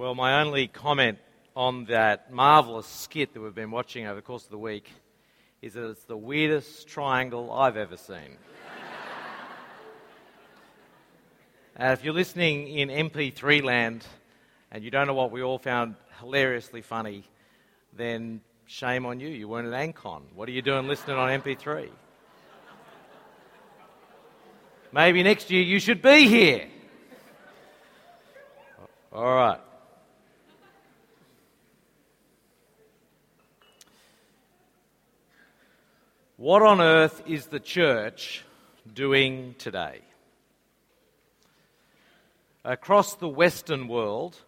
Well, 0.00 0.14
my 0.14 0.40
only 0.40 0.66
comment 0.66 1.18
on 1.54 1.84
that 1.84 2.32
marvellous 2.32 2.86
skit 2.86 3.34
that 3.34 3.40
we've 3.42 3.54
been 3.54 3.70
watching 3.70 4.06
over 4.06 4.14
the 4.14 4.22
course 4.22 4.44
of 4.44 4.50
the 4.50 4.56
week 4.56 4.90
is 5.60 5.74
that 5.74 5.90
it's 5.90 6.04
the 6.04 6.16
weirdest 6.16 6.88
triangle 6.88 7.52
I've 7.52 7.76
ever 7.76 7.98
seen. 7.98 8.38
uh, 11.78 11.84
if 11.84 12.02
you're 12.02 12.14
listening 12.14 12.68
in 12.68 12.88
MP3 12.88 13.62
land 13.62 14.06
and 14.72 14.82
you 14.82 14.90
don't 14.90 15.06
know 15.06 15.12
what 15.12 15.32
we 15.32 15.42
all 15.42 15.58
found 15.58 15.96
hilariously 16.18 16.80
funny, 16.80 17.22
then 17.94 18.40
shame 18.64 19.04
on 19.04 19.20
you. 19.20 19.28
You 19.28 19.48
weren't 19.48 19.70
at 19.70 19.74
Ancon. 19.74 20.22
What 20.34 20.48
are 20.48 20.52
you 20.52 20.62
doing 20.62 20.88
listening 20.88 21.18
on 21.18 21.28
MP3? 21.42 21.90
Maybe 24.92 25.22
next 25.22 25.50
year 25.50 25.62
you 25.62 25.78
should 25.78 26.00
be 26.00 26.26
here. 26.26 26.68
All 29.12 29.34
right. 29.34 29.60
What 36.40 36.62
on 36.62 36.80
earth 36.80 37.22
is 37.26 37.48
the 37.48 37.60
church 37.60 38.46
doing 38.94 39.56
today? 39.58 40.00
Across 42.64 43.16
the 43.16 43.28
Western 43.28 43.88
world, 43.88 44.38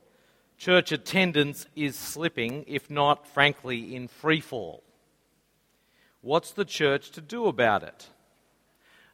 church 0.56 0.90
attendance 0.90 1.66
is 1.76 1.94
slipping, 1.94 2.64
if 2.66 2.88
not, 2.88 3.28
frankly, 3.28 3.94
in 3.94 4.08
free 4.08 4.40
fall. 4.40 4.82
What's 6.22 6.52
the 6.52 6.64
church 6.64 7.10
to 7.10 7.20
do 7.20 7.44
about 7.44 7.82
it? 7.82 8.08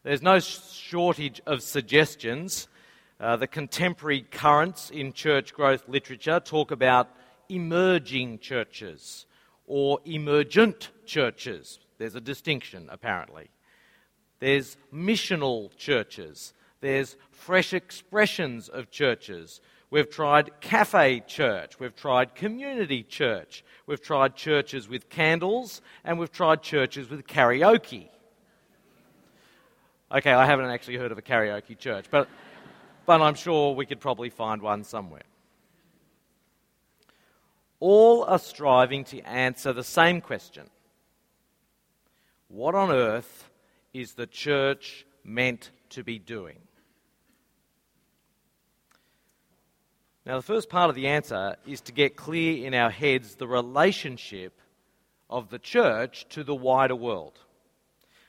There's 0.05 0.22
no 0.22 0.38
shortage 0.38 1.41
of 1.47 1.64
suggestions. 1.64 2.69
Uh, 3.19 3.34
the 3.34 3.48
contemporary 3.48 4.20
currents 4.20 4.89
in 4.91 5.12
church 5.12 5.52
growth 5.52 5.89
literature 5.89 6.39
talk 6.39 6.70
about 6.70 7.08
emerging 7.48 8.39
churches 8.39 9.27
or 9.67 9.98
emergent 10.05 10.91
churches. 11.06 11.80
There's 11.98 12.14
a 12.14 12.20
distinction, 12.20 12.88
apparently. 12.91 13.50
There's 14.38 14.77
missional 14.94 15.77
churches. 15.77 16.55
There's 16.80 17.16
fresh 17.32 17.72
expressions 17.72 18.68
of 18.68 18.90
churches. 18.90 19.60
We've 19.90 20.08
tried 20.08 20.60
cafe 20.60 21.20
church. 21.27 21.80
We've 21.80 21.94
tried 21.94 22.36
community 22.36 23.02
church. 23.02 23.64
We've 23.86 24.00
tried 24.00 24.36
churches 24.36 24.88
with 24.88 25.08
candles. 25.08 25.80
And 26.05 26.18
we've 26.18 26.30
tried 26.30 26.62
churches 26.62 27.10
with 27.10 27.27
karaoke. 27.27 28.08
Okay, 30.10 30.33
I 30.33 30.46
haven't 30.46 30.66
actually 30.66 30.96
heard 30.96 31.12
of 31.12 31.18
a 31.18 31.22
karaoke 31.22 31.77
church, 31.77 32.06
but, 32.10 32.28
but 33.06 33.20
I'm 33.20 33.34
sure 33.34 33.74
we 33.74 33.86
could 33.86 34.00
probably 34.00 34.30
find 34.30 34.62
one 34.62 34.84
somewhere. 34.84 35.22
All 37.80 38.24
are 38.24 38.38
striving 38.38 39.05
to 39.05 39.20
answer 39.20 39.72
the 39.72 39.84
same 39.84 40.20
question 40.20 40.70
what 42.48 42.74
on 42.74 42.91
earth 42.91 43.50
is 43.92 44.14
the 44.14 44.27
church 44.27 45.06
meant 45.22 45.70
to 45.91 46.02
be 46.02 46.18
doing? 46.18 46.58
Now, 50.27 50.36
the 50.36 50.42
first 50.42 50.68
part 50.68 50.90
of 50.90 50.96
the 50.96 51.06
answer 51.06 51.56
is 51.66 51.80
to 51.82 51.92
get 51.92 52.16
clear 52.16 52.66
in 52.66 52.74
our 52.74 52.90
heads 52.90 53.36
the 53.36 53.48
relationship 53.48 54.60
of 55.30 55.48
the 55.48 55.58
church 55.58 56.27
to 56.30 56.44
the 56.44 56.55
wider 56.55 56.96
world. 56.96 57.38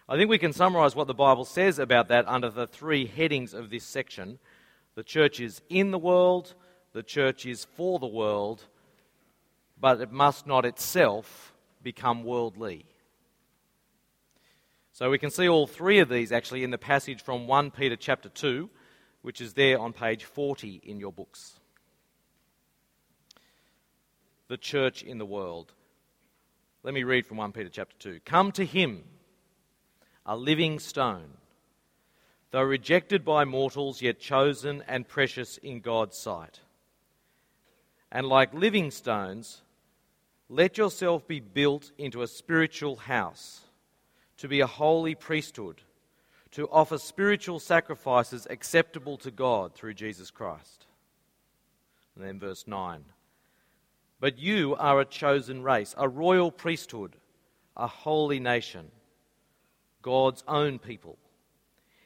I 0.07 0.15
think 0.15 0.29
we 0.29 0.37
can 0.37 0.53
summarize 0.53 0.95
what 0.95 1.07
the 1.07 1.13
Bible 1.13 1.45
says 1.45 1.77
about 1.77 2.07
that 2.07 2.27
under 2.27 2.49
the 2.49 2.67
three 2.67 3.05
headings 3.05 3.53
of 3.53 3.69
this 3.69 3.83
section. 3.83 4.39
The 4.95 5.03
church 5.03 5.39
is 5.39 5.61
in 5.69 5.91
the 5.91 5.99
world, 5.99 6.55
the 6.93 7.03
church 7.03 7.45
is 7.45 7.65
for 7.75 7.99
the 7.99 8.07
world, 8.07 8.63
but 9.79 10.01
it 10.01 10.11
must 10.11 10.47
not 10.47 10.65
itself 10.65 11.53
become 11.83 12.23
worldly. 12.23 12.85
So 14.99 15.09
we 15.09 15.17
can 15.17 15.31
see 15.31 15.47
all 15.47 15.65
three 15.65 15.99
of 15.99 16.09
these 16.09 16.33
actually 16.33 16.65
in 16.65 16.71
the 16.71 16.77
passage 16.77 17.21
from 17.21 17.47
1 17.47 17.71
Peter 17.71 17.95
chapter 17.95 18.27
2, 18.27 18.69
which 19.21 19.39
is 19.39 19.53
there 19.53 19.79
on 19.79 19.93
page 19.93 20.25
40 20.25 20.81
in 20.83 20.99
your 20.99 21.13
books. 21.13 21.57
The 24.49 24.57
church 24.57 25.01
in 25.01 25.17
the 25.17 25.25
world. 25.25 25.71
Let 26.83 26.93
me 26.93 27.03
read 27.03 27.25
from 27.25 27.37
1 27.37 27.53
Peter 27.53 27.69
chapter 27.69 27.95
2. 27.97 28.19
Come 28.25 28.51
to 28.51 28.65
him, 28.65 29.05
a 30.25 30.35
living 30.35 30.79
stone, 30.79 31.37
though 32.51 32.61
rejected 32.61 33.23
by 33.23 33.45
mortals, 33.45 34.01
yet 34.01 34.19
chosen 34.19 34.83
and 34.85 35.07
precious 35.07 35.55
in 35.59 35.79
God's 35.79 36.17
sight. 36.17 36.59
And 38.11 38.27
like 38.27 38.53
living 38.53 38.91
stones, 38.91 39.61
let 40.49 40.77
yourself 40.77 41.25
be 41.25 41.39
built 41.39 41.93
into 41.97 42.21
a 42.21 42.27
spiritual 42.27 42.97
house 42.97 43.61
to 44.39 44.47
be 44.47 44.61
a 44.61 44.67
holy 44.67 45.15
priesthood, 45.15 45.81
to 46.51 46.67
offer 46.69 46.97
spiritual 46.97 47.59
sacrifices 47.59 48.47
acceptable 48.49 49.17
to 49.17 49.31
God 49.31 49.75
through 49.75 49.93
Jesus 49.93 50.31
Christ. 50.31 50.87
And 52.15 52.25
then 52.25 52.39
verse 52.39 52.65
9. 52.65 53.03
But 54.19 54.39
you 54.39 54.75
are 54.75 54.99
a 54.99 55.05
chosen 55.05 55.61
race, 55.61 55.93
a 55.97 56.07
royal 56.07 56.51
priesthood, 56.51 57.17
a 57.75 57.87
holy 57.87 58.39
nation, 58.39 58.91
God's 60.01 60.43
own 60.47 60.79
people, 60.79 61.17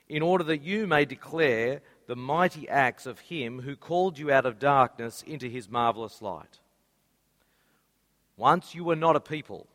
in 0.10 0.22
order 0.22 0.44
that 0.46 0.64
you 0.64 0.88
may 0.88 1.06
declare 1.06 1.82
the 2.08 2.16
mighty 2.16 2.68
acts 2.68 3.06
of 3.06 3.20
Him 3.20 3.62
who 3.62 3.76
called 3.76 4.18
you 4.18 4.32
out 4.32 4.46
of 4.46 4.60
darkness 4.60 5.24
into 5.26 5.48
His 5.48 5.70
marvelous 5.70 6.22
light. 6.22 6.60
Once 8.38 8.74
you 8.74 8.84
were 8.84 8.96
not 8.96 9.16
a 9.16 9.20
people 9.20 9.68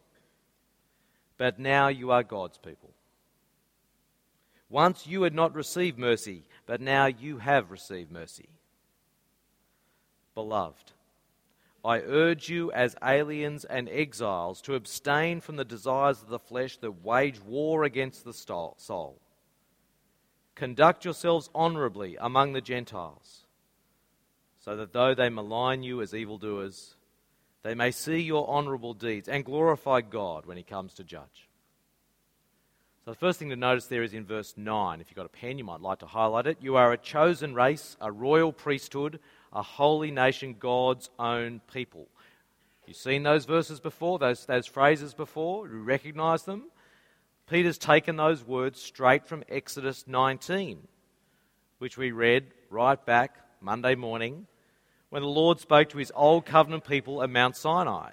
but 1.39 1.59
now 1.59 1.89
you 1.89 2.11
are 2.11 2.23
God's 2.23 2.59
people. 2.59 2.91
Once 4.69 5.07
you 5.07 5.23
had 5.23 5.35
not 5.35 5.55
received 5.55 5.99
mercy, 5.99 6.43
but 6.67 6.81
now 6.81 7.07
you 7.07 7.39
have 7.39 7.71
received 7.71 8.13
mercy. 8.13 8.49
Beloved, 10.35 10.93
I 11.85 12.01
urge 12.01 12.51
you 12.51 12.71
as 12.73 12.97
aliens 13.03 13.65
and 13.65 13.89
exiles 13.89 14.61
to 14.63 14.75
abstain 14.75 15.41
from 15.41 15.57
the 15.57 15.65
desires 15.65 16.21
of 16.21 16.29
the 16.29 16.39
flesh 16.39 16.77
that 16.79 17.05
wage 17.05 17.41
war 17.41 17.85
against 17.85 18.25
the 18.25 18.35
soul. 18.35 19.19
Conduct 20.55 21.05
yourselves 21.05 21.49
honorably 21.55 22.17
among 22.21 22.53
the 22.53 22.61
Gentiles, 22.61 23.47
so 24.59 24.77
that 24.77 24.93
though 24.93 25.15
they 25.15 25.31
malign 25.31 25.83
you 25.83 26.03
as 26.03 26.13
evildoers, 26.15 26.97
they 27.63 27.75
may 27.75 27.91
see 27.91 28.21
your 28.21 28.49
honourable 28.49 28.95
deeds 28.95 29.29
and 29.29 29.45
glorify 29.45 30.01
God 30.01 30.47
when 30.47 30.57
He 30.57 30.63
comes 30.63 30.95
to 30.95 31.05
judge. 31.05 31.49
So, 33.05 33.13
the 33.13 33.17
first 33.17 33.39
thing 33.39 33.51
to 33.51 33.57
notice 33.57 33.87
there 33.87 34.03
is 34.03 34.15
in 34.15 34.27
verse 34.27 34.55
9. 34.57 35.01
If 35.01 35.11
you've 35.11 35.17
got 35.17 35.27
a 35.27 35.31
pen, 35.31 35.59
you 35.59 35.65
might 35.65 35.81
like 35.81 36.01
to 36.01 36.07
highlight 36.07 36.47
it. 36.47 36.59
You 36.61 36.77
are 36.77 36.93
a 36.93 36.99
chosen 36.99 37.55
race, 37.55 37.97
a 38.01 38.13
royal 38.13 38.53
priesthood, 38.53 39.19
a 39.53 39.63
holy 39.63 40.11
nation, 40.11 40.57
God's 40.59 41.09
own 41.19 41.61
people. 41.73 42.09
You've 42.87 42.97
seen 42.97 43.23
those 43.23 43.45
verses 43.45 43.81
before, 43.81 44.19
those, 44.19 44.47
those 44.47 44.67
phrases 44.67 45.15
before, 45.15 45.69
you 45.69 45.83
recognise 45.83 46.45
them. 46.45 46.65
Peter's 47.49 47.79
taken 47.79 48.17
those 48.17 48.47
words 48.47 48.81
straight 48.81 49.27
from 49.27 49.43
Exodus 49.49 50.05
19, 50.07 50.87
which 51.79 51.97
we 51.97 52.13
read 52.13 52.47
right 52.71 53.05
back 53.05 53.37
Monday 53.61 53.95
morning 53.95 54.47
when 55.11 55.23
the 55.23 55.29
Lord 55.29 55.61
spoke 55.61 55.89
to 55.91 55.99
his 55.99 56.13
old 56.15 56.47
covenant 56.47 56.85
people 56.85 57.23
at 57.23 57.31
Mount 57.31 57.57
Sinai. 57.57 58.11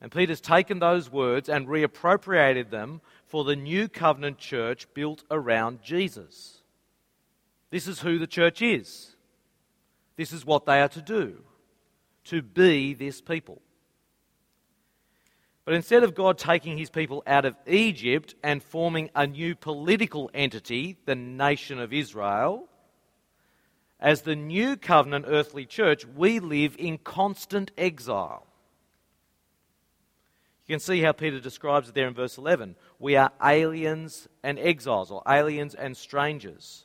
And 0.00 0.12
Peter's 0.12 0.40
taken 0.40 0.78
those 0.78 1.10
words 1.10 1.48
and 1.48 1.68
reappropriated 1.68 2.70
them 2.70 3.00
for 3.26 3.44
the 3.44 3.56
new 3.56 3.88
covenant 3.88 4.38
church 4.38 4.86
built 4.94 5.24
around 5.30 5.82
Jesus. 5.82 6.62
This 7.70 7.88
is 7.88 8.00
who 8.00 8.18
the 8.18 8.26
church 8.26 8.62
is. 8.62 9.16
This 10.16 10.32
is 10.32 10.46
what 10.46 10.66
they 10.66 10.80
are 10.80 10.88
to 10.88 11.02
do 11.02 11.42
to 12.24 12.42
be 12.42 12.92
this 12.92 13.20
people. 13.20 13.60
But 15.64 15.74
instead 15.74 16.04
of 16.04 16.14
God 16.14 16.38
taking 16.38 16.78
his 16.78 16.90
people 16.90 17.22
out 17.26 17.44
of 17.44 17.56
Egypt 17.66 18.34
and 18.42 18.62
forming 18.62 19.10
a 19.14 19.26
new 19.26 19.56
political 19.56 20.30
entity, 20.32 20.96
the 21.06 21.16
nation 21.16 21.80
of 21.80 21.92
Israel, 21.92 22.68
as 24.00 24.22
the 24.22 24.36
new 24.36 24.76
covenant 24.76 25.24
earthly 25.28 25.64
church, 25.64 26.04
we 26.06 26.38
live 26.38 26.76
in 26.78 26.98
constant 26.98 27.70
exile. 27.78 28.46
You 30.66 30.74
can 30.74 30.80
see 30.80 31.00
how 31.00 31.12
Peter 31.12 31.40
describes 31.40 31.88
it 31.88 31.94
there 31.94 32.08
in 32.08 32.14
verse 32.14 32.38
11. 32.38 32.74
We 32.98 33.16
are 33.16 33.30
aliens 33.42 34.28
and 34.42 34.58
exiles, 34.58 35.10
or 35.10 35.22
aliens 35.26 35.74
and 35.74 35.96
strangers. 35.96 36.84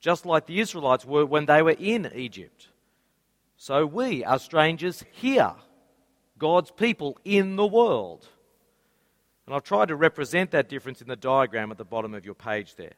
Just 0.00 0.26
like 0.26 0.46
the 0.46 0.60
Israelites 0.60 1.04
were 1.04 1.24
when 1.24 1.46
they 1.46 1.62
were 1.62 1.76
in 1.78 2.10
Egypt. 2.14 2.68
So 3.56 3.86
we 3.86 4.24
are 4.24 4.38
strangers 4.38 5.04
here, 5.12 5.54
God's 6.38 6.70
people 6.70 7.18
in 7.24 7.56
the 7.56 7.66
world. 7.66 8.26
And 9.46 9.54
I've 9.54 9.64
tried 9.64 9.88
to 9.88 9.96
represent 9.96 10.52
that 10.52 10.68
difference 10.68 11.02
in 11.02 11.08
the 11.08 11.16
diagram 11.16 11.70
at 11.70 11.78
the 11.78 11.84
bottom 11.84 12.14
of 12.14 12.24
your 12.24 12.34
page 12.34 12.76
there. 12.76 12.94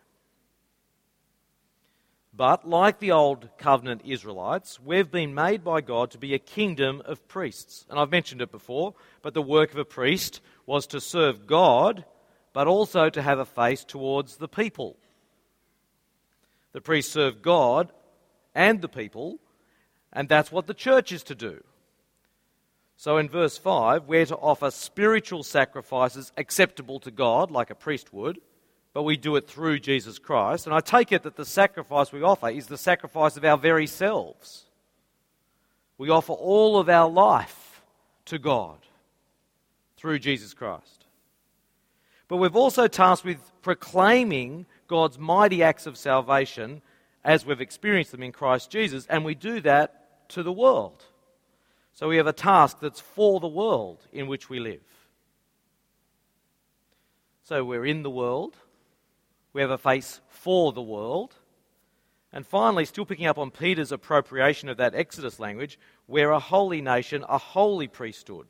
But, 2.34 2.66
like 2.66 2.98
the 2.98 3.12
old 3.12 3.50
covenant 3.58 4.02
Israelites, 4.06 4.80
we've 4.80 5.10
been 5.10 5.34
made 5.34 5.62
by 5.62 5.82
God 5.82 6.10
to 6.12 6.18
be 6.18 6.32
a 6.32 6.38
kingdom 6.38 7.02
of 7.04 7.28
priests. 7.28 7.84
And 7.90 7.98
I've 7.98 8.10
mentioned 8.10 8.40
it 8.40 8.50
before, 8.50 8.94
but 9.20 9.34
the 9.34 9.42
work 9.42 9.72
of 9.72 9.78
a 9.78 9.84
priest 9.84 10.40
was 10.64 10.86
to 10.88 11.00
serve 11.00 11.46
God, 11.46 12.06
but 12.54 12.66
also 12.66 13.10
to 13.10 13.20
have 13.20 13.38
a 13.38 13.44
face 13.44 13.84
towards 13.84 14.36
the 14.36 14.48
people. 14.48 14.96
The 16.72 16.80
priest 16.80 17.12
served 17.12 17.42
God 17.42 17.92
and 18.54 18.80
the 18.80 18.88
people, 18.88 19.38
and 20.10 20.26
that's 20.26 20.50
what 20.50 20.66
the 20.66 20.74
church 20.74 21.12
is 21.12 21.22
to 21.24 21.34
do. 21.34 21.62
So 22.96 23.18
in 23.18 23.28
verse 23.28 23.58
5, 23.58 24.04
we're 24.04 24.24
to 24.26 24.36
offer 24.36 24.70
spiritual 24.70 25.42
sacrifices 25.42 26.32
acceptable 26.38 26.98
to 27.00 27.10
God, 27.10 27.50
like 27.50 27.68
a 27.68 27.74
priest 27.74 28.14
would 28.14 28.38
but 28.92 29.04
we 29.04 29.16
do 29.16 29.36
it 29.36 29.48
through 29.48 29.78
Jesus 29.80 30.18
Christ. 30.18 30.66
And 30.66 30.74
I 30.74 30.80
take 30.80 31.12
it 31.12 31.22
that 31.22 31.36
the 31.36 31.44
sacrifice 31.44 32.12
we 32.12 32.22
offer 32.22 32.48
is 32.48 32.66
the 32.66 32.78
sacrifice 32.78 33.36
of 33.36 33.44
our 33.44 33.56
very 33.56 33.86
selves. 33.86 34.64
We 35.98 36.10
offer 36.10 36.32
all 36.32 36.78
of 36.78 36.88
our 36.88 37.08
life 37.08 37.82
to 38.26 38.38
God 38.38 38.78
through 39.96 40.18
Jesus 40.18 40.52
Christ. 40.52 41.06
But 42.28 42.38
we've 42.38 42.56
also 42.56 42.88
tasked 42.88 43.24
with 43.24 43.38
proclaiming 43.62 44.66
God's 44.88 45.18
mighty 45.18 45.62
acts 45.62 45.86
of 45.86 45.96
salvation 45.96 46.82
as 47.24 47.46
we've 47.46 47.60
experienced 47.60 48.10
them 48.10 48.22
in 48.22 48.32
Christ 48.32 48.70
Jesus, 48.70 49.06
and 49.06 49.24
we 49.24 49.34
do 49.34 49.60
that 49.60 50.28
to 50.30 50.42
the 50.42 50.52
world. 50.52 51.04
So 51.94 52.08
we 52.08 52.16
have 52.16 52.26
a 52.26 52.32
task 52.32 52.78
that's 52.80 53.00
for 53.00 53.38
the 53.38 53.48
world 53.48 54.04
in 54.12 54.26
which 54.26 54.48
we 54.48 54.58
live. 54.58 54.80
So 57.44 57.64
we're 57.64 57.86
in 57.86 58.02
the 58.02 58.10
world, 58.10 58.56
we 59.52 59.60
have 59.60 59.70
a 59.70 59.78
face 59.78 60.20
for 60.28 60.72
the 60.72 60.82
world. 60.82 61.34
And 62.32 62.46
finally, 62.46 62.86
still 62.86 63.04
picking 63.04 63.26
up 63.26 63.38
on 63.38 63.50
Peter's 63.50 63.92
appropriation 63.92 64.68
of 64.68 64.78
that 64.78 64.94
Exodus 64.94 65.38
language, 65.38 65.78
we're 66.08 66.30
a 66.30 66.38
holy 66.38 66.80
nation, 66.80 67.24
a 67.28 67.38
holy 67.38 67.88
priesthood. 67.88 68.46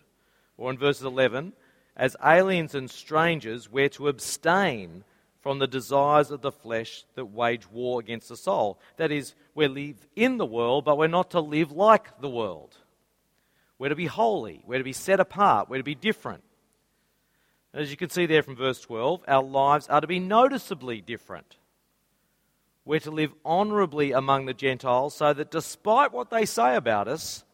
Or 0.57 0.71
in 0.71 0.79
verses 0.79 1.03
11, 1.03 1.53
as 1.97 2.17
aliens 2.25 2.75
and 2.75 2.89
strangers, 2.91 3.71
we're 3.71 3.89
to 3.91 4.09
abstain 4.09 5.05
from 5.41 5.59
the 5.59 5.67
desires 5.67 6.31
of 6.31 6.41
the 6.41 6.53
flesh 6.53 7.05
that 7.17 7.25
wage 7.25 7.69
war 7.69 7.99
against 7.99 8.29
the 8.29 8.37
soul. 8.37 8.79
That 8.97 9.11
is, 9.11 9.35
we 9.57 9.67
live 9.67 10.07
in 10.15 10.39
the 10.39 10.47
world, 10.47 10.85
but 10.85 10.97
we're 10.97 11.09
not 11.09 11.33
to 11.33 11.41
live 11.41 11.73
like 11.73 12.21
the 12.21 12.31
world. 12.31 12.77
We're 13.79 13.89
to 13.89 13.97
be 13.97 14.07
holy, 14.07 14.63
we're 14.65 14.79
to 14.79 14.85
be 14.85 14.93
set 14.93 15.19
apart, 15.19 15.69
we're 15.69 15.79
to 15.79 15.83
be 15.83 15.97
different. 15.97 16.45
As 17.75 17.91
you 17.91 17.97
can 17.97 18.11
see 18.11 18.27
there 18.27 18.43
from 18.43 18.57
verse 18.57 18.81
12, 18.81 19.25
our 19.27 19.43
lives 19.43 19.89
are 19.89 20.01
to 20.01 20.07
be 20.07 20.19
noticeably 20.19 21.01
different. 21.01 21.57
We're 22.85 23.01
to 23.01 23.11
live 23.11 23.33
honourably 23.47 24.13
among 24.13 24.47
the 24.47 24.55
Gentiles 24.55 25.15
so 25.15 25.33
that 25.33 25.51
despite 25.51 26.13
what 26.13 26.31
they 26.31 26.45
say 26.45 26.77
about 26.77 27.09
us, 27.09 27.45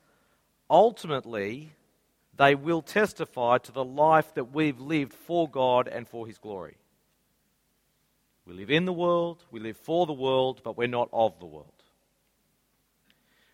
ultimately 0.69 1.73
they 2.37 2.55
will 2.55 2.83
testify 2.83 3.59
to 3.59 3.73
the 3.73 3.85
life 3.85 4.35
that 4.35 4.53
we've 4.53 4.81
lived 4.81 5.13
for 5.13 5.49
God 5.49 5.87
and 5.87 6.09
for 6.09 6.27
His 6.27 6.39
glory. 6.39 6.77
We 8.47 8.55
live 8.55 8.71
in 8.71 8.87
the 8.87 8.93
world, 8.93 9.45
we 9.51 9.61
live 9.61 9.77
for 9.77 10.07
the 10.07 10.13
world, 10.13 10.63
but 10.65 10.77
we're 10.77 10.89
not 10.89 11.11
of 11.13 11.39
the 11.39 11.47
world. 11.47 11.73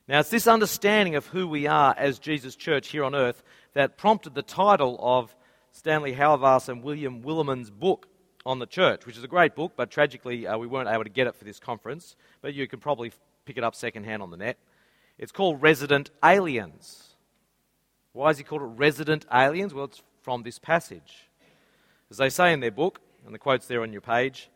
Now, 0.06 0.20
it's 0.20 0.30
this 0.30 0.46
understanding 0.46 1.16
of 1.16 1.26
who 1.26 1.48
we 1.48 1.66
are 1.66 1.94
as 1.96 2.18
Jesus' 2.18 2.56
church 2.56 2.88
here 2.88 3.04
on 3.04 3.14
earth 3.14 3.42
that 3.72 3.96
prompted 3.96 4.34
the 4.34 4.42
title 4.42 4.98
of 5.00 5.34
Stanley 5.74 6.14
Hauerwas 6.14 6.68
and 6.68 6.84
William 6.84 7.20
Willimon's 7.20 7.68
book 7.68 8.06
on 8.46 8.60
the 8.60 8.66
church, 8.66 9.06
which 9.06 9.18
is 9.18 9.24
a 9.24 9.28
great 9.28 9.56
book, 9.56 9.72
but 9.74 9.90
tragically 9.90 10.46
uh, 10.46 10.56
we 10.56 10.68
weren't 10.68 10.88
able 10.88 11.02
to 11.02 11.10
get 11.10 11.26
it 11.26 11.34
for 11.34 11.44
this 11.44 11.58
conference, 11.58 12.14
but 12.42 12.54
you 12.54 12.68
can 12.68 12.78
probably 12.78 13.12
pick 13.44 13.58
it 13.58 13.64
up 13.64 13.74
secondhand 13.74 14.22
on 14.22 14.30
the 14.30 14.36
net. 14.36 14.56
It's 15.18 15.32
called 15.32 15.60
Resident 15.60 16.10
Aliens. 16.24 17.16
Why 18.12 18.30
is 18.30 18.38
he 18.38 18.44
called 18.44 18.62
it 18.62 18.66
Resident 18.76 19.26
Aliens? 19.34 19.74
Well, 19.74 19.86
it's 19.86 20.00
from 20.22 20.44
this 20.44 20.60
passage. 20.60 21.28
As 22.08 22.18
they 22.18 22.30
say 22.30 22.52
in 22.52 22.60
their 22.60 22.70
book, 22.70 23.00
and 23.26 23.34
the 23.34 23.38
quote's 23.40 23.66
there 23.66 23.82
on 23.82 23.90
your 23.90 24.00
page, 24.00 24.50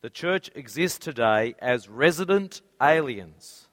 the 0.00 0.10
church 0.10 0.50
exists 0.54 0.98
today 0.98 1.54
as 1.58 1.86
resident 1.86 2.62
aliens, 2.80 3.68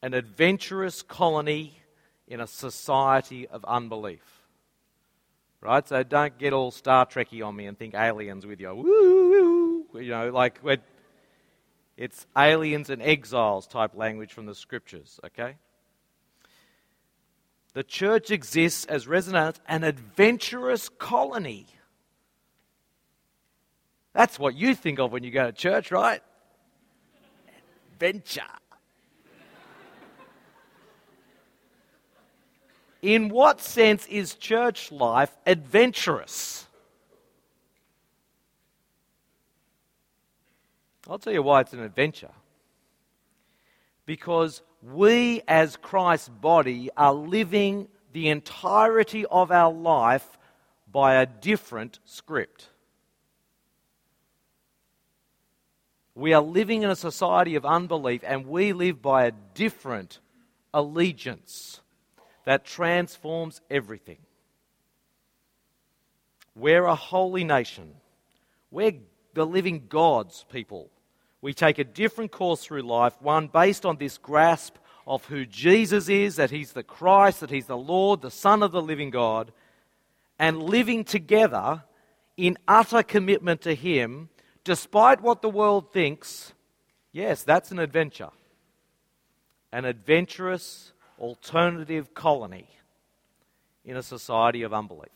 an 0.00 0.14
adventurous 0.14 1.02
colony 1.02 1.82
in 2.28 2.40
a 2.40 2.46
society 2.46 3.48
of 3.48 3.64
unbelief. 3.64 4.37
Right? 5.60 5.86
So 5.86 6.02
don't 6.02 6.38
get 6.38 6.52
all 6.52 6.70
Star 6.70 7.04
Trekky 7.06 7.44
on 7.44 7.56
me 7.56 7.66
and 7.66 7.76
think 7.76 7.94
aliens 7.94 8.46
with 8.46 8.60
you. 8.60 8.74
Woo. 8.74 9.86
You 10.00 10.10
know, 10.10 10.30
like 10.30 10.60
it's 11.96 12.26
aliens 12.36 12.90
and 12.90 13.02
exiles 13.02 13.66
type 13.66 13.96
language 13.96 14.32
from 14.32 14.46
the 14.46 14.54
scriptures, 14.54 15.18
okay? 15.24 15.56
The 17.74 17.82
church 17.82 18.30
exists 18.30 18.84
as 18.84 19.08
resident, 19.08 19.58
an 19.66 19.82
adventurous 19.82 20.88
colony. 20.88 21.66
That's 24.12 24.38
what 24.38 24.54
you 24.54 24.74
think 24.74 25.00
of 25.00 25.12
when 25.12 25.24
you 25.24 25.30
go 25.30 25.46
to 25.46 25.52
church, 25.52 25.90
right? 25.90 26.22
Adventure. 27.94 28.42
In 33.02 33.28
what 33.28 33.60
sense 33.60 34.06
is 34.06 34.34
church 34.34 34.90
life 34.90 35.36
adventurous? 35.46 36.66
I'll 41.08 41.18
tell 41.18 41.32
you 41.32 41.42
why 41.42 41.60
it's 41.60 41.72
an 41.72 41.82
adventure. 41.82 42.30
Because 44.04 44.62
we, 44.82 45.42
as 45.46 45.76
Christ's 45.76 46.28
body, 46.28 46.90
are 46.96 47.14
living 47.14 47.88
the 48.12 48.28
entirety 48.28 49.24
of 49.26 49.50
our 49.50 49.72
life 49.72 50.38
by 50.90 51.14
a 51.14 51.26
different 51.26 51.98
script. 52.04 52.68
We 56.14 56.32
are 56.32 56.42
living 56.42 56.82
in 56.82 56.90
a 56.90 56.96
society 56.96 57.54
of 57.54 57.64
unbelief 57.64 58.22
and 58.24 58.46
we 58.46 58.72
live 58.72 59.00
by 59.00 59.26
a 59.26 59.32
different 59.54 60.18
allegiance 60.74 61.80
that 62.48 62.64
transforms 62.64 63.60
everything. 63.70 64.16
We're 66.56 66.86
a 66.86 66.94
holy 66.94 67.44
nation. 67.44 67.92
We're 68.70 68.94
the 69.34 69.44
living 69.44 69.84
God's 69.90 70.46
people. 70.50 70.88
We 71.42 71.52
take 71.52 71.78
a 71.78 71.84
different 71.84 72.32
course 72.32 72.64
through 72.64 72.84
life, 72.84 73.12
one 73.20 73.48
based 73.48 73.84
on 73.84 73.98
this 73.98 74.16
grasp 74.16 74.76
of 75.06 75.26
who 75.26 75.44
Jesus 75.44 76.08
is, 76.08 76.36
that 76.36 76.50
He's 76.50 76.72
the 76.72 76.82
Christ, 76.82 77.40
that 77.40 77.50
He's 77.50 77.66
the 77.66 77.76
Lord, 77.76 78.22
the 78.22 78.30
Son 78.30 78.62
of 78.62 78.72
the 78.72 78.80
living 78.80 79.10
God, 79.10 79.52
and 80.38 80.62
living 80.62 81.04
together 81.04 81.84
in 82.38 82.56
utter 82.66 83.02
commitment 83.02 83.60
to 83.60 83.74
Him, 83.74 84.30
despite 84.64 85.20
what 85.20 85.42
the 85.42 85.50
world 85.50 85.92
thinks. 85.92 86.54
Yes, 87.12 87.42
that's 87.42 87.72
an 87.72 87.78
adventure. 87.78 88.30
An 89.70 89.84
adventurous, 89.84 90.94
alternative 91.18 92.14
colony 92.14 92.68
in 93.84 93.96
a 93.96 94.02
society 94.02 94.62
of 94.62 94.72
unbelief. 94.72 95.08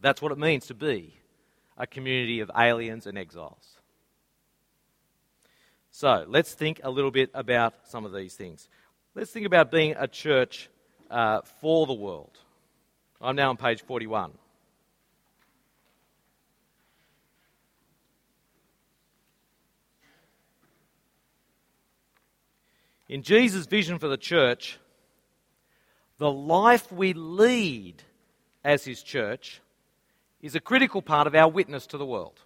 That's 0.00 0.22
what 0.22 0.32
it 0.32 0.38
means 0.38 0.66
to 0.66 0.74
be 0.74 1.14
a 1.76 1.86
community 1.86 2.40
of 2.40 2.50
aliens 2.56 3.06
and 3.06 3.16
exiles. 3.16 3.76
So 5.90 6.24
let's 6.28 6.54
think 6.54 6.80
a 6.84 6.90
little 6.90 7.10
bit 7.10 7.30
about 7.34 7.74
some 7.84 8.04
of 8.04 8.12
these 8.12 8.34
things. 8.34 8.68
Let's 9.14 9.30
think 9.30 9.46
about 9.46 9.70
being 9.70 9.94
a 9.98 10.06
church 10.06 10.68
uh, 11.10 11.40
for 11.60 11.86
the 11.86 11.94
world. 11.94 12.38
I'm 13.20 13.36
now 13.36 13.50
on 13.50 13.56
page 13.56 13.82
41. 13.82 14.32
In 23.08 23.22
Jesus' 23.22 23.66
vision 23.66 23.98
for 23.98 24.08
the 24.08 24.16
church, 24.16 24.78
the 26.18 26.30
life 26.30 26.92
we 26.92 27.12
lead 27.12 28.02
as 28.64 28.84
his 28.84 29.02
church 29.02 29.60
is 30.42 30.54
a 30.54 30.60
critical 30.60 31.00
part 31.00 31.26
of 31.26 31.34
our 31.34 31.48
witness 31.48 31.86
to 31.88 31.98
the 31.98 32.06
world. 32.06 32.40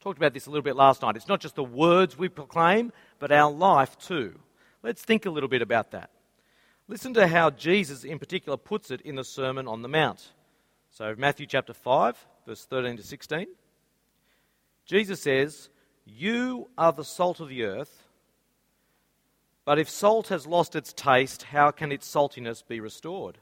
Talked 0.00 0.18
about 0.18 0.34
this 0.34 0.46
a 0.46 0.50
little 0.50 0.62
bit 0.62 0.76
last 0.76 1.02
night. 1.02 1.16
It's 1.16 1.28
not 1.28 1.40
just 1.40 1.56
the 1.56 1.64
words 1.64 2.16
we 2.16 2.28
proclaim, 2.28 2.92
but 3.18 3.32
our 3.32 3.50
life 3.50 3.98
too. 3.98 4.38
Let's 4.82 5.02
think 5.02 5.26
a 5.26 5.30
little 5.30 5.48
bit 5.48 5.62
about 5.62 5.90
that. 5.92 6.10
Listen 6.86 7.14
to 7.14 7.26
how 7.26 7.50
Jesus, 7.50 8.04
in 8.04 8.18
particular, 8.18 8.56
puts 8.56 8.90
it 8.90 9.00
in 9.02 9.16
the 9.16 9.24
Sermon 9.24 9.66
on 9.66 9.82
the 9.82 9.88
Mount. 9.88 10.32
So, 10.90 11.14
Matthew 11.18 11.46
chapter 11.46 11.74
5, 11.74 12.16
verse 12.46 12.64
13 12.64 12.96
to 12.96 13.02
16. 13.02 13.46
Jesus 14.86 15.20
says, 15.20 15.68
You 16.06 16.68
are 16.78 16.92
the 16.92 17.04
salt 17.04 17.40
of 17.40 17.48
the 17.48 17.64
earth. 17.64 18.04
But 19.68 19.78
if 19.78 19.90
salt 19.90 20.28
has 20.28 20.46
lost 20.46 20.74
its 20.74 20.94
taste, 20.94 21.42
how 21.42 21.72
can 21.72 21.92
its 21.92 22.08
saltiness 22.08 22.66
be 22.66 22.80
restored? 22.80 23.36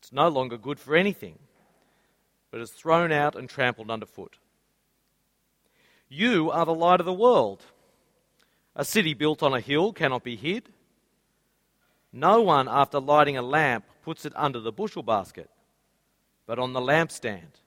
It's 0.00 0.12
no 0.12 0.26
longer 0.26 0.58
good 0.58 0.80
for 0.80 0.96
anything, 0.96 1.38
but 2.50 2.60
is 2.60 2.72
thrown 2.72 3.12
out 3.12 3.36
and 3.36 3.48
trampled 3.48 3.88
underfoot. 3.88 4.38
You 6.08 6.50
are 6.50 6.66
the 6.66 6.74
light 6.74 6.98
of 6.98 7.06
the 7.06 7.12
world. 7.12 7.62
A 8.74 8.84
city 8.84 9.14
built 9.14 9.44
on 9.44 9.54
a 9.54 9.60
hill 9.60 9.92
cannot 9.92 10.24
be 10.24 10.34
hid. 10.34 10.70
No 12.12 12.42
one, 12.42 12.66
after 12.66 12.98
lighting 12.98 13.36
a 13.36 13.42
lamp, 13.42 13.84
puts 14.02 14.26
it 14.26 14.32
under 14.34 14.58
the 14.58 14.72
bushel 14.72 15.04
basket, 15.04 15.50
but 16.46 16.58
on 16.58 16.72
the 16.72 16.80
lampstand, 16.80 17.62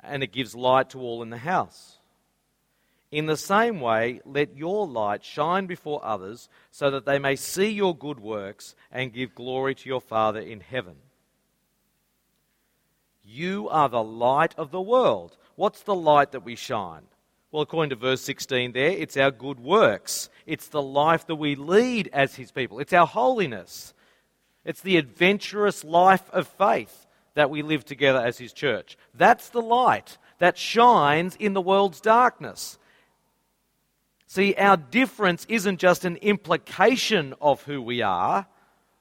and 0.00 0.22
it 0.22 0.32
gives 0.32 0.54
light 0.54 0.88
to 0.88 1.00
all 1.00 1.22
in 1.22 1.28
the 1.28 1.36
house. 1.36 1.98
In 3.12 3.26
the 3.26 3.36
same 3.36 3.78
way, 3.78 4.22
let 4.24 4.56
your 4.56 4.86
light 4.88 5.22
shine 5.22 5.66
before 5.66 6.02
others, 6.02 6.48
so 6.70 6.90
that 6.90 7.04
they 7.04 7.18
may 7.18 7.36
see 7.36 7.68
your 7.68 7.94
good 7.94 8.18
works 8.18 8.74
and 8.90 9.12
give 9.12 9.34
glory 9.34 9.74
to 9.74 9.88
your 9.88 10.00
Father 10.00 10.40
in 10.40 10.60
heaven. 10.60 10.96
You 13.22 13.68
are 13.68 13.90
the 13.90 14.02
light 14.02 14.54
of 14.56 14.70
the 14.70 14.80
world. 14.80 15.36
What's 15.56 15.82
the 15.82 15.94
light 15.94 16.32
that 16.32 16.44
we 16.44 16.56
shine? 16.56 17.02
Well, 17.50 17.62
according 17.62 17.90
to 17.90 17.96
verse 17.96 18.22
16 18.22 18.72
there, 18.72 18.88
it's 18.88 19.18
our 19.18 19.30
good 19.30 19.60
works. 19.60 20.30
It's 20.46 20.68
the 20.68 20.80
life 20.82 21.26
that 21.26 21.36
we 21.36 21.54
lead 21.54 22.08
as 22.14 22.34
His 22.34 22.50
people. 22.50 22.78
It's 22.78 22.94
our 22.94 23.06
holiness. 23.06 23.92
It's 24.64 24.80
the 24.80 24.96
adventurous 24.96 25.84
life 25.84 26.30
of 26.30 26.48
faith 26.48 27.06
that 27.34 27.50
we 27.50 27.60
live 27.60 27.84
together 27.84 28.20
as 28.20 28.38
His 28.38 28.54
church. 28.54 28.96
That's 29.12 29.50
the 29.50 29.60
light 29.60 30.16
that 30.38 30.56
shines 30.56 31.36
in 31.36 31.52
the 31.52 31.60
world's 31.60 32.00
darkness. 32.00 32.78
See, 34.32 34.54
our 34.54 34.78
difference 34.78 35.44
isn't 35.46 35.76
just 35.76 36.06
an 36.06 36.16
implication 36.16 37.34
of 37.38 37.62
who 37.64 37.82
we 37.82 38.00
are. 38.00 38.46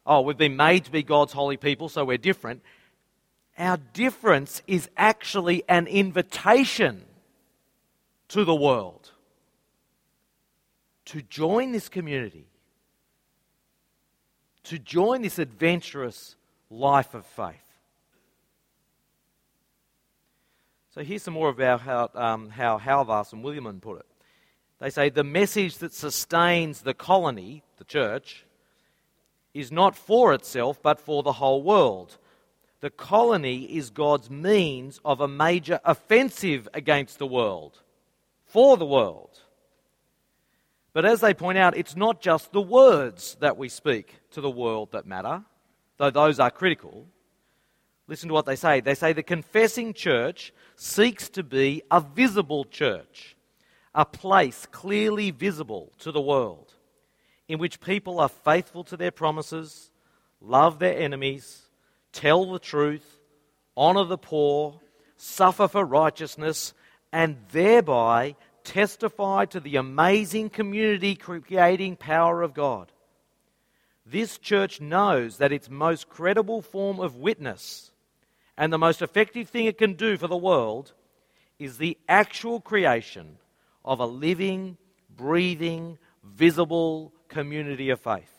Oh, 0.06 0.20
we've 0.20 0.36
been 0.36 0.58
made 0.58 0.84
to 0.84 0.92
be 0.92 1.04
God's 1.04 1.32
holy 1.32 1.56
people, 1.56 1.88
so 1.88 2.04
we're 2.04 2.18
different. 2.18 2.62
Our 3.58 3.78
difference 3.94 4.62
is 4.68 4.90
actually 4.98 5.64
an 5.70 5.88
invitation 5.88 7.06
to 8.28 8.44
the 8.44 8.54
world 8.54 9.12
to 11.06 11.22
join 11.22 11.72
this 11.72 11.88
community, 11.88 12.48
to 14.64 14.78
join 14.78 15.22
this 15.22 15.40
adventurous 15.40 16.36
life 16.70 17.14
of 17.14 17.26
faith. 17.26 17.56
So 20.94 21.06
here's 21.06 21.24
some 21.24 21.36
more 21.36 21.48
about 21.48 21.80
how, 21.80 22.10
um, 22.16 22.50
how 22.50 22.78
Hauerwas 22.78 23.32
and 23.32 23.46
Willimon 23.46 23.80
put 23.80 24.00
it. 24.00 24.11
They 24.82 24.90
say 24.90 25.10
the 25.10 25.24
message 25.24 25.78
that 25.78 25.94
sustains 25.94 26.82
the 26.82 26.96
colony, 26.96 27.64
the 27.78 27.84
church, 27.84 28.46
is 29.54 29.72
not 29.72 29.96
for 29.96 30.34
itself 30.34 30.82
but 30.82 31.00
for 31.00 31.22
the 31.22 31.34
whole 31.34 31.62
world. 31.62 32.18
The 32.80 32.90
colony 32.90 33.66
is 33.66 33.92
God's 33.92 34.32
means 34.32 35.00
of 35.06 35.22
a 35.22 35.28
major 35.28 35.80
offensive 35.86 36.68
against 36.74 37.20
the 37.20 37.28
world 37.28 37.80
for 38.44 38.76
the 38.76 38.86
world. 38.86 39.40
But 40.94 41.06
as 41.06 41.22
they 41.22 41.36
point 41.36 41.60
out, 41.60 41.78
it's 41.78 41.96
not 41.96 42.20
just 42.20 42.52
the 42.52 42.60
words 42.60 43.38
that 43.40 43.58
we 43.58 43.70
speak 43.70 44.16
to 44.32 44.42
the 44.42 44.50
world 44.50 44.94
that 44.94 45.06
matter, 45.06 45.44
though 45.98 46.10
those 46.10 46.40
are 46.40 46.50
critical. 46.50 47.06
Listen 48.08 48.30
to 48.30 48.34
what 48.34 48.48
they 48.48 48.56
say. 48.56 48.82
They 48.82 48.96
say 48.96 49.14
the 49.14 49.22
confessing 49.22 49.94
church 49.94 50.52
seeks 50.76 51.30
to 51.30 51.44
be 51.44 51.84
a 51.92 52.02
visible 52.02 52.66
church, 52.66 53.38
a 53.94 54.06
place 54.06 54.66
clearly 54.72 55.32
visible 55.32 55.92
to 56.00 56.12
the 56.12 56.22
world, 56.22 56.74
in 57.48 57.60
which 57.60 57.82
people 57.82 58.20
are 58.20 58.30
faithful 58.30 58.84
to 58.86 58.98
their 58.98 59.12
promises, 59.12 59.92
love 60.40 60.80
their 60.80 60.98
enemies, 60.98 61.64
tell 62.14 62.52
the 62.52 62.60
truth, 62.60 63.18
honour 63.76 64.06
the 64.06 64.18
poor, 64.18 64.80
suffer 65.18 65.68
for 65.68 65.84
righteousness, 65.84 66.74
and 67.12 67.38
thereby 67.52 68.36
testify 68.64 69.46
to 69.46 69.60
the 69.60 69.76
amazing 69.76 70.50
community 70.50 71.16
creating 71.16 71.96
power 71.96 72.42
of 72.42 72.54
God. 72.54 72.92
This 74.06 74.38
church 74.38 74.82
knows 74.82 75.38
that 75.38 75.52
its 75.52 75.70
most 75.70 76.10
credible 76.10 76.62
form 76.62 77.00
of 77.00 77.16
witness 77.16 77.92
and 78.58 78.72
the 78.72 78.78
most 78.78 79.02
effective 79.02 79.50
thing 79.50 79.66
it 79.66 79.78
can 79.78 79.94
do 79.94 80.18
for 80.18 80.28
the 80.28 80.38
world 80.38 80.94
is 81.60 81.78
the 81.78 81.98
actual 82.10 82.60
creation 82.60 83.38
of 83.84 84.00
a 84.00 84.06
living, 84.06 84.78
breathing, 85.16 85.98
visible 86.24 87.14
community 87.28 87.90
of 87.90 88.00
faith. 88.00 88.32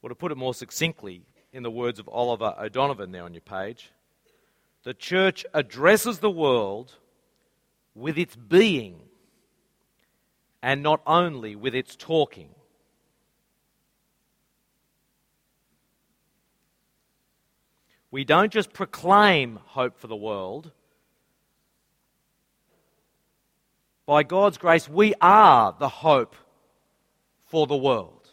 Well, 0.00 0.10
to 0.10 0.14
put 0.14 0.32
it 0.32 0.36
more 0.36 0.54
succinctly, 0.54 1.24
in 1.54 1.62
the 1.62 1.70
words 1.70 2.00
of 2.00 2.08
Oliver 2.08 2.52
O'Donovan 2.58 3.12
there 3.12 3.22
on 3.22 3.32
your 3.32 3.40
page. 3.40 3.92
The 4.82 4.92
church 4.92 5.46
addresses 5.54 6.18
the 6.18 6.30
world 6.30 6.96
with 7.94 8.18
its 8.18 8.34
being 8.34 9.00
and 10.60 10.82
not 10.82 11.00
only 11.06 11.54
with 11.54 11.74
its 11.74 11.94
talking. 11.94 12.50
We 18.14 18.24
don't 18.24 18.52
just 18.52 18.72
proclaim 18.72 19.58
hope 19.64 19.98
for 19.98 20.06
the 20.06 20.14
world. 20.14 20.70
By 24.06 24.22
God's 24.22 24.56
grace, 24.56 24.88
we 24.88 25.14
are 25.20 25.74
the 25.76 25.88
hope 25.88 26.36
for 27.46 27.66
the 27.66 27.76
world 27.76 28.28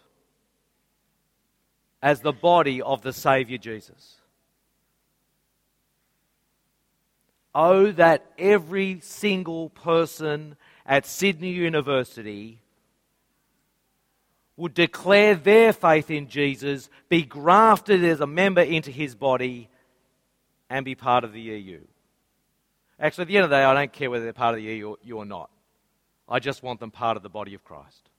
as 2.00 2.22
the 2.22 2.32
body 2.32 2.80
of 2.80 3.02
the 3.02 3.12
Saviour 3.12 3.58
Jesus. 3.58 4.18
Oh, 7.56 7.92
that 7.94 8.24
every 8.38 9.00
single 9.00 9.72
person 9.72 10.58
at 10.86 11.08
Sydney 11.08 11.54
University 11.54 12.60
would 14.58 14.76
declare 14.76 15.34
their 15.34 15.74
faith 15.74 16.12
in 16.12 16.28
Jesus, 16.28 16.88
be 17.10 17.24
grafted 17.24 18.04
as 18.04 18.20
a 18.20 18.28
member 18.28 18.62
into 18.62 18.92
his 18.92 19.16
body, 19.16 19.70
and 20.72 20.86
be 20.86 20.96
part 20.96 21.26
of 21.26 21.34
the 21.34 21.42
EU. 21.42 21.82
Actually, 22.98 23.24
at 23.24 23.28
the 23.28 23.36
end 23.36 23.44
of 23.44 23.50
the 23.50 23.58
day, 23.58 23.64
I 23.64 23.74
don't 23.74 23.92
care 23.92 24.10
whether 24.10 24.24
they're 24.24 24.32
part 24.32 24.56
of 24.56 24.64
the 24.64 24.72
EU 24.72 24.96
or 25.14 25.26
not. 25.26 25.50
I 26.30 26.40
just 26.40 26.64
want 26.64 26.80
them 26.80 26.92
part 26.92 27.18
of 27.18 27.24
the 27.24 27.30
body 27.30 27.54
of 27.54 27.64
Christ. 27.66 28.10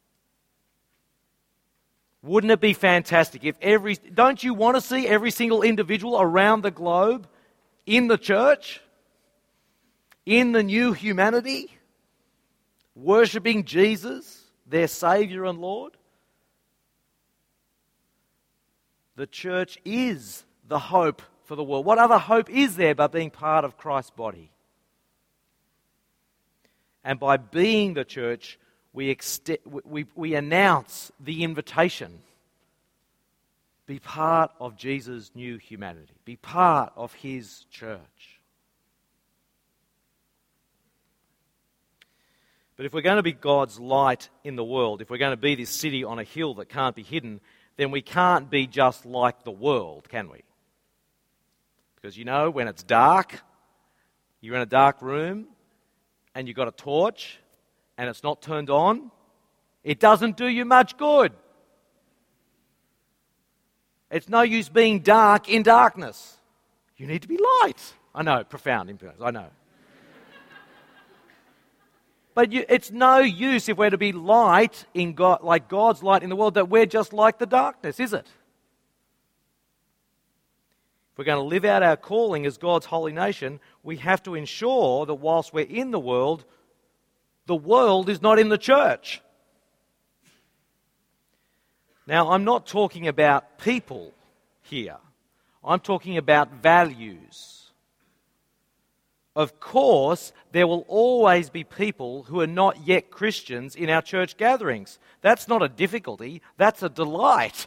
Wouldn't 2.22 2.50
it 2.50 2.60
be 2.60 2.74
fantastic 2.74 3.42
if 3.42 3.56
every. 3.62 3.96
Don't 3.96 4.44
you 4.44 4.52
want 4.52 4.76
to 4.76 4.82
see 4.82 5.08
every 5.08 5.30
single 5.30 5.62
individual 5.62 6.20
around 6.20 6.62
the 6.62 6.70
globe 6.70 7.26
in 7.86 8.08
the 8.08 8.18
church? 8.18 8.82
In 10.26 10.52
the 10.52 10.62
new 10.62 10.92
humanity? 10.92 11.72
Worshipping 12.94 13.64
Jesus, 13.64 14.42
their 14.66 14.88
Saviour 14.88 15.46
and 15.46 15.58
Lord? 15.58 15.96
The 19.16 19.26
church 19.26 19.78
is 19.86 20.44
the 20.68 20.78
hope 20.78 21.22
for 21.52 21.56
the 21.56 21.62
world. 21.62 21.84
What 21.84 21.98
other 21.98 22.16
hope 22.16 22.48
is 22.48 22.76
there 22.76 22.94
but 22.94 23.12
being 23.12 23.28
part 23.28 23.66
of 23.66 23.76
Christ's 23.76 24.12
body? 24.12 24.50
And 27.04 27.20
by 27.20 27.36
being 27.36 27.92
the 27.92 28.06
church, 28.06 28.58
we, 28.94 29.14
we, 29.84 30.06
we 30.14 30.34
announce 30.34 31.12
the 31.20 31.44
invitation 31.44 32.20
be 33.86 33.98
part 33.98 34.50
of 34.60 34.78
Jesus' 34.78 35.30
new 35.34 35.58
humanity, 35.58 36.14
be 36.24 36.36
part 36.36 36.90
of 36.96 37.12
his 37.12 37.66
church. 37.70 38.40
But 42.78 42.86
if 42.86 42.94
we're 42.94 43.02
going 43.02 43.16
to 43.16 43.22
be 43.22 43.32
God's 43.32 43.78
light 43.78 44.30
in 44.42 44.56
the 44.56 44.64
world, 44.64 45.02
if 45.02 45.10
we're 45.10 45.18
going 45.18 45.36
to 45.36 45.36
be 45.36 45.54
this 45.54 45.68
city 45.68 46.02
on 46.02 46.18
a 46.18 46.24
hill 46.24 46.54
that 46.54 46.70
can't 46.70 46.96
be 46.96 47.02
hidden, 47.02 47.42
then 47.76 47.90
we 47.90 48.00
can't 48.00 48.48
be 48.48 48.66
just 48.66 49.04
like 49.04 49.44
the 49.44 49.50
world, 49.50 50.08
can 50.08 50.30
we? 50.30 50.44
Because 52.02 52.18
you 52.18 52.24
know, 52.24 52.50
when 52.50 52.66
it's 52.66 52.82
dark, 52.82 53.40
you're 54.40 54.56
in 54.56 54.62
a 54.62 54.66
dark 54.66 55.00
room 55.02 55.46
and 56.34 56.48
you've 56.48 56.56
got 56.56 56.66
a 56.66 56.72
torch 56.72 57.38
and 57.96 58.08
it's 58.10 58.24
not 58.24 58.42
turned 58.42 58.70
on, 58.70 59.12
it 59.84 60.00
doesn't 60.00 60.36
do 60.36 60.46
you 60.46 60.64
much 60.64 60.96
good. 60.96 61.32
It's 64.10 64.28
no 64.28 64.42
use 64.42 64.68
being 64.68 65.00
dark 65.00 65.48
in 65.48 65.62
darkness. 65.62 66.36
You 66.96 67.06
need 67.06 67.22
to 67.22 67.28
be 67.28 67.38
light. 67.62 67.94
I 68.14 68.22
know, 68.22 68.42
profound 68.42 68.90
influence, 68.90 69.20
I 69.22 69.30
know. 69.30 69.46
But 72.34 72.50
you, 72.50 72.64
it's 72.68 72.90
no 72.90 73.18
use 73.18 73.68
if 73.68 73.76
we're 73.76 73.90
to 73.90 73.98
be 73.98 74.12
light 74.12 74.86
in 74.92 75.12
God, 75.12 75.42
like 75.42 75.68
God's 75.68 76.02
light 76.02 76.22
in 76.22 76.30
the 76.30 76.36
world, 76.36 76.54
that 76.54 76.68
we're 76.68 76.86
just 76.86 77.12
like 77.12 77.38
the 77.38 77.46
darkness, 77.46 78.00
is 78.00 78.12
it? 78.12 78.26
If 81.12 81.18
we're 81.18 81.24
going 81.24 81.42
to 81.42 81.48
live 81.48 81.66
out 81.66 81.82
our 81.82 81.96
calling 81.96 82.46
as 82.46 82.56
God's 82.56 82.86
holy 82.86 83.12
nation, 83.12 83.60
we 83.82 83.98
have 83.98 84.22
to 84.22 84.34
ensure 84.34 85.04
that 85.04 85.14
whilst 85.14 85.52
we're 85.52 85.66
in 85.66 85.90
the 85.90 86.00
world, 86.00 86.46
the 87.44 87.54
world 87.54 88.08
is 88.08 88.22
not 88.22 88.38
in 88.38 88.48
the 88.48 88.56
church. 88.56 89.20
Now, 92.06 92.30
I'm 92.30 92.44
not 92.44 92.66
talking 92.66 93.08
about 93.08 93.58
people 93.58 94.14
here, 94.62 94.96
I'm 95.62 95.80
talking 95.80 96.16
about 96.16 96.50
values. 96.62 97.58
Of 99.34 99.60
course, 99.60 100.32
there 100.52 100.66
will 100.66 100.84
always 100.88 101.48
be 101.48 101.64
people 101.64 102.24
who 102.24 102.40
are 102.40 102.46
not 102.46 102.86
yet 102.86 103.10
Christians 103.10 103.74
in 103.74 103.88
our 103.88 104.02
church 104.02 104.36
gatherings. 104.36 104.98
That's 105.22 105.48
not 105.48 105.62
a 105.62 105.68
difficulty, 105.68 106.42
that's 106.58 106.82
a 106.82 106.90
delight. 106.90 107.66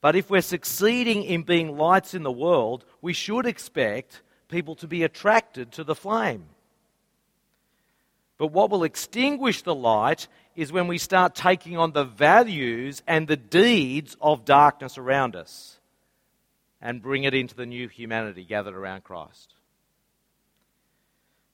But 0.00 0.16
if 0.16 0.30
we're 0.30 0.42
succeeding 0.42 1.24
in 1.24 1.42
being 1.42 1.76
lights 1.76 2.14
in 2.14 2.22
the 2.22 2.32
world, 2.32 2.84
we 3.00 3.12
should 3.12 3.46
expect 3.46 4.22
people 4.48 4.74
to 4.76 4.86
be 4.86 5.02
attracted 5.02 5.72
to 5.72 5.84
the 5.84 5.94
flame. 5.94 6.46
But 8.38 8.48
what 8.48 8.70
will 8.70 8.84
extinguish 8.84 9.62
the 9.62 9.74
light 9.74 10.28
is 10.54 10.72
when 10.72 10.88
we 10.88 10.98
start 10.98 11.34
taking 11.34 11.76
on 11.76 11.92
the 11.92 12.04
values 12.04 13.02
and 13.06 13.26
the 13.26 13.36
deeds 13.36 14.16
of 14.20 14.44
darkness 14.44 14.98
around 14.98 15.34
us 15.36 15.78
and 16.80 17.02
bring 17.02 17.24
it 17.24 17.34
into 17.34 17.54
the 17.54 17.66
new 17.66 17.88
humanity 17.88 18.44
gathered 18.44 18.74
around 18.74 19.04
Christ. 19.04 19.54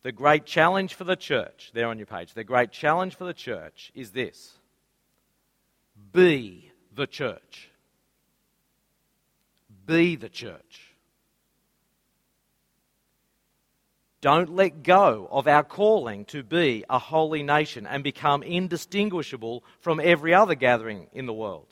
The 0.02 0.12
great 0.12 0.44
challenge 0.44 0.94
for 0.94 1.04
the 1.04 1.16
church, 1.16 1.70
there 1.74 1.86
on 1.86 1.98
your 1.98 2.06
page, 2.06 2.34
the 2.34 2.42
great 2.42 2.72
challenge 2.72 3.14
for 3.14 3.24
the 3.24 3.34
church 3.34 3.92
is 3.94 4.10
this 4.10 4.54
be 6.12 6.72
the 6.94 7.06
church. 7.06 7.70
Be 9.86 10.16
the 10.16 10.28
church. 10.28 10.92
Don't 14.20 14.54
let 14.54 14.84
go 14.84 15.28
of 15.32 15.48
our 15.48 15.64
calling 15.64 16.24
to 16.26 16.44
be 16.44 16.84
a 16.88 17.00
holy 17.00 17.42
nation 17.42 17.88
and 17.88 18.04
become 18.04 18.44
indistinguishable 18.44 19.64
from 19.80 19.98
every 19.98 20.32
other 20.32 20.54
gathering 20.54 21.08
in 21.12 21.26
the 21.26 21.32
world. 21.32 21.66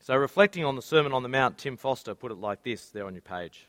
So, 0.00 0.16
reflecting 0.16 0.64
on 0.64 0.76
the 0.76 0.82
Sermon 0.82 1.12
on 1.12 1.22
the 1.22 1.28
Mount, 1.28 1.58
Tim 1.58 1.76
Foster 1.76 2.14
put 2.14 2.32
it 2.32 2.38
like 2.38 2.62
this 2.62 2.88
there 2.88 3.06
on 3.06 3.12
your 3.12 3.20
page. 3.20 3.68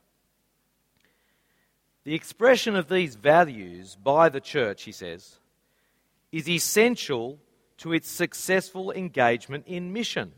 The 2.06 2.16
expression 2.16 2.78
of 2.78 2.88
these 2.88 3.16
values 3.16 3.98
by 4.02 4.30
the 4.30 4.40
church, 4.40 4.84
he 4.84 4.94
says, 4.94 5.38
is 6.32 6.48
essential 6.48 7.40
to 7.80 7.92
its 7.92 8.10
successful 8.10 8.92
engagement 8.92 9.66
in 9.68 9.92
mission. 9.92 10.32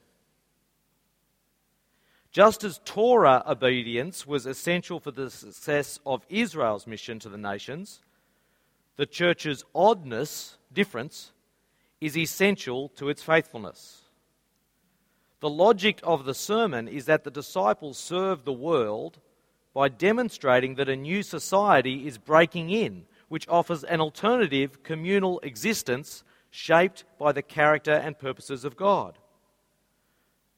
Just 2.33 2.63
as 2.63 2.81
Torah 2.83 3.43
obedience 3.45 4.25
was 4.25 4.47
essential 4.47 4.99
for 4.99 5.11
the 5.11 5.29
success 5.29 5.99
of 6.03 6.25
Israel's 6.29 6.87
mission 6.87 7.19
to 7.19 7.29
the 7.29 7.37
nations, 7.37 8.01
the 8.95 9.05
church's 9.05 9.63
oddness, 9.75 10.57
difference, 10.73 11.31
is 12.01 12.17
essential 12.17 12.89
to 12.95 13.09
its 13.09 13.21
faithfulness. 13.21 14.01
The 15.41 15.49
logic 15.49 15.99
of 16.01 16.25
the 16.25 16.33
sermon 16.33 16.87
is 16.87 17.05
that 17.05 17.23
the 17.23 17.29
disciples 17.29 17.99
serve 17.99 18.45
the 18.45 18.51
world 18.51 19.19
by 19.75 19.87
demonstrating 19.89 20.73
that 20.75 20.89
a 20.89 20.95
new 20.95 21.21
society 21.21 22.07
is 22.07 22.17
breaking 22.17 22.71
in, 22.71 23.05
which 23.29 23.47
offers 23.47 23.83
an 23.83 24.01
alternative 24.01 24.81
communal 24.81 25.39
existence 25.41 26.23
shaped 26.49 27.03
by 27.19 27.31
the 27.31 27.43
character 27.43 27.93
and 27.93 28.17
purposes 28.17 28.65
of 28.65 28.75
God. 28.75 29.19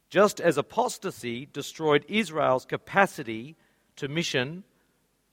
Just 0.09 0.39
as 0.39 0.57
apostasy 0.57 1.47
destroyed 1.51 2.05
Israel's 2.07 2.65
capacity 2.65 3.55
to 3.95 4.07
mission, 4.07 4.63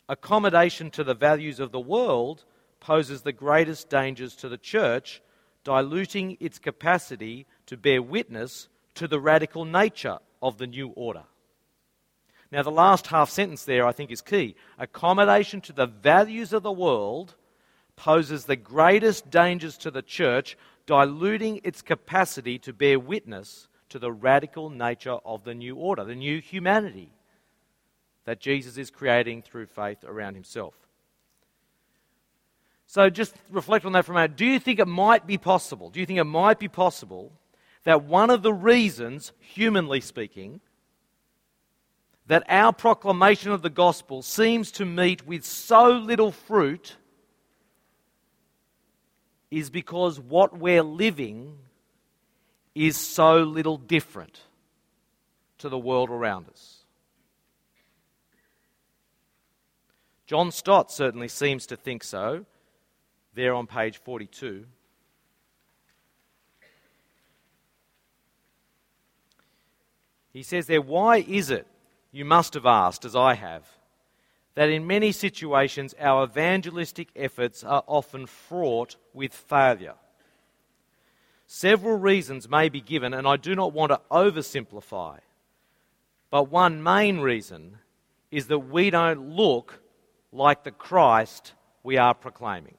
accommodation 0.08 0.90
to 0.92 1.04
the 1.04 1.14
values 1.14 1.60
of 1.60 1.72
the 1.72 1.80
world 1.80 2.44
poses 2.80 3.22
the 3.22 3.32
greatest 3.32 3.88
dangers 3.88 4.34
to 4.36 4.48
the 4.48 4.58
church, 4.58 5.22
diluting 5.62 6.36
its 6.40 6.58
capacity 6.58 7.46
to 7.66 7.76
bear 7.76 8.02
witness 8.02 8.68
to 8.94 9.06
the 9.06 9.20
radical 9.20 9.64
nature 9.64 10.18
of 10.42 10.58
the 10.58 10.66
new 10.66 10.88
order. 10.88 11.24
Now, 12.50 12.62
the 12.62 12.70
last 12.70 13.06
half 13.06 13.30
sentence 13.30 13.64
there 13.64 13.86
I 13.86 13.92
think 13.92 14.10
is 14.10 14.20
key. 14.20 14.56
Accommodation 14.78 15.60
to 15.62 15.72
the 15.72 15.86
values 15.86 16.52
of 16.52 16.62
the 16.62 16.72
world 16.72 17.34
poses 17.96 18.44
the 18.44 18.56
greatest 18.56 19.30
dangers 19.30 19.78
to 19.78 19.90
the 19.90 20.02
church, 20.02 20.56
diluting 20.84 21.60
its 21.62 21.82
capacity 21.82 22.58
to 22.58 22.72
bear 22.72 22.98
witness 22.98 23.68
to 23.92 23.98
the 23.98 24.10
radical 24.10 24.70
nature 24.70 25.18
of 25.24 25.44
the 25.44 25.54
new 25.54 25.76
order, 25.76 26.04
the 26.04 26.14
new 26.14 26.40
humanity 26.40 27.10
that 28.24 28.40
Jesus 28.40 28.78
is 28.78 28.90
creating 28.90 29.42
through 29.42 29.66
faith 29.66 30.04
around 30.04 30.34
himself. 30.34 30.74
So 32.86 33.10
just 33.10 33.34
reflect 33.50 33.84
on 33.84 33.92
that 33.92 34.04
for 34.04 34.12
a 34.12 34.14
moment. 34.14 34.36
Do 34.36 34.46
you 34.46 34.58
think 34.58 34.78
it 34.78 34.88
might 34.88 35.26
be 35.26 35.38
possible? 35.38 35.90
Do 35.90 36.00
you 36.00 36.06
think 36.06 36.18
it 36.18 36.24
might 36.24 36.58
be 36.58 36.68
possible 36.68 37.32
that 37.84 38.04
one 38.04 38.30
of 38.30 38.42
the 38.42 38.52
reasons, 38.52 39.32
humanly 39.38 40.00
speaking, 40.00 40.60
that 42.26 42.44
our 42.48 42.72
proclamation 42.72 43.50
of 43.50 43.62
the 43.62 43.70
gospel 43.70 44.22
seems 44.22 44.70
to 44.72 44.84
meet 44.84 45.26
with 45.26 45.44
so 45.44 45.90
little 45.90 46.32
fruit 46.32 46.96
is 49.50 49.68
because 49.68 50.18
what 50.18 50.58
we're 50.58 50.82
living 50.82 51.58
is 52.74 52.96
so 52.96 53.38
little 53.42 53.76
different 53.76 54.40
to 55.58 55.68
the 55.68 55.78
world 55.78 56.10
around 56.10 56.48
us. 56.48 56.78
John 60.26 60.50
Stott 60.50 60.90
certainly 60.90 61.28
seems 61.28 61.66
to 61.66 61.76
think 61.76 62.02
so, 62.02 62.46
there 63.34 63.54
on 63.54 63.66
page 63.66 63.98
42. 63.98 64.64
He 70.32 70.42
says 70.42 70.66
there, 70.66 70.80
Why 70.80 71.18
is 71.18 71.50
it, 71.50 71.66
you 72.10 72.24
must 72.24 72.54
have 72.54 72.66
asked, 72.66 73.04
as 73.04 73.14
I 73.14 73.34
have, 73.34 73.66
that 74.54 74.70
in 74.70 74.86
many 74.86 75.12
situations 75.12 75.94
our 76.00 76.24
evangelistic 76.24 77.08
efforts 77.14 77.62
are 77.62 77.84
often 77.86 78.26
fraught 78.26 78.96
with 79.12 79.34
failure? 79.34 79.94
Several 81.54 81.98
reasons 81.98 82.48
may 82.48 82.70
be 82.70 82.80
given, 82.80 83.12
and 83.12 83.28
I 83.28 83.36
do 83.36 83.54
not 83.54 83.74
want 83.74 83.92
to 83.92 84.00
oversimplify. 84.10 85.18
But 86.30 86.50
one 86.50 86.82
main 86.82 87.20
reason 87.20 87.76
is 88.30 88.46
that 88.46 88.70
we 88.70 88.88
don't 88.88 89.36
look 89.36 89.78
like 90.32 90.64
the 90.64 90.70
Christ 90.70 91.52
we 91.82 91.98
are 91.98 92.14
proclaiming. 92.14 92.78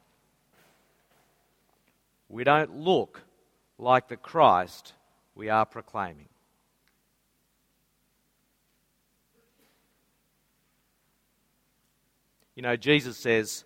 We 2.29 2.43
don't 2.43 2.75
look 2.79 3.21
like 3.77 4.07
the 4.07 4.17
Christ 4.17 4.93
we 5.35 5.49
are 5.49 5.67
proclaiming. 5.67 6.29
You 12.55 12.63
know, 12.63 12.75
Jesus 12.75 13.17
says, 13.17 13.65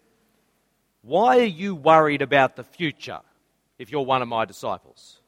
Why 1.01 1.39
are 1.39 1.43
you 1.43 1.75
worried 1.75 2.21
about 2.21 2.57
the 2.57 2.65
future? 2.65 3.21
If 3.77 3.91
you're 3.91 4.05
one 4.05 4.21
of 4.21 4.27
my 4.27 4.45
disciples? 4.45 5.19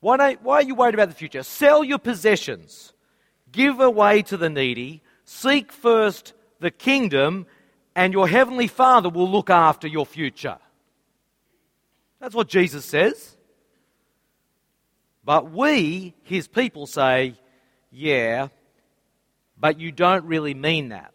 Why, 0.00 0.34
why 0.34 0.56
are 0.56 0.62
you 0.62 0.74
worried 0.74 0.94
about 0.94 1.08
the 1.08 1.14
future? 1.14 1.42
Sell 1.42 1.82
your 1.82 1.98
possessions, 1.98 2.92
give 3.50 3.80
away 3.80 4.22
to 4.22 4.36
the 4.36 4.50
needy, 4.50 5.02
seek 5.24 5.72
first 5.72 6.34
the 6.60 6.70
kingdom, 6.70 7.46
and 7.96 8.12
your 8.12 8.28
heavenly 8.28 8.66
Father 8.66 9.08
will 9.08 9.30
look 9.30 9.48
after 9.48 9.88
your 9.88 10.04
future. 10.04 10.58
That's 12.20 12.34
what 12.34 12.48
Jesus 12.48 12.84
says. 12.84 13.36
But 15.24 15.50
we, 15.50 16.14
his 16.24 16.48
people, 16.48 16.86
say, 16.86 17.34
yeah, 17.90 18.48
but 19.58 19.80
you 19.80 19.90
don't 19.90 20.26
really 20.26 20.52
mean 20.52 20.90
that 20.90 21.13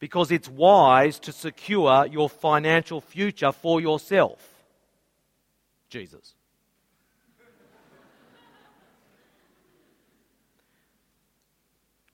because 0.00 0.32
it's 0.32 0.48
wise 0.48 1.20
to 1.20 1.30
secure 1.30 2.06
your 2.06 2.28
financial 2.28 3.02
future 3.02 3.52
for 3.52 3.80
yourself. 3.80 4.48
Jesus. 5.90 6.34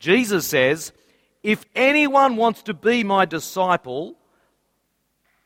Jesus 0.01 0.47
says, 0.47 0.93
If 1.43 1.65
anyone 1.75 2.37
wants 2.37 2.63
to 2.63 2.75
be 2.75 3.05
my 3.05 3.25
disciple, 3.25 4.17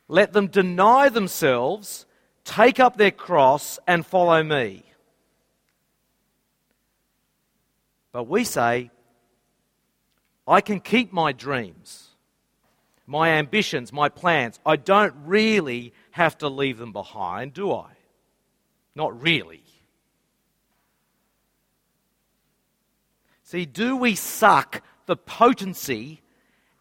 let 0.09 0.33
them 0.33 0.46
deny 0.48 1.11
themselves, 1.11 2.07
take 2.44 2.81
up 2.81 2.96
their 2.96 3.11
cross, 3.11 3.79
and 3.87 4.05
follow 4.05 4.42
me. 4.42 4.83
But 8.12 8.24
we 8.24 8.44
say, 8.44 8.90
I 10.48 10.61
can 10.62 10.81
keep 10.81 11.12
my 11.12 11.33
dreams 11.33 12.10
my 13.11 13.31
ambitions, 13.31 13.92
my 13.92 14.09
plans. 14.09 14.61
I 14.64 14.77
don't 14.77 15.12
really 15.25 15.92
have 16.12 16.38
to 16.38 16.49
leave 16.49 16.79
them 16.79 16.92
behind, 16.92 17.53
do 17.53 17.73
I? 17.73 17.90
Not 18.94 19.20
really. 19.20 19.64
See, 23.42 23.66
do 23.66 23.96
we 23.96 24.14
suck 24.14 24.83
the 25.07 25.16
potency 25.16 26.23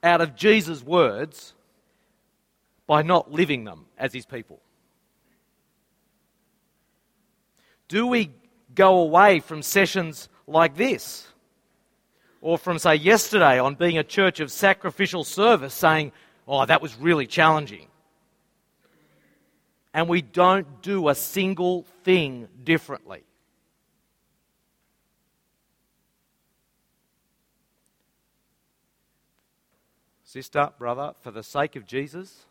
out 0.03 0.21
of 0.21 0.35
Jesus' 0.35 0.83
words 0.83 1.55
by 2.85 3.01
not 3.01 3.31
living 3.31 3.63
them 3.63 3.87
as 3.97 4.13
his 4.13 4.27
people? 4.27 4.61
Do 7.87 8.05
we 8.05 8.29
go 8.75 8.99
away 8.99 9.39
from 9.39 9.63
sessions 9.63 10.29
like 10.45 10.75
this 10.75 11.27
or 12.41 12.57
from, 12.57 12.79
say, 12.79 12.95
yesterday 12.95 13.59
on 13.59 13.75
being 13.75 13.97
a 13.97 14.03
church 14.03 14.39
of 14.39 14.51
sacrificial 14.51 15.23
service, 15.23 15.73
saying, 15.73 16.11
oh, 16.47 16.65
that 16.65 16.81
was 16.81 16.95
really 16.97 17.27
challenging. 17.27 17.87
And 19.93 20.07
we 20.07 20.21
don't 20.21 20.81
do 20.81 21.09
a 21.09 21.15
single 21.15 21.85
thing 22.03 22.47
differently. 22.63 23.23
Sister, 30.23 30.69
brother, 30.77 31.13
for 31.21 31.31
the 31.31 31.41
sake 31.41 31.75
of 31.75 31.87
Jesus, 31.87 32.45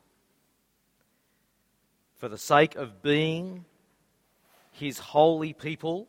for 2.17 2.29
the 2.29 2.37
sake 2.37 2.75
of 2.75 3.03
being 3.03 3.65
his 4.73 4.99
holy 4.99 5.53
people 5.53 6.09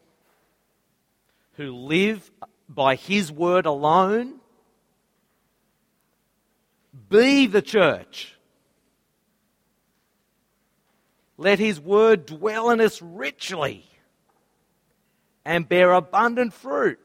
who 1.54 1.72
live 1.72 2.32
by 2.70 2.96
his 2.96 3.32
word 3.32 3.66
alone, 3.66 4.36
be 7.10 7.48
the 7.48 7.64
church. 7.64 8.36
Let 11.36 11.58
his 11.58 11.80
word 11.80 12.28
dwell 12.28 12.70
in 12.70 12.80
us 12.80 13.02
richly 13.02 13.90
and 15.44 15.68
bear 15.68 15.94
abundant 15.94 16.54
fruit. 16.54 17.00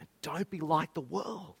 And 0.00 0.08
don't 0.20 0.50
be 0.50 0.60
like 0.60 0.92
the 0.92 1.00
world. 1.00 1.57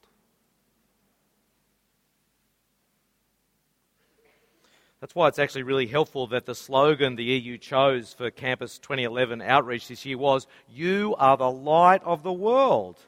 That's 5.00 5.14
why 5.14 5.28
it's 5.28 5.38
actually 5.38 5.62
really 5.62 5.86
helpful 5.86 6.26
that 6.28 6.46
the 6.46 6.56
slogan 6.56 7.14
the 7.14 7.24
EU 7.24 7.56
chose 7.56 8.12
for 8.12 8.30
Campus 8.32 8.78
2011 8.78 9.40
outreach 9.40 9.86
this 9.86 10.04
year 10.04 10.18
was 10.18 10.48
You 10.68 11.14
are 11.18 11.36
the 11.36 11.50
light 11.50 12.02
of 12.02 12.24
the 12.24 12.32
world. 12.32 12.98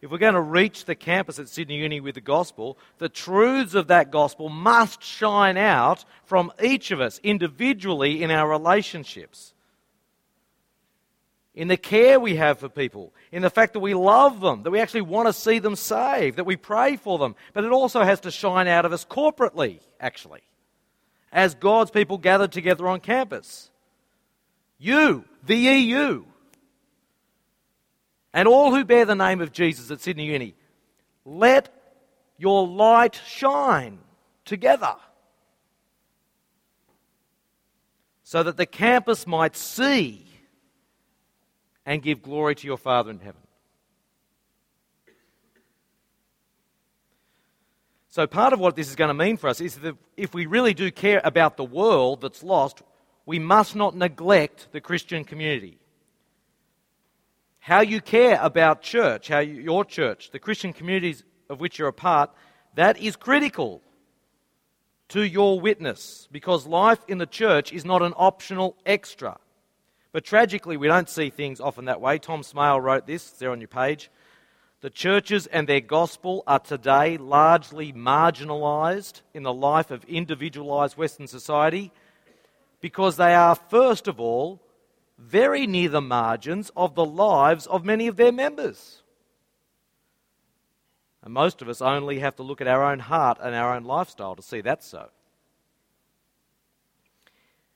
If 0.00 0.10
we're 0.10 0.18
going 0.18 0.34
to 0.34 0.40
reach 0.40 0.84
the 0.84 0.94
campus 0.94 1.38
at 1.38 1.48
Sydney 1.48 1.78
Uni 1.78 2.00
with 2.00 2.14
the 2.14 2.22
gospel, 2.22 2.78
the 2.98 3.08
truths 3.08 3.74
of 3.74 3.88
that 3.88 4.10
gospel 4.10 4.48
must 4.48 5.02
shine 5.02 5.58
out 5.58 6.04
from 6.24 6.52
each 6.62 6.90
of 6.90 7.00
us 7.00 7.20
individually 7.22 8.22
in 8.22 8.30
our 8.30 8.48
relationships. 8.48 9.52
In 11.54 11.68
the 11.68 11.76
care 11.76 12.18
we 12.18 12.36
have 12.36 12.60
for 12.60 12.70
people, 12.70 13.12
in 13.32 13.42
the 13.42 13.50
fact 13.50 13.74
that 13.74 13.80
we 13.80 13.92
love 13.92 14.40
them, 14.40 14.62
that 14.62 14.70
we 14.70 14.80
actually 14.80 15.02
want 15.02 15.26
to 15.26 15.32
see 15.34 15.58
them 15.58 15.76
saved, 15.76 16.38
that 16.38 16.46
we 16.46 16.56
pray 16.56 16.96
for 16.96 17.18
them. 17.18 17.34
But 17.52 17.64
it 17.64 17.72
also 17.72 18.02
has 18.02 18.20
to 18.20 18.30
shine 18.30 18.68
out 18.68 18.86
of 18.86 18.92
us 18.92 19.04
corporately, 19.04 19.80
actually 19.98 20.40
as 21.32 21.54
God's 21.54 21.90
people 21.90 22.18
gathered 22.18 22.52
together 22.52 22.88
on 22.88 23.00
campus. 23.00 23.70
You, 24.78 25.24
the 25.44 25.56
EU, 25.56 26.24
and 28.32 28.48
all 28.48 28.74
who 28.74 28.84
bear 28.84 29.04
the 29.04 29.14
name 29.14 29.40
of 29.40 29.52
Jesus 29.52 29.90
at 29.90 30.00
Sydney 30.00 30.26
Uni, 30.26 30.54
let 31.24 31.68
your 32.38 32.66
light 32.66 33.20
shine 33.26 33.98
together 34.44 34.96
so 38.22 38.42
that 38.42 38.56
the 38.56 38.66
campus 38.66 39.26
might 39.26 39.56
see 39.56 40.24
and 41.84 42.02
give 42.02 42.22
glory 42.22 42.54
to 42.54 42.66
your 42.66 42.78
Father 42.78 43.10
in 43.10 43.18
heaven. 43.18 43.40
So, 48.10 48.26
part 48.26 48.52
of 48.52 48.58
what 48.58 48.74
this 48.74 48.88
is 48.88 48.96
going 48.96 49.08
to 49.08 49.14
mean 49.14 49.36
for 49.36 49.48
us 49.48 49.60
is 49.60 49.76
that 49.76 49.96
if 50.16 50.34
we 50.34 50.46
really 50.46 50.74
do 50.74 50.90
care 50.90 51.20
about 51.22 51.56
the 51.56 51.64
world 51.64 52.20
that's 52.20 52.42
lost, 52.42 52.82
we 53.24 53.38
must 53.38 53.76
not 53.76 53.96
neglect 53.96 54.68
the 54.72 54.80
Christian 54.80 55.24
community. 55.24 55.78
How 57.60 57.82
you 57.82 58.00
care 58.00 58.40
about 58.42 58.82
church, 58.82 59.28
how 59.28 59.38
you, 59.38 59.54
your 59.62 59.84
church, 59.84 60.32
the 60.32 60.40
Christian 60.40 60.72
communities 60.72 61.22
of 61.48 61.60
which 61.60 61.78
you're 61.78 61.86
a 61.86 61.92
part, 61.92 62.30
that 62.74 62.98
is 62.98 63.14
critical 63.14 63.80
to 65.10 65.22
your 65.22 65.60
witness 65.60 66.26
because 66.32 66.66
life 66.66 67.00
in 67.06 67.18
the 67.18 67.26
church 67.26 67.72
is 67.72 67.84
not 67.84 68.02
an 68.02 68.14
optional 68.16 68.76
extra. 68.84 69.38
But 70.10 70.24
tragically, 70.24 70.76
we 70.76 70.88
don't 70.88 71.08
see 71.08 71.30
things 71.30 71.60
often 71.60 71.84
that 71.84 72.00
way. 72.00 72.18
Tom 72.18 72.42
Smail 72.42 72.82
wrote 72.82 73.06
this, 73.06 73.28
it's 73.28 73.38
there 73.38 73.52
on 73.52 73.60
your 73.60 73.68
page. 73.68 74.10
The 74.80 74.90
churches 74.90 75.46
and 75.46 75.68
their 75.68 75.80
gospel 75.80 76.42
are 76.46 76.58
today 76.58 77.18
largely 77.18 77.92
marginalized 77.92 79.20
in 79.34 79.42
the 79.42 79.52
life 79.52 79.90
of 79.90 80.04
individualized 80.04 80.96
Western 80.96 81.26
society 81.26 81.92
because 82.80 83.16
they 83.16 83.34
are, 83.34 83.54
first 83.54 84.08
of 84.08 84.18
all, 84.18 84.60
very 85.18 85.66
near 85.66 85.90
the 85.90 86.00
margins 86.00 86.70
of 86.74 86.94
the 86.94 87.04
lives 87.04 87.66
of 87.66 87.84
many 87.84 88.06
of 88.06 88.16
their 88.16 88.32
members. 88.32 89.02
And 91.22 91.34
most 91.34 91.60
of 91.60 91.68
us 91.68 91.82
only 91.82 92.20
have 92.20 92.36
to 92.36 92.42
look 92.42 92.62
at 92.62 92.66
our 92.66 92.82
own 92.82 93.00
heart 93.00 93.36
and 93.42 93.54
our 93.54 93.74
own 93.74 93.84
lifestyle 93.84 94.34
to 94.34 94.42
see 94.42 94.62
that 94.62 94.82
so. 94.82 95.10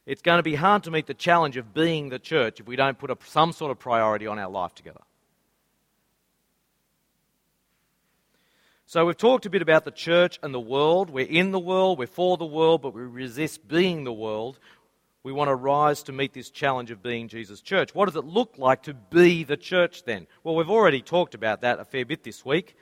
It's 0.07 0.23
going 0.23 0.39
to 0.39 0.43
be 0.43 0.55
hard 0.55 0.85
to 0.85 0.91
meet 0.91 1.07
the 1.07 1.13
challenge 1.13 1.59
of 1.59 1.75
being 1.75 2.09
the 2.09 2.19
church 2.19 2.61
if 2.61 2.67
we 2.67 2.77
don't 2.77 2.99
put 2.99 3.11
a, 3.11 3.19
some 3.27 3.53
sort 3.53 3.71
of 3.71 3.79
priority 3.79 4.27
on 4.27 4.39
our 4.39 4.51
life 4.51 4.75
together. 4.75 5.01
So 8.95 9.05
we've 9.07 9.17
talked 9.17 9.45
a 9.45 9.51
bit 9.51 9.61
about 9.61 9.85
the 9.85 9.91
church 9.91 10.39
and 10.41 10.55
the 10.55 10.61
world. 10.61 11.11
We're 11.11 11.27
in 11.27 11.51
the 11.51 11.59
world, 11.59 11.99
we're 11.99 12.07
for 12.07 12.37
the 12.37 12.45
world, 12.45 12.81
but 12.81 12.95
we 12.95 13.03
resist 13.03 13.67
being 13.67 14.05
the 14.05 14.13
world. 14.13 14.61
We 15.25 15.33
want 15.33 15.49
to 15.49 15.55
rise 15.57 16.05
to 16.05 16.13
meet 16.13 16.33
this 16.33 16.49
challenge 16.49 16.93
of 16.93 17.03
being 17.03 17.27
Jesus' 17.27 17.61
church. 17.61 17.93
What 17.93 18.05
does 18.05 18.15
it 18.15 18.25
look 18.25 18.55
like 18.57 18.85
to 18.85 18.95
be 18.95 19.43
the 19.43 19.57
church 19.57 20.05
then? 20.05 20.29
Well, 20.45 20.55
we've 20.55 20.71
already 20.71 21.03
talked 21.03 21.35
about 21.35 21.63
that 21.63 21.81
a 21.81 21.85
fair 21.85 22.05
bit 22.05 22.23
this 22.23 22.45
week. 22.45 22.77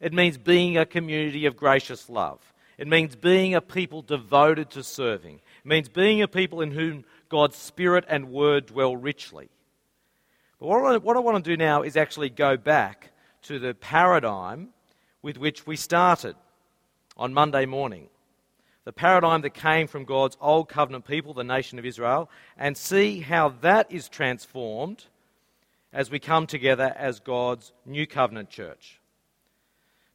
It 0.00 0.14
means 0.14 0.38
being 0.38 0.78
a 0.78 0.86
community 0.86 1.44
of 1.44 1.58
gracious 1.58 2.08
love. 2.08 2.40
It 2.78 2.88
means 2.88 3.14
being 3.14 3.54
a 3.54 3.60
people 3.60 4.00
devoted 4.00 4.70
to 4.70 4.82
serving. 4.82 5.42
It 5.62 5.68
means 5.68 5.90
being 5.90 6.22
a 6.22 6.26
people 6.26 6.62
in 6.62 6.70
whom 6.70 7.04
God's 7.28 7.56
Spirit 7.56 8.06
and 8.08 8.30
Word 8.30 8.64
dwell 8.64 8.96
richly. 8.96 9.50
But 10.58 10.68
what 10.68 10.84
I, 10.86 10.96
what 10.96 11.18
I 11.18 11.20
want 11.20 11.44
to 11.44 11.50
do 11.50 11.58
now 11.58 11.82
is 11.82 11.98
actually 11.98 12.30
go 12.30 12.56
back 12.56 13.10
to 13.42 13.58
the 13.58 13.74
paradigm 13.74 14.70
with 15.22 15.36
which 15.36 15.66
we 15.66 15.76
started 15.76 16.36
on 17.16 17.34
Monday 17.34 17.66
morning. 17.66 18.08
The 18.84 18.92
paradigm 18.92 19.42
that 19.42 19.54
came 19.54 19.86
from 19.86 20.04
God's 20.04 20.36
old 20.40 20.68
covenant 20.68 21.04
people, 21.04 21.34
the 21.34 21.44
nation 21.44 21.78
of 21.78 21.84
Israel, 21.84 22.30
and 22.56 22.76
see 22.76 23.20
how 23.20 23.50
that 23.60 23.92
is 23.92 24.08
transformed 24.08 25.04
as 25.92 26.10
we 26.10 26.18
come 26.18 26.46
together 26.46 26.94
as 26.96 27.20
God's 27.20 27.72
new 27.84 28.06
covenant 28.06 28.48
church. 28.48 29.00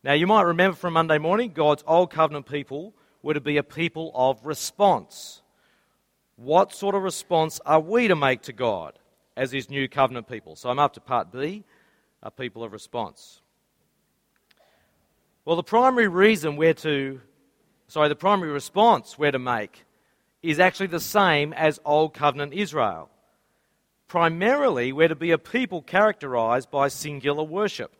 Now, 0.03 0.13
you 0.13 0.27
might 0.27 0.43
remember 0.43 0.77
from 0.77 0.93
Monday 0.93 1.17
morning, 1.17 1.51
God's 1.53 1.83
old 1.87 2.11
covenant 2.11 2.47
people 2.47 2.93
were 3.21 3.33
to 3.33 3.41
be 3.41 3.57
a 3.57 3.63
people 3.63 4.11
of 4.13 4.45
response. 4.45 5.41
What 6.35 6.73
sort 6.73 6.95
of 6.95 7.03
response 7.03 7.59
are 7.65 7.79
we 7.79 8.07
to 8.07 8.15
make 8.15 8.43
to 8.43 8.53
God 8.53 8.99
as 9.35 9.51
His 9.51 9.69
new 9.69 9.87
covenant 9.87 10.27
people? 10.27 10.55
So 10.55 10.69
I'm 10.69 10.79
up 10.79 10.93
to 10.93 11.01
part 11.01 11.31
B, 11.31 11.63
a 12.21 12.29
people 12.29 12.63
of 12.63 12.71
response. 12.71 13.41
Well, 15.45 15.55
the 15.55 15.63
primary 15.63 16.07
reason 16.07 16.55
we're 16.55 16.73
to, 16.73 17.21
sorry, 17.87 18.09
the 18.09 18.15
primary 18.15 18.51
response 18.51 19.15
we're 19.15 19.31
to 19.31 19.37
make 19.37 19.85
is 20.41 20.59
actually 20.59 20.87
the 20.87 20.99
same 20.99 21.53
as 21.53 21.79
Old 21.85 22.15
Covenant 22.15 22.51
Israel. 22.51 23.11
Primarily, 24.07 24.91
we're 24.91 25.07
to 25.07 25.15
be 25.15 25.29
a 25.29 25.37
people 25.37 25.83
characterized 25.83 26.71
by 26.71 26.87
singular 26.87 27.43
worship. 27.43 27.93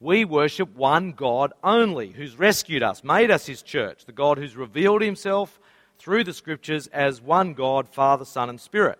We 0.00 0.24
worship 0.24 0.74
one 0.74 1.12
God 1.12 1.52
only, 1.62 2.08
who's 2.08 2.36
rescued 2.36 2.82
us, 2.82 3.04
made 3.04 3.30
us 3.30 3.46
his 3.46 3.62
church, 3.62 4.04
the 4.04 4.12
God 4.12 4.38
who's 4.38 4.56
revealed 4.56 5.02
himself 5.02 5.60
through 6.00 6.24
the 6.24 6.32
scriptures 6.32 6.88
as 6.88 7.22
one 7.22 7.54
God, 7.54 7.88
Father, 7.88 8.24
Son, 8.24 8.48
and 8.48 8.60
Spirit. 8.60 8.98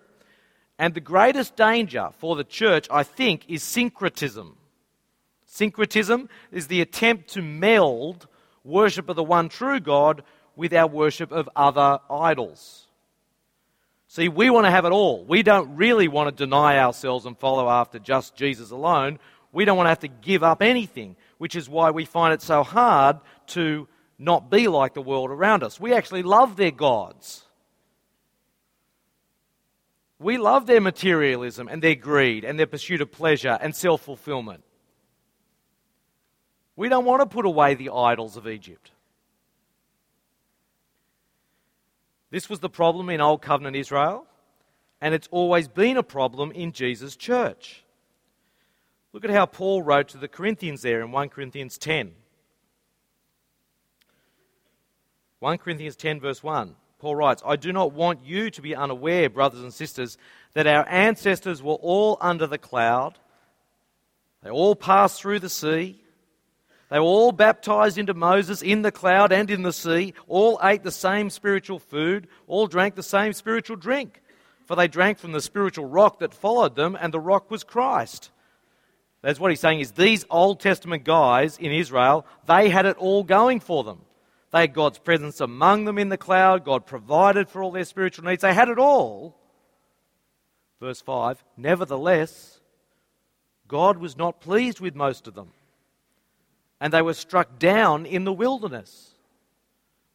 And 0.77 0.93
the 0.93 1.01
greatest 1.01 1.57
danger 1.57 2.09
for 2.19 2.37
the 2.37 2.45
church, 2.45 2.87
I 2.89 3.03
think, 3.03 3.43
is 3.49 3.63
syncretism. 3.63 4.55
Syncretism 5.51 6.29
is 6.51 6.67
the 6.67 6.79
attempt 6.79 7.29
to 7.29 7.41
meld 7.41 8.27
worship 8.63 9.09
of 9.09 9.15
the 9.15 9.23
one 9.23 9.49
true 9.49 9.79
God 9.79 10.21
with 10.55 10.73
our 10.73 10.85
worship 10.85 11.31
of 11.31 11.49
other 11.55 11.97
idols. 12.07 12.85
See, 14.07 14.29
we 14.29 14.51
want 14.51 14.67
to 14.67 14.71
have 14.71 14.85
it 14.85 14.91
all. 14.91 15.25
We 15.25 15.41
don't 15.41 15.75
really 15.75 16.07
want 16.07 16.29
to 16.29 16.43
deny 16.45 16.77
ourselves 16.77 17.25
and 17.25 17.35
follow 17.35 17.67
after 17.67 17.97
just 17.97 18.35
Jesus 18.35 18.69
alone. 18.69 19.17
We 19.51 19.65
don't 19.65 19.75
want 19.75 19.87
to 19.87 19.89
have 19.89 19.99
to 19.99 20.07
give 20.07 20.43
up 20.43 20.61
anything, 20.61 21.15
which 21.39 21.55
is 21.55 21.67
why 21.67 21.89
we 21.89 22.05
find 22.05 22.31
it 22.31 22.43
so 22.43 22.61
hard 22.61 23.17
to 23.47 23.87
not 24.19 24.51
be 24.51 24.67
like 24.67 24.93
the 24.93 25.01
world 25.01 25.31
around 25.31 25.63
us. 25.63 25.79
We 25.79 25.93
actually 25.93 26.21
love 26.23 26.57
their 26.57 26.71
gods. 26.71 27.43
We 30.19 30.37
love 30.37 30.67
their 30.67 30.81
materialism 30.81 31.67
and 31.67 31.81
their 31.81 31.95
greed 31.95 32.45
and 32.45 32.59
their 32.59 32.67
pursuit 32.67 33.01
of 33.01 33.11
pleasure 33.11 33.57
and 33.59 33.75
self 33.75 34.01
fulfillment. 34.01 34.63
We 36.79 36.87
don't 36.87 37.03
want 37.03 37.19
to 37.21 37.25
put 37.25 37.45
away 37.45 37.75
the 37.75 37.89
idols 37.89 38.37
of 38.37 38.47
Egypt. 38.47 38.91
This 42.31 42.49
was 42.49 42.61
the 42.61 42.69
problem 42.69 43.09
in 43.09 43.19
Old 43.19 43.41
Covenant 43.41 43.75
Israel. 43.75 44.25
and 45.01 45.13
it's 45.13 45.27
always 45.29 45.67
been 45.67 45.97
a 45.97 46.03
problem 46.03 46.53
in 46.53 46.71
Jesus' 46.71 47.17
church. 47.17 47.83
Look 49.11 49.25
at 49.25 49.31
how 49.31 49.45
Paul 49.45 49.81
wrote 49.81 50.07
to 50.09 50.17
the 50.17 50.29
Corinthians 50.29 50.81
there 50.81 51.01
in 51.01 51.11
1 51.11 51.29
Corinthians 51.29 51.77
10. 51.77 52.13
1 55.39 55.57
Corinthians 55.57 55.97
10, 55.97 56.21
verse 56.21 56.41
1. 56.41 56.75
Paul 56.99 57.15
writes, 57.17 57.43
I 57.45 57.57
do 57.57 57.73
not 57.73 57.91
want 57.91 58.23
you 58.23 58.49
to 58.51 58.61
be 58.61 58.73
unaware, 58.73 59.29
brothers 59.29 59.61
and 59.61 59.73
sisters, 59.73 60.17
that 60.53 60.67
our 60.67 60.87
ancestors 60.87 61.61
were 61.61 61.73
all 61.73 62.17
under 62.21 62.47
the 62.47 62.57
cloud. 62.57 63.19
They 64.43 64.49
all 64.49 64.75
passed 64.77 65.21
through 65.21 65.39
the 65.39 65.49
sea. 65.49 66.03
They 66.89 66.99
were 66.99 67.05
all 67.05 67.31
baptized 67.31 67.97
into 67.97 68.13
Moses 68.13 68.61
in 68.61 68.81
the 68.81 68.91
cloud 68.91 69.31
and 69.31 69.49
in 69.49 69.61
the 69.61 69.73
sea. 69.73 70.13
All 70.27 70.59
ate 70.63 70.83
the 70.83 70.91
same 70.91 71.29
spiritual 71.29 71.79
food. 71.79 72.27
All 72.47 72.67
drank 72.67 72.95
the 72.95 73.03
same 73.03 73.33
spiritual 73.33 73.75
drink. 73.75 74.21
For 74.65 74.75
they 74.75 74.87
drank 74.87 75.19
from 75.19 75.31
the 75.31 75.41
spiritual 75.41 75.85
rock 75.85 76.19
that 76.19 76.33
followed 76.33 76.75
them, 76.75 76.97
and 76.99 77.13
the 77.13 77.19
rock 77.19 77.49
was 77.51 77.63
Christ. 77.63 78.31
That's 79.21 79.39
what 79.39 79.51
he's 79.51 79.59
saying 79.59 79.81
is 79.81 79.91
these 79.91 80.25
Old 80.29 80.59
Testament 80.59 81.03
guys 81.03 81.57
in 81.57 81.71
Israel, 81.71 82.25
they 82.47 82.69
had 82.69 82.85
it 82.85 82.97
all 82.97 83.23
going 83.23 83.59
for 83.59 83.83
them. 83.83 84.01
They 84.51 84.61
had 84.61 84.73
God's 84.73 84.97
presence 84.97 85.41
among 85.41 85.85
them 85.85 85.97
in 85.97 86.09
the 86.09 86.17
cloud. 86.17 86.65
God 86.65 86.85
provided 86.85 87.49
for 87.49 87.61
all 87.61 87.71
their 87.71 87.83
spiritual 87.83 88.25
needs. 88.25 88.41
They 88.41 88.53
had 88.53 88.69
it 88.69 88.79
all. 88.79 89.35
Verse 90.79 91.01
5 91.01 91.43
Nevertheless, 91.57 92.59
God 93.67 93.97
was 93.97 94.17
not 94.17 94.41
pleased 94.41 94.79
with 94.79 94.95
most 94.95 95.27
of 95.27 95.35
them, 95.35 95.51
and 96.79 96.93
they 96.93 97.01
were 97.01 97.13
struck 97.13 97.59
down 97.59 98.05
in 98.05 98.23
the 98.23 98.33
wilderness. 98.33 99.09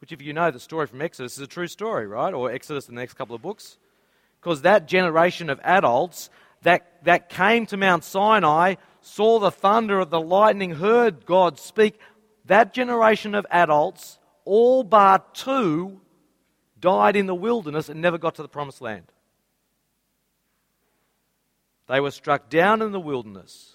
Which, 0.00 0.12
if 0.12 0.22
you 0.22 0.32
know 0.32 0.50
the 0.50 0.60
story 0.60 0.86
from 0.86 1.02
Exodus, 1.02 1.36
is 1.36 1.42
a 1.42 1.46
true 1.46 1.66
story, 1.66 2.06
right? 2.06 2.34
Or 2.34 2.50
Exodus, 2.50 2.86
the 2.86 2.92
next 2.92 3.14
couple 3.14 3.34
of 3.34 3.42
books. 3.42 3.78
Because 4.40 4.62
that 4.62 4.86
generation 4.86 5.48
of 5.48 5.60
adults 5.62 6.28
that, 6.62 7.04
that 7.04 7.28
came 7.28 7.66
to 7.66 7.76
Mount 7.76 8.04
Sinai, 8.04 8.74
saw 9.00 9.38
the 9.38 9.50
thunder 9.50 10.00
of 10.00 10.10
the 10.10 10.20
lightning, 10.20 10.72
heard 10.72 11.24
God 11.26 11.58
speak, 11.58 11.98
that 12.46 12.74
generation 12.74 13.34
of 13.34 13.46
adults 13.50 14.18
all 14.44 14.82
but 14.82 15.34
two 15.34 16.00
died 16.80 17.16
in 17.16 17.26
the 17.26 17.34
wilderness 17.34 17.88
and 17.88 18.00
never 18.00 18.18
got 18.18 18.34
to 18.34 18.42
the 18.42 18.48
promised 18.48 18.82
land. 18.82 19.06
They 21.86 22.00
were 22.00 22.10
struck 22.10 22.48
down 22.50 22.82
in 22.82 22.92
the 22.92 23.00
wilderness. 23.00 23.73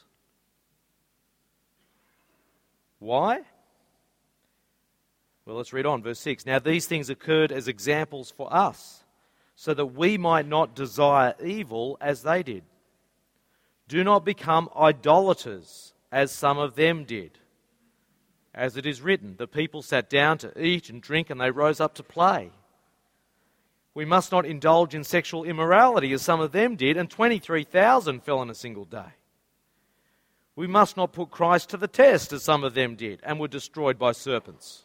Why? 2.99 3.41
Well, 5.45 5.57
let's 5.57 5.73
read 5.73 5.85
on, 5.85 6.03
verse 6.03 6.19
6. 6.19 6.45
Now, 6.45 6.59
these 6.59 6.85
things 6.85 7.09
occurred 7.09 7.51
as 7.51 7.67
examples 7.67 8.29
for 8.29 8.53
us, 8.53 9.03
so 9.55 9.73
that 9.73 9.87
we 9.87 10.17
might 10.17 10.47
not 10.47 10.75
desire 10.75 11.33
evil 11.43 11.97
as 11.99 12.21
they 12.21 12.43
did. 12.43 12.63
Do 13.87 14.03
not 14.03 14.23
become 14.23 14.69
idolaters, 14.77 15.93
as 16.11 16.31
some 16.31 16.59
of 16.59 16.75
them 16.75 17.03
did. 17.03 17.39
As 18.53 18.77
it 18.77 18.85
is 18.85 19.01
written, 19.01 19.35
the 19.37 19.47
people 19.47 19.81
sat 19.81 20.09
down 20.09 20.37
to 20.39 20.63
eat 20.63 20.89
and 20.89 21.01
drink, 21.01 21.29
and 21.29 21.41
they 21.41 21.51
rose 21.51 21.79
up 21.79 21.95
to 21.95 22.03
play. 22.03 22.51
We 23.93 24.05
must 24.05 24.31
not 24.31 24.45
indulge 24.45 24.93
in 24.93 25.03
sexual 25.03 25.43
immorality, 25.43 26.13
as 26.13 26.21
some 26.21 26.41
of 26.41 26.51
them 26.51 26.75
did, 26.75 26.95
and 26.95 27.09
23,000 27.09 28.23
fell 28.23 28.41
in 28.41 28.49
a 28.49 28.55
single 28.55 28.85
day. 28.85 29.13
We 30.59 30.67
must 30.67 30.97
not 30.97 31.13
put 31.13 31.31
Christ 31.31 31.69
to 31.69 31.77
the 31.77 31.87
test, 31.87 32.33
as 32.33 32.43
some 32.43 32.65
of 32.65 32.73
them 32.73 32.95
did, 32.95 33.21
and 33.23 33.39
were 33.39 33.47
destroyed 33.47 33.97
by 33.97 34.11
serpents. 34.11 34.83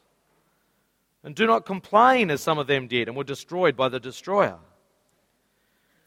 And 1.24 1.34
do 1.34 1.48
not 1.48 1.66
complain, 1.66 2.30
as 2.30 2.42
some 2.42 2.58
of 2.58 2.68
them 2.68 2.87
did, 2.87 3.08
and 3.08 3.16
were 3.16 3.24
destroyed 3.24 3.76
by 3.76 3.88
the 3.88 3.98
destroyer. 3.98 4.58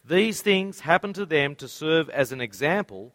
These 0.06 0.40
things 0.40 0.80
happened 0.80 1.16
to 1.16 1.26
them 1.26 1.54
to 1.56 1.68
serve 1.68 2.08
as 2.08 2.32
an 2.32 2.40
example, 2.40 3.12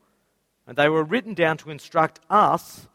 and 0.68 0.78
they 0.78 0.90
were 0.90 1.04
written 1.04 1.34
down 1.34 1.58
to 1.58 1.72
instruct 1.72 2.20
us 2.30 2.88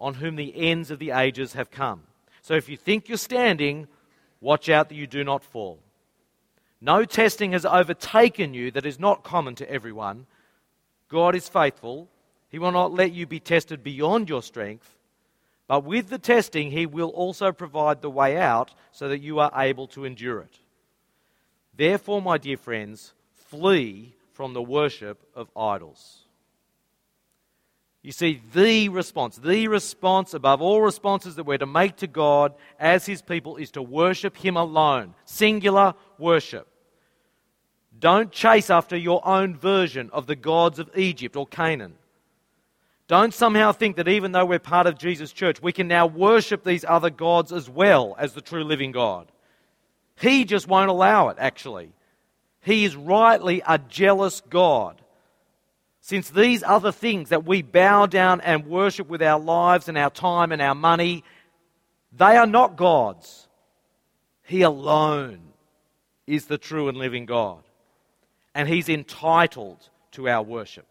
on 0.00 0.14
whom 0.14 0.36
the 0.36 0.70
ends 0.70 0.90
of 0.90 0.98
the 0.98 1.10
ages 1.10 1.52
have 1.52 1.70
come. 1.70 2.04
So 2.40 2.54
if 2.54 2.66
you 2.70 2.78
think 2.78 3.10
you're 3.10 3.18
standing, 3.18 3.88
watch 4.40 4.70
out 4.70 4.88
that 4.88 4.94
you 4.94 5.06
do 5.06 5.22
not 5.22 5.44
fall. 5.44 5.80
No 6.80 7.04
testing 7.04 7.52
has 7.52 7.66
overtaken 7.66 8.54
you 8.54 8.70
that 8.70 8.86
is 8.86 8.98
not 8.98 9.22
common 9.22 9.54
to 9.56 9.70
everyone. 9.70 10.24
God 11.10 11.34
is 11.34 11.46
faithful. 11.46 12.08
He 12.52 12.58
will 12.58 12.70
not 12.70 12.92
let 12.92 13.12
you 13.12 13.26
be 13.26 13.40
tested 13.40 13.82
beyond 13.82 14.28
your 14.28 14.42
strength. 14.42 14.94
But 15.66 15.84
with 15.84 16.10
the 16.10 16.18
testing, 16.18 16.70
He 16.70 16.84
will 16.84 17.08
also 17.08 17.50
provide 17.50 18.02
the 18.02 18.10
way 18.10 18.36
out 18.36 18.74
so 18.92 19.08
that 19.08 19.22
you 19.22 19.38
are 19.38 19.50
able 19.56 19.86
to 19.88 20.04
endure 20.04 20.40
it. 20.40 20.58
Therefore, 21.74 22.20
my 22.20 22.36
dear 22.36 22.58
friends, 22.58 23.14
flee 23.34 24.14
from 24.34 24.52
the 24.52 24.62
worship 24.62 25.18
of 25.34 25.48
idols. 25.56 26.18
You 28.02 28.12
see, 28.12 28.42
the 28.52 28.90
response, 28.90 29.36
the 29.36 29.68
response 29.68 30.34
above 30.34 30.60
all 30.60 30.82
responses 30.82 31.36
that 31.36 31.44
we're 31.44 31.56
to 31.56 31.66
make 31.66 31.96
to 31.98 32.06
God 32.06 32.52
as 32.78 33.06
His 33.06 33.22
people 33.22 33.56
is 33.56 33.70
to 33.70 33.82
worship 33.82 34.36
Him 34.36 34.58
alone. 34.58 35.14
Singular 35.24 35.94
worship. 36.18 36.68
Don't 37.98 38.30
chase 38.30 38.68
after 38.68 38.96
your 38.96 39.26
own 39.26 39.56
version 39.56 40.10
of 40.12 40.26
the 40.26 40.36
gods 40.36 40.78
of 40.78 40.90
Egypt 40.94 41.34
or 41.34 41.46
Canaan. 41.46 41.94
Don't 43.12 43.34
somehow 43.34 43.72
think 43.72 43.96
that 43.96 44.08
even 44.08 44.32
though 44.32 44.46
we're 44.46 44.58
part 44.58 44.86
of 44.86 44.96
Jesus' 44.96 45.34
church, 45.34 45.60
we 45.60 45.70
can 45.70 45.86
now 45.86 46.06
worship 46.06 46.64
these 46.64 46.82
other 46.82 47.10
gods 47.10 47.52
as 47.52 47.68
well 47.68 48.16
as 48.18 48.32
the 48.32 48.40
true 48.40 48.64
living 48.64 48.90
God. 48.90 49.30
He 50.18 50.46
just 50.46 50.66
won't 50.66 50.88
allow 50.88 51.28
it, 51.28 51.36
actually. 51.38 51.92
He 52.62 52.86
is 52.86 52.96
rightly 52.96 53.60
a 53.66 53.76
jealous 53.76 54.40
God. 54.48 54.98
Since 56.00 56.30
these 56.30 56.62
other 56.62 56.90
things 56.90 57.28
that 57.28 57.44
we 57.44 57.60
bow 57.60 58.06
down 58.06 58.40
and 58.40 58.64
worship 58.64 59.10
with 59.10 59.20
our 59.20 59.38
lives 59.38 59.90
and 59.90 59.98
our 59.98 60.08
time 60.08 60.50
and 60.50 60.62
our 60.62 60.74
money, 60.74 61.22
they 62.16 62.38
are 62.38 62.46
not 62.46 62.76
gods. 62.76 63.46
He 64.42 64.62
alone 64.62 65.40
is 66.26 66.46
the 66.46 66.56
true 66.56 66.88
and 66.88 66.96
living 66.96 67.26
God. 67.26 67.62
And 68.54 68.70
He's 68.70 68.88
entitled 68.88 69.86
to 70.12 70.30
our 70.30 70.42
worship. 70.42 70.86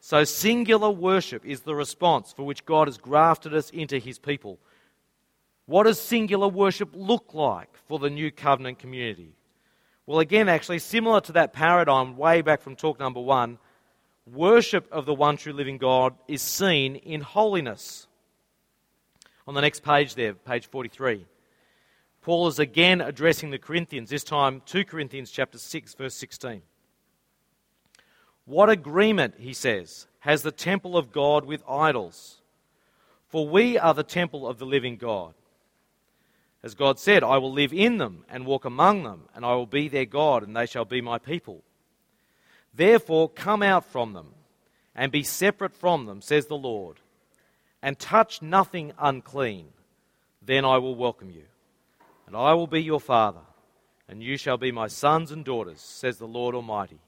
So, 0.00 0.24
singular 0.24 0.90
worship 0.90 1.44
is 1.44 1.60
the 1.60 1.74
response 1.74 2.32
for 2.32 2.42
which 2.42 2.64
God 2.64 2.88
has 2.88 2.96
grafted 2.96 3.54
us 3.54 3.68
into 3.70 3.98
His 3.98 4.18
people. 4.18 4.58
What 5.66 5.84
does 5.84 6.00
singular 6.00 6.48
worship 6.48 6.88
look 6.94 7.34
like 7.34 7.68
for 7.86 7.98
the 7.98 8.10
new 8.10 8.30
covenant 8.30 8.78
community? 8.78 9.34
Well, 10.06 10.18
again, 10.18 10.48
actually, 10.48 10.78
similar 10.78 11.20
to 11.20 11.32
that 11.32 11.52
paradigm 11.52 12.16
way 12.16 12.40
back 12.40 12.62
from 12.62 12.76
talk 12.76 12.98
number 12.98 13.20
one, 13.20 13.58
worship 14.26 14.90
of 14.90 15.04
the 15.04 15.14
one 15.14 15.36
true 15.36 15.52
living 15.52 15.78
God 15.78 16.14
is 16.26 16.42
seen 16.42 16.96
in 16.96 17.20
holiness. 17.20 18.08
On 19.46 19.54
the 19.54 19.60
next 19.60 19.82
page 19.82 20.14
there, 20.14 20.32
page 20.32 20.66
43, 20.66 21.26
Paul 22.22 22.48
is 22.48 22.58
again 22.58 23.00
addressing 23.00 23.50
the 23.50 23.58
Corinthians, 23.58 24.10
this 24.10 24.24
time 24.24 24.62
2 24.66 24.84
Corinthians 24.84 25.30
chapter 25.30 25.58
6, 25.58 25.94
verse 25.94 26.14
16. 26.14 26.62
What 28.50 28.68
agreement, 28.68 29.34
he 29.38 29.52
says, 29.52 30.08
has 30.18 30.42
the 30.42 30.50
temple 30.50 30.96
of 30.96 31.12
God 31.12 31.44
with 31.44 31.62
idols? 31.68 32.40
For 33.28 33.48
we 33.48 33.78
are 33.78 33.94
the 33.94 34.02
temple 34.02 34.44
of 34.44 34.58
the 34.58 34.66
living 34.66 34.96
God. 34.96 35.34
As 36.60 36.74
God 36.74 36.98
said, 36.98 37.22
I 37.22 37.38
will 37.38 37.52
live 37.52 37.72
in 37.72 37.98
them 37.98 38.24
and 38.28 38.44
walk 38.44 38.64
among 38.64 39.04
them, 39.04 39.28
and 39.36 39.44
I 39.44 39.54
will 39.54 39.66
be 39.66 39.86
their 39.86 40.04
God, 40.04 40.42
and 40.42 40.56
they 40.56 40.66
shall 40.66 40.84
be 40.84 41.00
my 41.00 41.16
people. 41.16 41.62
Therefore, 42.74 43.28
come 43.28 43.62
out 43.62 43.84
from 43.84 44.14
them 44.14 44.34
and 44.96 45.12
be 45.12 45.22
separate 45.22 45.76
from 45.76 46.06
them, 46.06 46.20
says 46.20 46.46
the 46.46 46.58
Lord, 46.58 46.96
and 47.80 48.00
touch 48.00 48.42
nothing 48.42 48.92
unclean. 48.98 49.68
Then 50.42 50.64
I 50.64 50.78
will 50.78 50.96
welcome 50.96 51.30
you, 51.30 51.44
and 52.26 52.34
I 52.34 52.54
will 52.54 52.66
be 52.66 52.82
your 52.82 53.00
father, 53.00 53.46
and 54.08 54.20
you 54.20 54.36
shall 54.36 54.58
be 54.58 54.72
my 54.72 54.88
sons 54.88 55.30
and 55.30 55.44
daughters, 55.44 55.80
says 55.80 56.18
the 56.18 56.26
Lord 56.26 56.56
Almighty. 56.56 56.98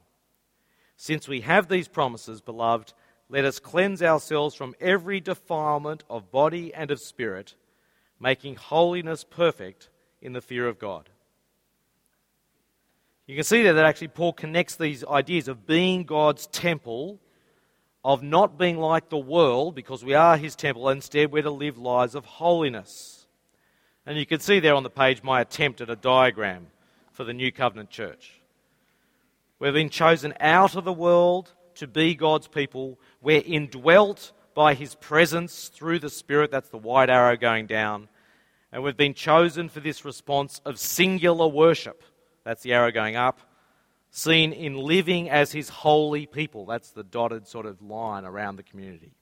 Since 1.03 1.27
we 1.27 1.41
have 1.41 1.67
these 1.67 1.88
promises, 1.88 2.41
beloved, 2.41 2.93
let 3.29 3.45
us 3.45 3.59
cleanse 3.59 4.05
ourselves 4.05 4.55
from 4.55 4.77
every 4.81 5.19
defilement 5.19 6.05
of 6.09 6.31
body 6.31 6.73
and 6.73 6.93
of 6.93 7.01
spirit 7.01 7.57
making 8.21 8.55
holiness 8.55 9.25
perfect 9.25 9.88
in 10.21 10.33
the 10.33 10.41
fear 10.41 10.69
of 10.69 10.79
God. 10.79 11.11
You 13.27 13.35
can 13.35 13.43
see 13.43 13.65
there 13.65 13.73
that 13.73 13.85
actually 13.85 14.09
Paul 14.15 14.33
connects 14.33 14.77
these 14.77 15.05
ideas 15.05 15.49
of 15.49 15.67
being 15.67 16.05
God's 16.05 16.47
temple, 16.47 17.19
of 18.05 18.23
not 18.23 18.57
being 18.57 18.79
like 18.79 19.09
the 19.09 19.19
world 19.19 19.75
because 19.75 20.05
we 20.05 20.15
are 20.15 20.37
his 20.37 20.55
temple, 20.55 20.88
instead, 20.88 21.33
we're 21.33 21.43
to 21.43 21.51
live 21.51 21.79
lives 21.79 22.15
of 22.15 22.25
holiness. 22.25 23.27
And 24.07 24.17
you 24.17 24.25
can 24.25 24.38
see 24.38 24.61
there 24.61 24.77
on 24.77 24.85
the 24.85 24.88
page 24.88 25.25
my 25.25 25.41
attempt 25.41 25.81
at 25.81 25.91
a 25.91 25.97
diagram 25.97 26.69
for 27.11 27.25
the 27.25 27.35
New 27.35 27.51
Covenant 27.51 27.91
Church. 27.91 28.41
We've 29.62 29.72
been 29.72 29.90
chosen 29.90 30.35
out 30.40 30.75
of 30.75 30.83
the 30.83 30.92
world 30.92 31.53
to 31.77 31.87
be 31.87 32.16
God's 32.16 32.48
people. 32.48 32.98
We're 33.20 33.44
indwelt 33.46 34.33
by 34.55 34.75
his 34.75 34.96
presence 34.96 35.68
through 35.68 36.01
the 36.01 36.11
Spirit. 36.11 36.51
That's 36.51 36.70
the 36.70 36.79
white 36.79 37.09
arrow 37.09 37.37
going 37.37 37.68
down. 37.68 38.09
And 38.72 38.83
we've 38.83 38.96
been 38.96 39.14
chosen 39.14 39.68
for 39.68 39.79
this 39.79 40.05
response 40.05 40.61
of 40.64 40.81
singular 40.81 41.46
worship. 41.46 42.03
That's 42.42 42.64
the 42.64 42.72
arrow 42.72 42.90
going 42.90 43.14
up. 43.14 43.38
seen 44.11 44.53
in 44.53 44.79
living 44.79 45.31
as 45.31 45.53
his 45.53 45.68
holy 45.68 46.27
people. 46.27 46.66
That's 46.66 46.90
the 46.90 47.05
dotted 47.05 47.46
sort 47.46 47.64
of 47.64 47.81
line 47.81 48.25
around 48.25 48.57
the 48.57 48.64
community. 48.64 49.12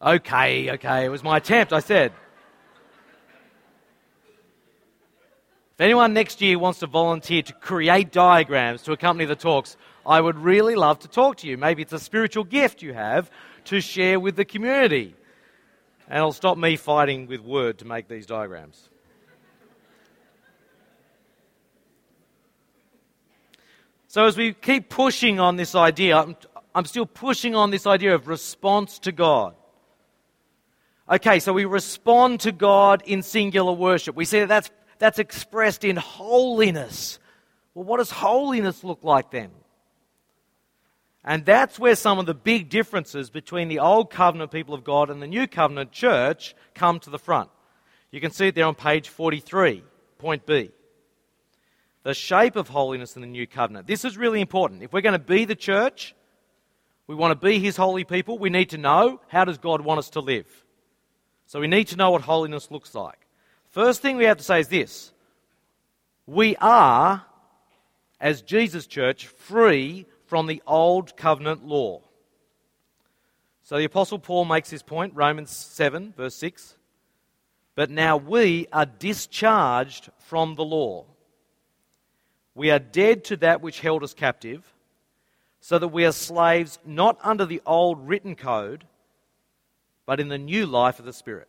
Okay, 0.00 0.70
okay, 0.70 1.04
it 1.04 1.08
was 1.08 1.24
my 1.24 1.38
attempt, 1.38 1.72
I 1.72 1.80
said. 1.80 2.12
If 5.74 5.80
anyone 5.80 6.12
next 6.12 6.40
year 6.40 6.58
wants 6.58 6.80
to 6.80 6.86
volunteer 6.86 7.42
to 7.42 7.52
create 7.54 8.12
diagrams 8.12 8.82
to 8.82 8.92
accompany 8.92 9.24
the 9.24 9.36
talks, 9.36 9.76
I 10.04 10.20
would 10.20 10.36
really 10.36 10.74
love 10.74 10.98
to 11.00 11.08
talk 11.08 11.38
to 11.38 11.46
you. 11.46 11.56
Maybe 11.56 11.82
it's 11.82 11.92
a 11.92 11.98
spiritual 11.98 12.44
gift 12.44 12.82
you 12.82 12.92
have 12.92 13.30
to 13.64 13.80
share 13.80 14.20
with 14.20 14.36
the 14.36 14.44
community. 14.44 15.14
And 16.08 16.18
it'll 16.18 16.32
stop 16.32 16.58
me 16.58 16.76
fighting 16.76 17.26
with 17.26 17.40
Word 17.40 17.78
to 17.78 17.86
make 17.86 18.08
these 18.08 18.26
diagrams. 18.26 18.90
So, 24.08 24.26
as 24.26 24.36
we 24.36 24.52
keep 24.52 24.90
pushing 24.90 25.40
on 25.40 25.56
this 25.56 25.74
idea, 25.74 26.18
I'm, 26.18 26.36
I'm 26.74 26.84
still 26.84 27.06
pushing 27.06 27.54
on 27.54 27.70
this 27.70 27.86
idea 27.86 28.14
of 28.14 28.28
response 28.28 28.98
to 29.00 29.12
God. 29.12 29.54
Okay, 31.10 31.40
so 31.40 31.54
we 31.54 31.64
respond 31.64 32.40
to 32.40 32.52
God 32.52 33.02
in 33.06 33.22
singular 33.22 33.72
worship. 33.72 34.14
We 34.14 34.26
see 34.26 34.40
that 34.40 34.48
that's, 34.48 34.70
that's 35.02 35.18
expressed 35.18 35.82
in 35.82 35.96
holiness. 35.96 37.18
Well, 37.74 37.84
what 37.84 37.96
does 37.96 38.12
holiness 38.12 38.84
look 38.84 39.00
like 39.02 39.32
then? 39.32 39.50
And 41.24 41.44
that's 41.44 41.76
where 41.76 41.96
some 41.96 42.20
of 42.20 42.26
the 42.26 42.34
big 42.34 42.68
differences 42.68 43.28
between 43.28 43.66
the 43.66 43.80
Old 43.80 44.10
Covenant 44.10 44.52
people 44.52 44.74
of 44.74 44.84
God 44.84 45.10
and 45.10 45.20
the 45.20 45.26
New 45.26 45.48
Covenant 45.48 45.90
church 45.90 46.54
come 46.76 47.00
to 47.00 47.10
the 47.10 47.18
front. 47.18 47.50
You 48.12 48.20
can 48.20 48.30
see 48.30 48.46
it 48.46 48.54
there 48.54 48.66
on 48.66 48.76
page 48.76 49.08
43, 49.08 49.82
point 50.18 50.46
B 50.46 50.70
the 52.04 52.14
shape 52.14 52.54
of 52.54 52.68
holiness 52.68 53.16
in 53.16 53.22
the 53.22 53.28
new 53.28 53.46
covenant. 53.46 53.88
This 53.88 54.04
is 54.04 54.16
really 54.16 54.40
important. 54.40 54.84
If 54.84 54.92
we're 54.92 55.00
going 55.00 55.12
to 55.14 55.18
be 55.18 55.44
the 55.44 55.56
church, 55.56 56.14
we 57.08 57.16
want 57.16 57.30
to 57.32 57.44
be 57.44 57.58
his 57.58 57.76
holy 57.76 58.04
people, 58.04 58.38
we 58.38 58.50
need 58.50 58.70
to 58.70 58.78
know 58.78 59.20
how 59.28 59.44
does 59.44 59.58
God 59.58 59.80
want 59.80 59.98
us 59.98 60.10
to 60.10 60.20
live. 60.20 60.46
So 61.46 61.58
we 61.60 61.66
need 61.66 61.88
to 61.88 61.96
know 61.96 62.12
what 62.12 62.22
holiness 62.22 62.70
looks 62.70 62.94
like. 62.94 63.21
First 63.72 64.00
thing 64.00 64.16
we 64.16 64.24
have 64.24 64.38
to 64.38 64.44
say 64.44 64.60
is 64.60 64.68
this. 64.68 65.12
We 66.26 66.54
are 66.56 67.24
as 68.20 68.42
Jesus 68.42 68.86
church 68.86 69.26
free 69.26 70.06
from 70.26 70.46
the 70.46 70.62
old 70.66 71.16
covenant 71.16 71.66
law. 71.66 72.00
So 73.64 73.76
the 73.76 73.84
apostle 73.84 74.18
Paul 74.20 74.44
makes 74.44 74.70
this 74.70 74.82
point, 74.82 75.14
Romans 75.16 75.50
7 75.50 76.14
verse 76.16 76.36
6. 76.36 76.76
But 77.74 77.90
now 77.90 78.16
we 78.16 78.68
are 78.72 78.86
discharged 78.86 80.10
from 80.18 80.54
the 80.54 80.64
law 80.64 81.06
we 82.54 82.70
are 82.70 82.78
dead 82.78 83.24
to 83.24 83.36
that 83.38 83.62
which 83.62 83.80
held 83.80 84.02
us 84.02 84.14
captive, 84.14 84.74
so 85.60 85.78
that 85.78 85.88
we 85.88 86.04
are 86.04 86.12
slaves 86.12 86.78
not 86.84 87.18
under 87.22 87.46
the 87.46 87.62
old 87.64 88.06
written 88.06 88.34
code, 88.34 88.84
but 90.06 90.20
in 90.20 90.28
the 90.28 90.38
new 90.38 90.66
life 90.66 90.98
of 90.98 91.04
the 91.04 91.12
Spirit. 91.12 91.48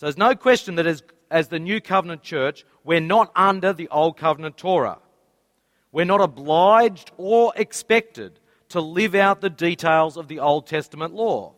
So 0.00 0.06
there's 0.06 0.16
no 0.16 0.34
question 0.34 0.76
that 0.76 0.86
as, 0.86 1.02
as 1.30 1.48
the 1.48 1.58
new 1.58 1.78
covenant 1.78 2.22
church, 2.22 2.64
we're 2.84 3.02
not 3.02 3.30
under 3.36 3.74
the 3.74 3.86
old 3.88 4.16
covenant 4.16 4.56
Torah. 4.56 4.96
We're 5.92 6.06
not 6.06 6.22
obliged 6.22 7.10
or 7.18 7.52
expected 7.54 8.40
to 8.70 8.80
live 8.80 9.14
out 9.14 9.42
the 9.42 9.50
details 9.50 10.16
of 10.16 10.26
the 10.26 10.38
Old 10.38 10.66
Testament 10.66 11.12
law. 11.12 11.52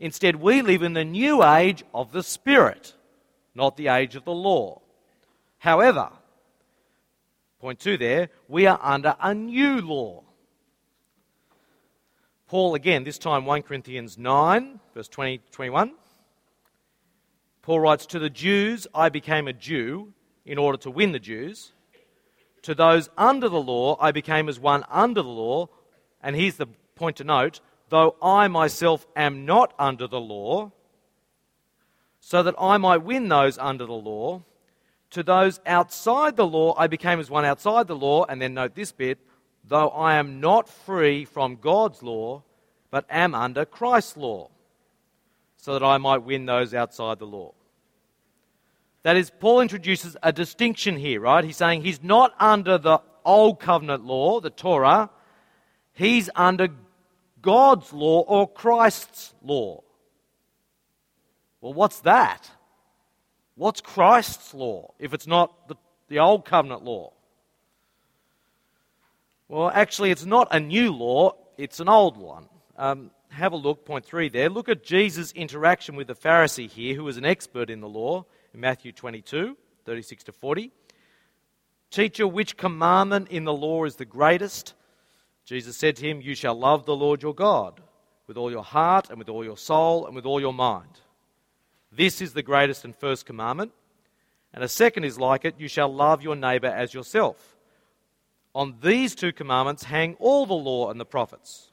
Instead, 0.00 0.36
we 0.36 0.62
live 0.62 0.82
in 0.82 0.94
the 0.94 1.04
new 1.04 1.44
age 1.44 1.84
of 1.92 2.12
the 2.12 2.22
Spirit, 2.22 2.94
not 3.54 3.76
the 3.76 3.88
age 3.88 4.16
of 4.16 4.24
the 4.24 4.32
law. 4.32 4.80
However, 5.58 6.08
Point 7.60 7.78
two 7.78 7.98
there, 7.98 8.30
we 8.48 8.66
are 8.66 8.80
under 8.82 9.16
a 9.20 9.34
new 9.34 9.82
law. 9.82 10.22
Paul, 12.48 12.74
again, 12.74 13.04
this 13.04 13.18
time 13.18 13.44
1 13.44 13.62
Corinthians 13.64 14.16
9, 14.16 14.80
verse 14.94 15.08
20 15.08 15.42
21. 15.50 15.92
Paul 17.62 17.80
writes, 17.80 18.06
To 18.06 18.18
the 18.18 18.30
Jews 18.30 18.86
I 18.94 19.08
became 19.08 19.46
a 19.46 19.52
Jew 19.52 20.12
in 20.44 20.58
order 20.58 20.78
to 20.78 20.90
win 20.90 21.12
the 21.12 21.20
Jews. 21.20 21.72
To 22.62 22.74
those 22.74 23.08
under 23.16 23.48
the 23.48 23.60
law 23.60 23.96
I 24.00 24.12
became 24.12 24.48
as 24.48 24.58
one 24.58 24.84
under 24.90 25.22
the 25.22 25.28
law. 25.28 25.68
And 26.22 26.36
here's 26.36 26.56
the 26.56 26.66
point 26.94 27.16
to 27.16 27.24
note 27.24 27.60
though 27.88 28.16
I 28.22 28.48
myself 28.48 29.06
am 29.14 29.44
not 29.44 29.74
under 29.78 30.06
the 30.06 30.20
law, 30.20 30.72
so 32.20 32.42
that 32.42 32.54
I 32.58 32.78
might 32.78 33.02
win 33.02 33.28
those 33.28 33.58
under 33.58 33.84
the 33.84 33.92
law. 33.92 34.42
To 35.10 35.22
those 35.22 35.60
outside 35.66 36.36
the 36.36 36.46
law, 36.46 36.74
I 36.78 36.86
became 36.86 37.20
as 37.20 37.28
one 37.28 37.44
outside 37.44 37.86
the 37.86 37.96
law. 37.96 38.24
And 38.24 38.40
then 38.40 38.54
note 38.54 38.74
this 38.74 38.92
bit 38.92 39.18
though 39.64 39.90
I 39.90 40.14
am 40.14 40.40
not 40.40 40.68
free 40.68 41.24
from 41.24 41.56
God's 41.56 42.02
law, 42.02 42.42
but 42.90 43.06
am 43.08 43.34
under 43.34 43.64
Christ's 43.64 44.16
law, 44.16 44.50
so 45.62 45.74
that 45.74 45.84
I 45.84 45.96
might 45.98 46.24
win 46.24 46.44
those 46.44 46.74
outside 46.74 47.20
the 47.20 47.24
law. 47.24 47.54
That 49.04 49.16
is, 49.16 49.30
Paul 49.30 49.60
introduces 49.60 50.16
a 50.20 50.32
distinction 50.32 50.96
here, 50.96 51.20
right? 51.20 51.44
He's 51.44 51.56
saying 51.56 51.82
he's 51.82 52.02
not 52.02 52.34
under 52.40 52.78
the 52.78 52.98
old 53.24 53.60
covenant 53.60 54.04
law, 54.04 54.40
the 54.40 54.50
Torah, 54.50 55.08
he's 55.92 56.28
under 56.34 56.66
God's 57.40 57.92
law 57.92 58.22
or 58.22 58.48
Christ's 58.48 59.34
law. 59.40 59.84
Well, 61.60 61.74
what's 61.74 62.00
that? 62.00 62.50
What's 63.54 63.80
Christ's 63.80 64.52
law 64.54 64.94
if 64.98 65.14
it's 65.14 65.28
not 65.28 65.68
the, 65.68 65.76
the 66.08 66.18
old 66.18 66.44
covenant 66.44 66.82
law? 66.82 67.12
Well, 69.46 69.70
actually, 69.72 70.10
it's 70.10 70.26
not 70.26 70.48
a 70.50 70.58
new 70.58 70.92
law, 70.92 71.36
it's 71.56 71.78
an 71.78 71.88
old 71.88 72.16
one. 72.16 72.48
Um, 72.76 73.12
have 73.32 73.52
a 73.52 73.56
look, 73.56 73.84
point 73.84 74.04
three 74.04 74.28
there. 74.28 74.48
Look 74.48 74.68
at 74.68 74.82
Jesus' 74.82 75.32
interaction 75.32 75.96
with 75.96 76.06
the 76.06 76.14
Pharisee 76.14 76.70
here, 76.70 76.94
who 76.94 77.04
was 77.04 77.16
an 77.16 77.24
expert 77.24 77.70
in 77.70 77.80
the 77.80 77.88
law, 77.88 78.24
in 78.52 78.60
Matthew 78.60 78.92
22, 78.92 79.56
36 79.84 80.24
to 80.24 80.32
40. 80.32 80.70
Teacher, 81.90 82.26
which 82.26 82.56
commandment 82.56 83.28
in 83.28 83.44
the 83.44 83.52
law 83.52 83.84
is 83.84 83.96
the 83.96 84.04
greatest? 84.04 84.74
Jesus 85.44 85.76
said 85.76 85.96
to 85.96 86.08
him, 86.08 86.20
You 86.20 86.34
shall 86.34 86.54
love 86.54 86.86
the 86.86 86.96
Lord 86.96 87.22
your 87.22 87.34
God 87.34 87.80
with 88.26 88.36
all 88.36 88.50
your 88.50 88.62
heart, 88.62 89.10
and 89.10 89.18
with 89.18 89.28
all 89.28 89.44
your 89.44 89.56
soul, 89.56 90.06
and 90.06 90.14
with 90.14 90.24
all 90.24 90.40
your 90.40 90.54
mind. 90.54 91.00
This 91.90 92.22
is 92.22 92.32
the 92.32 92.42
greatest 92.42 92.84
and 92.84 92.96
first 92.96 93.26
commandment. 93.26 93.72
And 94.54 94.62
a 94.62 94.68
second 94.68 95.04
is 95.04 95.18
like 95.18 95.44
it 95.44 95.56
you 95.58 95.68
shall 95.68 95.92
love 95.92 96.22
your 96.22 96.36
neighbor 96.36 96.68
as 96.68 96.94
yourself. 96.94 97.56
On 98.54 98.76
these 98.82 99.14
two 99.14 99.32
commandments 99.32 99.84
hang 99.84 100.14
all 100.18 100.46
the 100.46 100.54
law 100.54 100.90
and 100.90 101.00
the 101.00 101.04
prophets. 101.04 101.71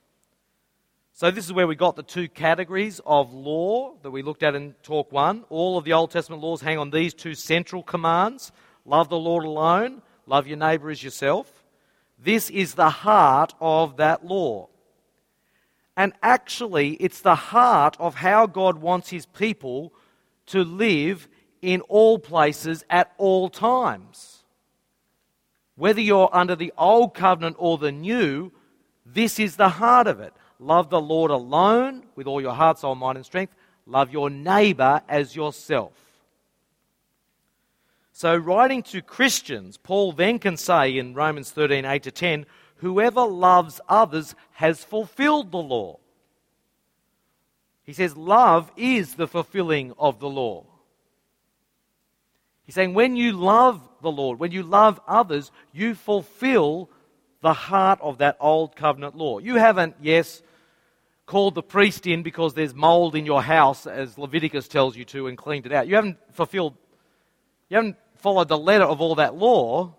So, 1.20 1.32
this 1.32 1.44
is 1.44 1.52
where 1.52 1.68
we 1.68 1.76
got 1.76 1.98
the 1.98 2.04
two 2.04 2.30
categories 2.30 3.02
of 3.06 3.34
law 3.34 3.96
that 4.04 4.12
we 4.12 4.22
looked 4.22 4.42
at 4.42 4.56
in 4.56 4.74
Talk 4.84 5.12
1. 5.12 5.44
All 5.50 5.78
of 5.78 5.84
the 5.84 5.92
Old 5.92 6.12
Testament 6.12 6.42
laws 6.42 6.62
hang 6.62 6.78
on 6.78 6.92
these 6.92 7.14
two 7.14 7.36
central 7.36 7.84
commands 7.84 8.54
love 8.86 9.10
the 9.10 9.20
Lord 9.20 9.44
alone, 9.44 10.02
love 10.28 10.48
your 10.48 10.56
neighbor 10.56 10.90
as 10.90 11.04
yourself. 11.04 11.66
This 12.18 12.50
is 12.50 12.76
the 12.76 12.90
heart 12.90 13.54
of 13.60 13.98
that 13.98 14.26
law. 14.26 14.70
And 15.98 16.14
actually, 16.24 16.92
it's 16.92 17.20
the 17.20 17.36
heart 17.36 17.98
of 18.00 18.16
how 18.16 18.48
God 18.48 18.78
wants 18.78 19.10
his 19.10 19.26
people 19.26 19.92
to 20.46 20.64
live 20.64 21.28
in 21.62 21.82
all 21.90 22.18
places 22.18 22.86
at 22.90 23.12
all 23.18 23.50
times. 23.50 24.46
Whether 25.76 26.00
you're 26.00 26.30
under 26.32 26.56
the 26.56 26.72
old 26.78 27.14
covenant 27.14 27.58
or 27.60 27.78
the 27.78 27.92
new, 27.92 28.54
this 29.06 29.38
is 29.38 29.58
the 29.58 29.68
heart 29.68 30.08
of 30.08 30.22
it. 30.22 30.34
Love 30.60 30.90
the 30.90 31.02
Lord 31.02 31.32
alone 31.32 32.04
with 32.16 32.28
all 32.28 32.42
your 32.42 32.54
heart, 32.54 32.80
soul, 32.80 32.96
mind, 32.96 33.18
and 33.18 33.26
strength. 33.26 33.54
Love 33.86 34.12
your 34.12 34.30
neighbor 34.30 35.02
as 35.08 35.36
yourself. 35.36 35.94
So, 38.12 38.36
writing 38.36 38.84
to 38.84 39.02
Christians, 39.02 39.78
Paul 39.78 40.12
then 40.12 40.40
can 40.40 40.58
say 40.58 40.98
in 40.98 41.14
Romans 41.14 41.52
13 41.52 41.86
8 41.86 42.04
to 42.04 42.12
10, 42.12 42.46
whoever 42.78 43.22
loves 43.26 43.80
others 43.88 44.36
has 44.52 44.84
fulfilled 44.84 45.52
the 45.52 45.58
law. 45.58 46.00
He 47.84 47.94
says, 47.94 48.18
Love 48.18 48.72
is 48.76 49.16
the 49.16 49.28
fulfilling 49.28 49.94
of 49.98 50.20
the 50.20 50.30
law. 50.30 50.66
He's 52.70 52.76
saying, 52.76 52.94
when 52.94 53.16
you 53.16 53.32
love 53.32 53.82
the 54.04 54.12
Lord, 54.12 54.38
when 54.38 54.52
you 54.52 54.62
love 54.62 55.02
others, 55.08 55.52
you 55.74 55.96
fulfill 55.96 56.88
the 57.42 57.52
heart 57.52 57.98
of 58.00 58.20
that 58.20 58.38
old 58.40 58.76
covenant 58.76 59.16
law. 59.16 59.40
You 59.40 59.56
haven't, 59.56 59.96
yes, 60.04 60.44
called 61.30 61.54
the 61.54 61.62
priest 61.62 62.08
in 62.08 62.24
because 62.24 62.56
there's 62.56 62.74
mold 62.74 63.14
in 63.14 63.24
your 63.24 63.44
house, 63.44 63.86
as 63.86 64.18
Leviticus 64.18 64.68
tells 64.68 64.98
you 64.98 65.06
to, 65.06 65.28
and 65.28 65.38
cleaned 65.38 65.68
it 65.68 65.72
out. 65.72 65.88
You 65.88 65.94
haven't 65.94 66.18
fulfilled, 66.32 66.76
you 67.70 67.78
haven't 67.78 67.98
followed 68.16 68.48
the 68.48 68.58
letter 68.58 68.84
of 68.84 69.00
all 69.00 69.14
that 69.16 69.36
law. 69.36 69.94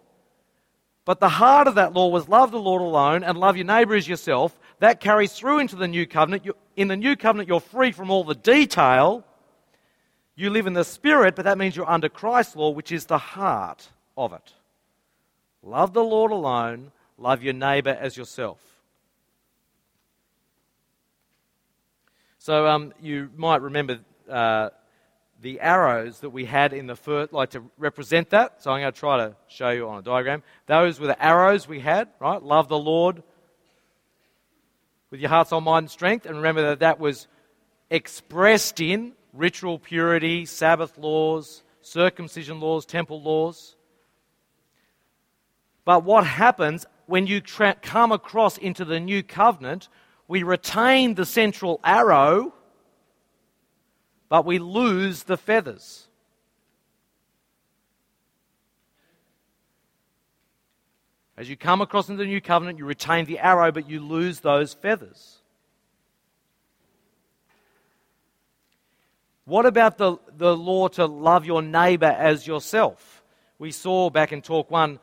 But 1.04 1.20
the 1.20 1.28
heart 1.28 1.68
of 1.68 1.76
that 1.76 1.92
law 1.92 2.08
was 2.08 2.28
love 2.28 2.50
the 2.50 2.58
Lord 2.58 2.82
alone 2.82 3.22
and 3.22 3.38
love 3.38 3.56
your 3.56 3.64
neighbor 3.64 3.94
as 3.94 4.08
yourself. 4.08 4.58
That 4.80 4.98
carries 4.98 5.32
through 5.32 5.60
into 5.60 5.76
the 5.76 5.86
new 5.86 6.04
covenant. 6.04 6.48
in 6.74 6.88
the 6.88 6.96
new 6.96 7.14
covenant, 7.14 7.48
you're 7.48 7.60
free 7.60 7.92
from 7.92 8.10
all 8.10 8.24
the 8.24 8.34
detail. 8.34 9.24
You 10.34 10.50
live 10.50 10.66
in 10.66 10.72
the 10.72 10.84
Spirit, 10.84 11.36
but 11.36 11.44
that 11.44 11.58
means 11.58 11.76
you're 11.76 11.88
under 11.88 12.08
Christ's 12.08 12.56
law, 12.56 12.70
which 12.70 12.90
is 12.90 13.06
the 13.06 13.18
heart 13.18 13.88
of 14.16 14.32
it. 14.32 14.52
Love 15.62 15.92
the 15.92 16.02
Lord 16.02 16.32
alone, 16.32 16.90
love 17.16 17.40
your 17.44 17.54
neighbor 17.54 17.96
as 18.00 18.16
yourself. 18.16 18.69
So 22.50 22.66
um, 22.66 22.92
you 23.00 23.30
might 23.36 23.62
remember 23.62 24.00
uh, 24.28 24.70
the 25.40 25.60
arrows 25.60 26.18
that 26.18 26.30
we 26.30 26.46
had 26.46 26.72
in 26.72 26.88
the 26.88 26.96
first, 26.96 27.32
like 27.32 27.50
to 27.50 27.62
represent 27.78 28.30
that. 28.30 28.60
So 28.60 28.72
I'm 28.72 28.80
going 28.80 28.92
to 28.92 28.98
try 28.98 29.18
to 29.18 29.36
show 29.46 29.70
you 29.70 29.88
on 29.88 30.00
a 30.00 30.02
diagram. 30.02 30.42
Those 30.66 30.98
were 30.98 31.06
the 31.06 31.24
arrows 31.24 31.68
we 31.68 31.78
had, 31.78 32.08
right? 32.18 32.42
Love 32.42 32.66
the 32.66 32.76
Lord 32.76 33.22
with 35.12 35.20
your 35.20 35.28
heart, 35.28 35.46
soul, 35.46 35.60
mind, 35.60 35.84
and 35.84 35.90
strength. 35.92 36.26
And 36.26 36.38
remember 36.38 36.62
that 36.62 36.80
that 36.80 36.98
was 36.98 37.28
expressed 37.88 38.80
in 38.80 39.12
ritual 39.32 39.78
purity, 39.78 40.44
Sabbath 40.44 40.98
laws, 40.98 41.62
circumcision 41.82 42.58
laws, 42.58 42.84
temple 42.84 43.22
laws. 43.22 43.76
But 45.84 46.02
what 46.02 46.26
happens 46.26 46.84
when 47.06 47.28
you 47.28 47.40
tra- 47.40 47.76
come 47.80 48.10
across 48.10 48.58
into 48.58 48.84
the 48.84 48.98
new 48.98 49.22
covenant? 49.22 49.88
We 50.30 50.44
retain 50.44 51.14
the 51.14 51.26
central 51.26 51.80
arrow, 51.82 52.54
but 54.28 54.46
we 54.46 54.60
lose 54.60 55.24
the 55.24 55.36
feathers. 55.36 56.06
As 61.36 61.50
you 61.50 61.56
come 61.56 61.80
across 61.80 62.08
into 62.08 62.22
the 62.22 62.28
new 62.28 62.40
covenant, 62.40 62.78
you 62.78 62.84
retain 62.84 63.24
the 63.24 63.40
arrow, 63.40 63.72
but 63.72 63.90
you 63.90 63.98
lose 63.98 64.38
those 64.38 64.72
feathers. 64.72 65.40
What 69.46 69.66
about 69.66 69.98
the, 69.98 70.16
the 70.36 70.56
law 70.56 70.86
to 70.90 71.06
love 71.06 71.44
your 71.44 71.60
neighbor 71.60 72.06
as 72.06 72.46
yourself? 72.46 73.24
We 73.58 73.72
saw 73.72 74.10
back 74.10 74.30
in 74.32 74.42
Talk 74.42 74.70
1, 74.70 75.00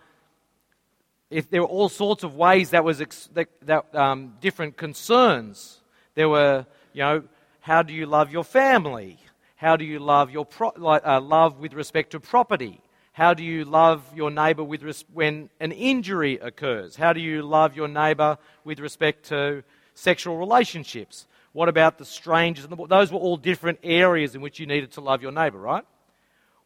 if 1.29 1.49
there 1.49 1.61
were 1.61 1.67
all 1.67 1.89
sorts 1.89 2.23
of 2.23 2.35
ways 2.35 2.69
that 2.69 2.83
was 2.83 3.01
ex, 3.01 3.29
that, 3.33 3.49
that 3.63 3.93
um, 3.95 4.33
different 4.41 4.77
concerns. 4.77 5.81
There 6.15 6.29
were, 6.29 6.65
you 6.93 7.01
know, 7.01 7.23
how 7.59 7.83
do 7.83 7.93
you 7.93 8.05
love 8.05 8.31
your 8.31 8.43
family? 8.43 9.19
How 9.55 9.75
do 9.75 9.83
you 9.83 9.99
love 9.99 10.31
your 10.31 10.45
pro, 10.45 10.69
uh, 10.69 11.19
love 11.21 11.59
with 11.59 11.73
respect 11.73 12.11
to 12.11 12.19
property? 12.19 12.79
How 13.11 13.33
do 13.33 13.43
you 13.43 13.65
love 13.65 14.03
your 14.15 14.29
neighbor 14.29 14.63
with 14.63 14.83
res- 14.83 15.03
when 15.11 15.49
an 15.59 15.71
injury 15.71 16.37
occurs? 16.37 16.95
How 16.95 17.13
do 17.13 17.19
you 17.19 17.41
love 17.41 17.75
your 17.75 17.87
neighbor 17.87 18.37
with 18.63 18.79
respect 18.79 19.25
to 19.29 19.63
sexual 19.95 20.37
relationships? 20.37 21.27
What 21.51 21.67
about 21.67 21.97
the 21.97 22.05
strangers? 22.05 22.67
The, 22.67 22.75
those 22.87 23.11
were 23.11 23.19
all 23.19 23.35
different 23.35 23.79
areas 23.83 24.35
in 24.35 24.41
which 24.41 24.59
you 24.59 24.67
needed 24.67 24.91
to 24.91 25.01
love 25.01 25.23
your 25.23 25.31
neighbor, 25.31 25.57
right? 25.57 25.83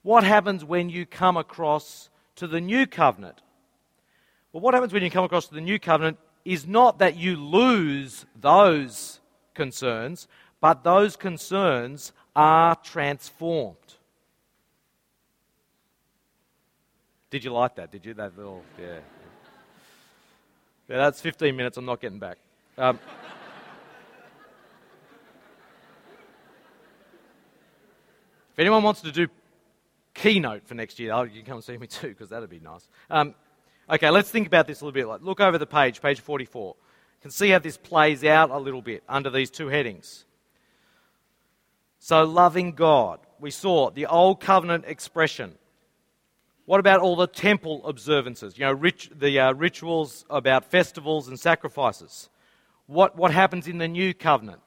What 0.03 0.23
happens 0.23 0.65
when 0.65 0.89
you 0.89 1.05
come 1.05 1.37
across 1.37 2.09
to 2.35 2.47
the 2.47 2.59
new 2.59 2.85
covenant? 2.85 3.41
Well, 4.53 4.61
what 4.61 4.73
happens 4.73 4.91
when 4.91 5.03
you 5.03 5.09
come 5.09 5.23
across 5.23 5.47
the 5.47 5.61
new 5.61 5.79
covenant 5.79 6.17
is 6.43 6.67
not 6.67 6.99
that 6.99 7.15
you 7.15 7.37
lose 7.37 8.25
those 8.39 9.19
concerns, 9.53 10.27
but 10.59 10.83
those 10.83 11.15
concerns 11.15 12.11
are 12.35 12.75
transformed. 12.75 13.77
Did 17.29 17.45
you 17.45 17.53
like 17.53 17.75
that? 17.75 17.91
Did 17.91 18.05
you? 18.05 18.13
That 18.13 18.37
little, 18.37 18.61
yeah. 18.77 18.99
Yeah, 20.89 20.97
that's 20.97 21.21
15 21.21 21.55
minutes 21.55 21.77
I'm 21.77 21.85
not 21.85 22.01
getting 22.01 22.19
back. 22.19 22.37
Um, 22.77 22.99
if 28.51 28.59
anyone 28.59 28.83
wants 28.83 28.99
to 29.01 29.11
do 29.13 29.29
keynote 30.13 30.67
for 30.67 30.75
next 30.75 30.99
year, 30.99 31.15
you 31.25 31.41
can 31.41 31.45
come 31.45 31.61
see 31.61 31.77
me 31.77 31.87
too, 31.87 32.09
because 32.09 32.27
that'd 32.27 32.49
be 32.49 32.59
nice. 32.59 32.89
Um, 33.09 33.33
okay, 33.91 34.09
let's 34.09 34.31
think 34.31 34.47
about 34.47 34.67
this 34.67 34.81
a 34.81 34.85
little 34.85 34.93
bit. 34.93 35.23
Look 35.23 35.39
over 35.39 35.57
the 35.57 35.67
page, 35.67 36.01
page 36.01 36.19
44. 36.21 36.75
You 36.77 37.21
can 37.21 37.31
see 37.31 37.49
how 37.49 37.59
this 37.59 37.77
plays 37.77 38.23
out 38.23 38.49
a 38.49 38.57
little 38.57 38.81
bit 38.81 39.03
under 39.07 39.29
these 39.29 39.51
two 39.51 39.67
headings. 39.67 40.25
So, 41.99 42.23
loving 42.23 42.71
God. 42.71 43.19
We 43.39 43.51
saw 43.51 43.89
the 43.91 44.05
old 44.05 44.39
covenant 44.39 44.85
expression. 44.87 45.55
What 46.65 46.79
about 46.79 46.99
all 46.99 47.15
the 47.15 47.27
temple 47.27 47.85
observances? 47.85 48.57
You 48.57 48.65
know, 48.65 48.89
the 49.15 49.39
uh, 49.39 49.53
rituals 49.53 50.25
about 50.29 50.65
festivals 50.65 51.27
and 51.27 51.39
sacrifices. 51.39 52.29
What, 52.85 53.15
what 53.15 53.31
happens 53.31 53.67
in 53.67 53.77
the 53.77 53.87
new 53.87 54.13
covenant? 54.13 54.61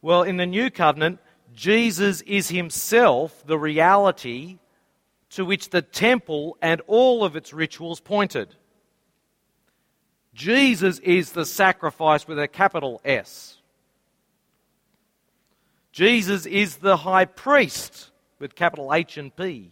Well, 0.00 0.22
in 0.22 0.36
the 0.36 0.46
new 0.46 0.70
covenant, 0.70 1.20
Jesus 1.54 2.22
is 2.22 2.48
himself 2.48 3.46
the 3.46 3.58
reality 3.58 4.58
to 5.32 5.44
which 5.44 5.70
the 5.70 5.82
temple 5.82 6.56
and 6.60 6.80
all 6.86 7.24
of 7.24 7.36
its 7.36 7.52
rituals 7.52 8.00
pointed. 8.00 8.54
Jesus 10.34 10.98
is 11.00 11.32
the 11.32 11.46
sacrifice 11.46 12.26
with 12.26 12.38
a 12.38 12.48
capital 12.48 13.00
S. 13.04 13.56
Jesus 15.92 16.46
is 16.46 16.76
the 16.76 16.98
high 16.98 17.26
priest 17.26 18.10
with 18.38 18.54
capital 18.54 18.92
H 18.94 19.18
and 19.18 19.34
P. 19.34 19.70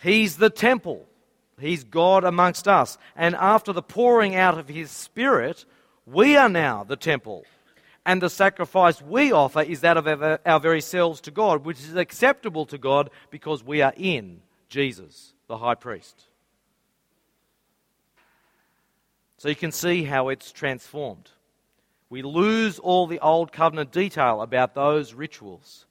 He's 0.00 0.36
the 0.36 0.50
temple. 0.50 1.06
He's 1.58 1.84
God 1.84 2.24
amongst 2.24 2.68
us. 2.68 2.98
And 3.16 3.34
after 3.34 3.72
the 3.72 3.82
pouring 3.82 4.36
out 4.36 4.58
of 4.58 4.68
His 4.68 4.90
Spirit, 4.90 5.64
we 6.06 6.36
are 6.36 6.48
now 6.48 6.84
the 6.84 6.96
temple. 6.96 7.44
And 8.08 8.22
the 8.22 8.30
sacrifice 8.30 9.02
we 9.02 9.32
offer 9.32 9.60
is 9.60 9.82
that 9.82 9.98
of 9.98 10.40
our 10.46 10.60
very 10.60 10.80
selves 10.80 11.20
to 11.20 11.30
God, 11.30 11.66
which 11.66 11.78
is 11.80 11.94
acceptable 11.94 12.64
to 12.64 12.78
God 12.78 13.10
because 13.28 13.62
we 13.62 13.82
are 13.82 13.92
in 13.98 14.40
Jesus, 14.70 15.34
the 15.46 15.58
high 15.58 15.74
priest. 15.74 16.24
So 19.36 19.50
you 19.50 19.54
can 19.54 19.72
see 19.72 20.04
how 20.04 20.30
it's 20.30 20.52
transformed. 20.52 21.28
We 22.08 22.22
lose 22.22 22.78
all 22.78 23.06
the 23.06 23.20
old 23.20 23.52
covenant 23.52 23.92
detail 23.92 24.40
about 24.40 24.74
those 24.74 25.12
rituals 25.12 25.84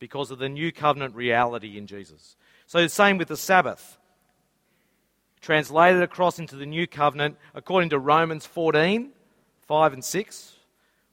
because 0.00 0.32
of 0.32 0.40
the 0.40 0.48
new 0.48 0.72
covenant 0.72 1.14
reality 1.14 1.78
in 1.78 1.86
Jesus. 1.86 2.36
So, 2.66 2.82
the 2.82 2.88
same 2.88 3.16
with 3.16 3.28
the 3.28 3.36
Sabbath. 3.36 3.96
Translated 5.40 6.02
across 6.02 6.40
into 6.40 6.56
the 6.56 6.66
new 6.66 6.88
covenant, 6.88 7.36
according 7.54 7.90
to 7.90 8.00
Romans 8.00 8.44
14 8.44 9.12
5 9.68 9.92
and 9.92 10.04
6. 10.04 10.52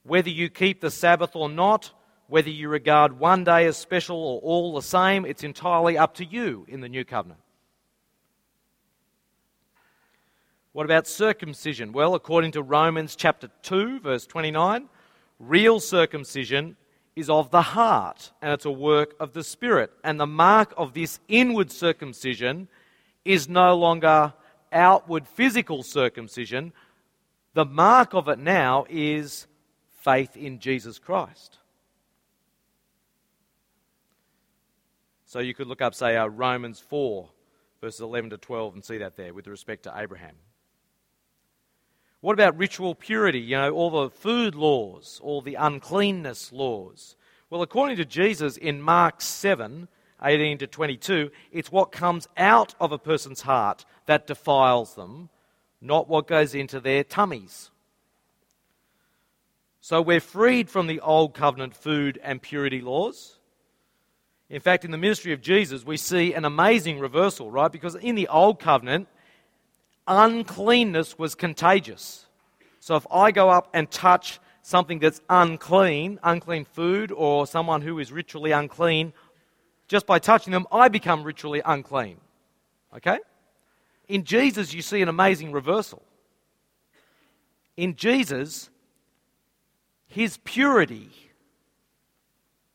Whether 0.09 0.31
you 0.31 0.49
keep 0.49 0.81
the 0.81 0.89
Sabbath 0.89 1.35
or 1.35 1.49
not, 1.49 1.91
whether 2.25 2.49
you 2.49 2.67
regard 2.67 3.19
one 3.19 3.43
day 3.43 3.67
as 3.67 3.77
special 3.77 4.17
or 4.17 4.39
all 4.41 4.73
the 4.73 4.81
same, 4.81 5.23
it's 5.23 5.43
entirely 5.43 5.99
up 5.99 6.15
to 6.15 6.25
you 6.25 6.65
in 6.67 6.81
the 6.81 6.89
new 6.89 7.05
covenant. 7.05 7.39
What 10.71 10.85
about 10.85 11.05
circumcision? 11.05 11.91
Well, 11.91 12.15
according 12.15 12.53
to 12.53 12.63
Romans 12.63 13.15
chapter 13.15 13.51
2, 13.61 13.99
verse 13.99 14.25
29, 14.25 14.89
real 15.37 15.79
circumcision 15.79 16.75
is 17.15 17.29
of 17.29 17.51
the 17.51 17.61
heart, 17.61 18.31
and 18.41 18.51
it's 18.51 18.65
a 18.65 18.71
work 18.71 19.13
of 19.19 19.33
the 19.33 19.43
Spirit. 19.43 19.91
And 20.03 20.19
the 20.19 20.25
mark 20.25 20.73
of 20.75 20.95
this 20.95 21.19
inward 21.27 21.71
circumcision 21.71 22.67
is 23.25 23.47
no 23.47 23.75
longer 23.75 24.33
outward 24.71 25.27
physical 25.27 25.83
circumcision. 25.83 26.73
The 27.53 27.65
mark 27.65 28.15
of 28.15 28.27
it 28.27 28.39
now 28.39 28.87
is 28.89 29.45
faith 30.09 30.35
in 30.35 30.57
Jesus 30.59 30.97
Christ. 30.97 31.57
So 35.25 35.37
you 35.39 35.53
could 35.53 35.67
look 35.67 35.83
up, 35.83 35.93
say, 35.93 36.17
uh, 36.17 36.25
Romans 36.25 36.79
4, 36.79 37.29
verses 37.79 38.01
11 38.01 38.31
to 38.31 38.37
12, 38.37 38.73
and 38.73 38.83
see 38.83 38.97
that 38.97 39.15
there 39.15 39.35
with 39.35 39.45
respect 39.45 39.83
to 39.83 39.93
Abraham. 39.95 40.33
What 42.21 42.33
about 42.33 42.57
ritual 42.57 42.95
purity? 42.95 43.39
You 43.39 43.57
know, 43.57 43.71
all 43.71 43.91
the 43.91 44.09
food 44.09 44.55
laws, 44.55 45.19
all 45.23 45.41
the 45.41 45.55
uncleanness 45.55 46.51
laws. 46.51 47.15
Well, 47.51 47.61
according 47.61 47.97
to 47.97 48.05
Jesus 48.05 48.57
in 48.57 48.81
Mark 48.81 49.21
7 49.21 49.87
18 50.21 50.57
to 50.57 50.67
22, 50.67 51.29
it's 51.51 51.71
what 51.71 51.91
comes 51.91 52.27
out 52.35 52.73
of 52.79 52.91
a 52.91 52.97
person's 52.97 53.41
heart 53.41 53.85
that 54.07 54.27
defiles 54.27 54.95
them, 54.95 55.29
not 55.79 56.09
what 56.09 56.27
goes 56.27 56.55
into 56.55 56.79
their 56.79 57.03
tummies. 57.03 57.69
So 59.81 60.01
we're 60.01 60.19
freed 60.19 60.69
from 60.69 60.87
the 60.87 60.99
old 60.99 61.33
covenant 61.33 61.75
food 61.75 62.19
and 62.21 62.41
purity 62.41 62.81
laws. 62.81 63.37
In 64.49 64.61
fact, 64.61 64.83
in 64.83 64.91
the 64.91 64.97
ministry 64.97 65.31
of 65.31 65.41
Jesus, 65.41 65.85
we 65.85 65.95
see 65.95 66.33
an 66.33 66.43
amazing 66.43 66.99
reversal, 66.99 67.51
right? 67.51 67.71
Because 67.71 67.95
in 67.95 68.15
the 68.15 68.27
old 68.27 68.59
covenant, 68.59 69.07
uncleanness 70.07 71.17
was 71.17 71.35
contagious. 71.35 72.25
So 72.79 72.95
if 72.95 73.05
I 73.11 73.31
go 73.31 73.49
up 73.49 73.69
and 73.73 73.89
touch 73.89 74.39
something 74.63 74.99
that's 74.99 75.21
unclean, 75.29 76.19
unclean 76.23 76.65
food, 76.65 77.11
or 77.11 77.47
someone 77.47 77.81
who 77.81 77.99
is 77.99 78.11
ritually 78.11 78.51
unclean, 78.51 79.13
just 79.87 80.05
by 80.05 80.19
touching 80.19 80.51
them, 80.51 80.67
I 80.71 80.89
become 80.89 81.23
ritually 81.23 81.61
unclean. 81.63 82.17
Okay? 82.95 83.19
In 84.07 84.23
Jesus, 84.23 84.73
you 84.73 84.81
see 84.81 85.01
an 85.01 85.09
amazing 85.09 85.51
reversal. 85.51 86.01
In 87.77 87.95
Jesus, 87.95 88.69
his 90.09 90.37
purity 90.43 91.11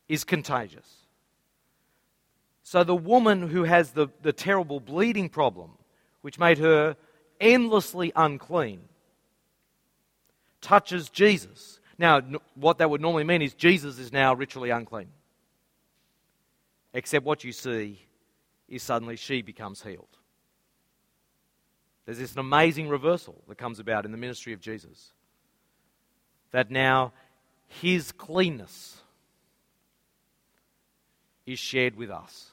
is 0.08 0.24
contagious. 0.24 0.88
So 2.62 2.82
the 2.84 2.94
woman 2.94 3.48
who 3.48 3.64
has 3.64 3.90
the, 3.90 4.08
the 4.22 4.32
terrible 4.32 4.80
bleeding 4.80 5.28
problem, 5.28 5.72
which 6.22 6.38
made 6.38 6.58
her 6.58 6.96
endlessly 7.40 8.12
unclean, 8.16 8.80
touches 10.60 11.10
Jesus. 11.10 11.80
Now, 11.98 12.22
what 12.54 12.78
that 12.78 12.88
would 12.88 13.00
normally 13.00 13.24
mean 13.24 13.42
is 13.42 13.52
Jesus 13.52 13.98
is 13.98 14.12
now 14.12 14.32
ritually 14.34 14.70
unclean. 14.70 15.08
Except 16.94 17.24
what 17.24 17.44
you 17.44 17.52
see 17.52 18.00
is 18.68 18.82
suddenly 18.82 19.16
she 19.16 19.42
becomes 19.42 19.82
healed. 19.82 20.06
There's 22.06 22.18
this 22.18 22.36
amazing 22.36 22.88
reversal 22.88 23.42
that 23.48 23.58
comes 23.58 23.80
about 23.80 24.04
in 24.04 24.12
the 24.12 24.18
ministry 24.18 24.52
of 24.52 24.60
Jesus. 24.60 25.12
That 26.52 26.70
now 26.70 27.12
his 27.80 28.12
cleanness 28.12 28.96
is 31.46 31.58
shared 31.58 31.96
with 31.96 32.10
us. 32.10 32.50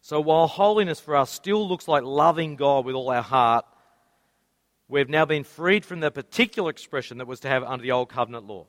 So 0.00 0.20
while 0.20 0.48
holiness 0.48 0.98
for 0.98 1.14
us 1.14 1.30
still 1.30 1.68
looks 1.68 1.86
like 1.86 2.02
loving 2.02 2.56
God 2.56 2.84
with 2.84 2.96
all 2.96 3.10
our 3.10 3.22
heart, 3.22 3.64
we've 4.88 5.08
now 5.08 5.24
been 5.24 5.44
freed 5.44 5.84
from 5.84 6.00
the 6.00 6.10
particular 6.10 6.70
expression 6.70 7.18
that 7.18 7.28
was 7.28 7.40
to 7.40 7.48
have 7.48 7.62
under 7.62 7.82
the 7.82 7.92
old 7.92 8.08
covenant 8.08 8.46
law. 8.46 8.66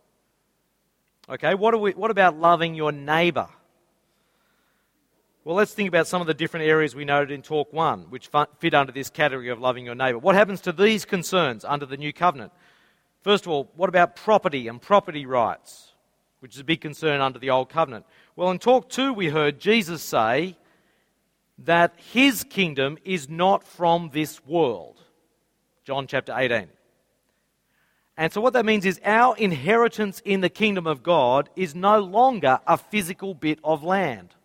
Okay, 1.27 1.55
what, 1.55 1.79
we, 1.79 1.91
what 1.93 2.11
about 2.11 2.37
loving 2.37 2.75
your 2.75 2.91
neighbour? 2.91 3.47
Well, 5.43 5.55
let's 5.55 5.73
think 5.73 5.87
about 5.87 6.05
some 6.05 6.21
of 6.21 6.27
the 6.27 6.35
different 6.35 6.67
areas 6.67 6.93
we 6.93 7.03
noted 7.03 7.31
in 7.31 7.41
Talk 7.41 7.73
1, 7.73 8.11
which 8.11 8.29
fit 8.59 8.75
under 8.75 8.91
this 8.91 9.09
category 9.09 9.49
of 9.49 9.59
loving 9.59 9.85
your 9.85 9.95
neighbour. 9.95 10.19
What 10.19 10.35
happens 10.35 10.61
to 10.61 10.71
these 10.71 11.03
concerns 11.03 11.65
under 11.65 11.87
the 11.87 11.97
new 11.97 12.13
covenant? 12.13 12.51
First 13.21 13.47
of 13.47 13.51
all, 13.51 13.71
what 13.75 13.89
about 13.89 14.15
property 14.15 14.67
and 14.67 14.79
property 14.79 15.25
rights, 15.25 15.93
which 16.41 16.53
is 16.53 16.61
a 16.61 16.63
big 16.63 16.79
concern 16.79 17.21
under 17.21 17.39
the 17.39 17.49
old 17.49 17.69
covenant? 17.69 18.05
Well, 18.35 18.51
in 18.51 18.59
Talk 18.59 18.89
2, 18.89 19.13
we 19.13 19.29
heard 19.29 19.59
Jesus 19.59 20.03
say 20.03 20.57
that 21.57 21.95
his 22.13 22.43
kingdom 22.43 22.99
is 23.03 23.27
not 23.27 23.63
from 23.63 24.11
this 24.13 24.45
world. 24.45 25.01
John 25.85 26.05
chapter 26.05 26.35
18. 26.37 26.67
And 28.15 28.31
so, 28.31 28.41
what 28.41 28.53
that 28.53 28.65
means 28.65 28.85
is 28.85 29.01
our 29.03 29.35
inheritance 29.37 30.21
in 30.23 30.41
the 30.41 30.49
kingdom 30.49 30.85
of 30.85 31.01
God 31.01 31.49
is 31.55 31.73
no 31.73 31.99
longer 31.99 32.59
a 32.67 32.77
physical 32.77 33.33
bit 33.33 33.57
of 33.63 33.83
land. 33.83 34.35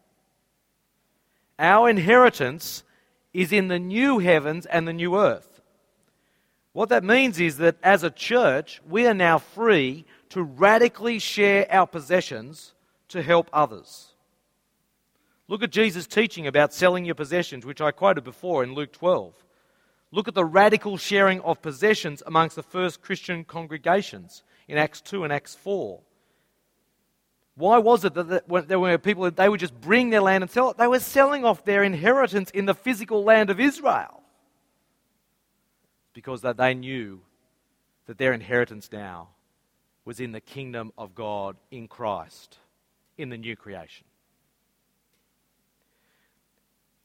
Our 1.59 1.89
inheritance 1.89 2.83
is 3.33 3.53
in 3.53 3.69
the 3.69 3.79
new 3.79 4.19
heavens 4.19 4.67
and 4.67 4.87
the 4.87 4.93
new 4.93 5.19
earth. 5.19 5.61
What 6.73 6.91
that 6.91 7.05
means 7.05 7.41
is 7.41 7.57
that 7.59 7.77
as 7.83 8.03
a 8.03 8.11
church, 8.11 8.83
we 8.89 9.07
are 9.07 9.15
now 9.15 9.39
free 9.39 10.05
to 10.31 10.43
radically 10.43 11.19
share 11.19 11.67
our 11.73 11.87
possessions 11.87 12.75
to 13.09 13.23
help 13.23 13.49
others. 13.53 14.13
Look 15.49 15.63
at 15.63 15.71
Jesus' 15.71 16.07
teaching 16.07 16.47
about 16.47 16.75
selling 16.75 17.05
your 17.05 17.15
possessions, 17.15 17.65
which 17.65 17.81
I 17.81 17.93
quoted 17.93 18.25
before 18.25 18.65
in 18.65 18.75
Luke 18.75 18.93
12. 18.93 19.33
Look 20.11 20.29
at 20.29 20.35
the 20.35 20.45
radical 20.45 20.97
sharing 20.97 21.41
of 21.41 21.63
possessions 21.63 22.23
amongst 22.27 22.57
the 22.57 22.63
first 22.63 23.01
Christian 23.01 23.45
congregations 23.45 24.43
in 24.69 24.77
Acts 24.77 25.01
2 25.01 25.25
and 25.25 25.33
Acts 25.33 25.55
4. 25.55 26.01
Why 27.57 27.79
was 27.79 28.05
it 28.05 28.13
that 28.15 28.69
there 28.69 28.79
were 28.79 28.99
people 28.99 29.25
that 29.25 29.37
they 29.37 29.49
would 29.49 29.61
just 29.61 29.81
bring 29.81 30.11
their 30.11 30.21
land 30.21 30.45
and 30.45 30.51
sell 30.51 30.71
it? 30.71 30.77
They 30.77 30.87
were 30.87 31.01
selling 31.01 31.45
off 31.45 31.65
their 31.65 31.83
inheritance 31.83 32.51
in 32.51 32.67
the 32.67 32.75
physical 32.75 33.25
land 33.25 33.49
of 33.49 33.59
Israel 33.59 34.23
because 36.13 36.43
that 36.43 36.59
they 36.59 36.75
knew 36.75 37.21
that 38.07 38.19
their 38.19 38.35
inheritance 38.35 38.91
now 38.93 39.29
was 40.05 40.21
in 40.21 40.33
the 40.33 40.41
kingdom 40.41 40.93
of 40.99 41.15
God 41.15 41.57
in 41.71 41.89
Christ, 41.89 42.59
in 43.17 43.31
the 43.31 43.39
new 43.39 43.57
creation. 43.57 44.07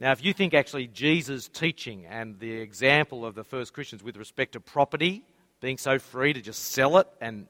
Now, 0.02 0.12
if 0.12 0.24
you 0.24 0.34
think 0.34 0.54
actually 0.54 0.88
Jesus' 0.88 1.47
teaching 1.47 2.06
and 2.06 2.39
the 2.39 2.52
example 2.52 3.26
of 3.26 3.36
the 3.36 3.43
first 3.43 3.74
Christians 3.74 4.04
with 4.04 4.18
respect 4.18 4.54
to 4.54 4.60
property, 4.60 5.24
being 5.62 5.78
so 5.78 5.97
free 5.97 6.34
to 6.34 6.41
just 6.41 6.72
sell 6.72 6.97
it 6.97 7.08
and 7.22 7.47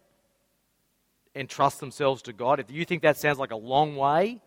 entrust 1.35 1.79
themselves 1.79 2.21
to 2.23 2.33
God, 2.33 2.59
if 2.59 2.69
you 2.71 2.85
think 2.85 3.01
that 3.03 3.17
sounds 3.17 3.39
like 3.39 3.51
a 3.51 3.57
long 3.57 3.95
way 3.95 4.41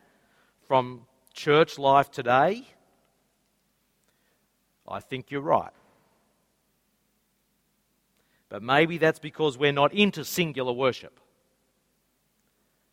from 0.66 1.02
church 1.32 1.78
life 1.78 2.10
today, 2.10 2.66
I 4.86 5.00
think 5.00 5.30
you're 5.30 5.40
right. 5.40 5.72
But 8.48 8.62
maybe 8.62 8.98
that's 8.98 9.18
because 9.18 9.58
we're 9.58 9.72
not 9.72 9.92
into 9.92 10.24
singular 10.24 10.72
worship. 10.72 11.18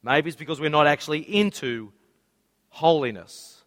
Maybe 0.03 0.29
it's 0.29 0.37
because 0.37 0.59
we're 0.59 0.69
not 0.69 0.87
actually 0.87 1.19
into 1.19 1.91
holiness. 2.69 3.61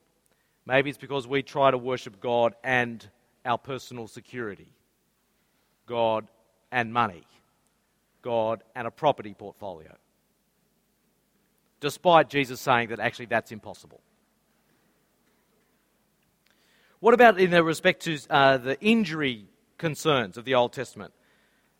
Maybe 0.66 0.90
it's 0.90 0.98
because 0.98 1.28
we 1.28 1.42
try 1.42 1.70
to 1.70 1.78
worship 1.78 2.20
God 2.20 2.54
and 2.64 3.06
our 3.44 3.58
personal 3.58 4.08
security, 4.08 4.72
God 5.86 6.26
and 6.72 6.92
money, 6.92 7.26
God 8.22 8.62
and 8.74 8.86
a 8.86 8.90
property 8.90 9.34
portfolio. 9.34 9.94
Despite 11.84 12.30
Jesus 12.30 12.62
saying 12.62 12.88
that 12.88 12.98
actually 12.98 13.26
that's 13.26 13.52
impossible. 13.52 14.00
What 16.98 17.12
about 17.12 17.38
in 17.38 17.50
respect 17.62 18.04
to 18.04 18.18
uh, 18.30 18.56
the 18.56 18.80
injury 18.80 19.44
concerns 19.76 20.38
of 20.38 20.46
the 20.46 20.54
Old 20.54 20.72
Testament? 20.72 21.12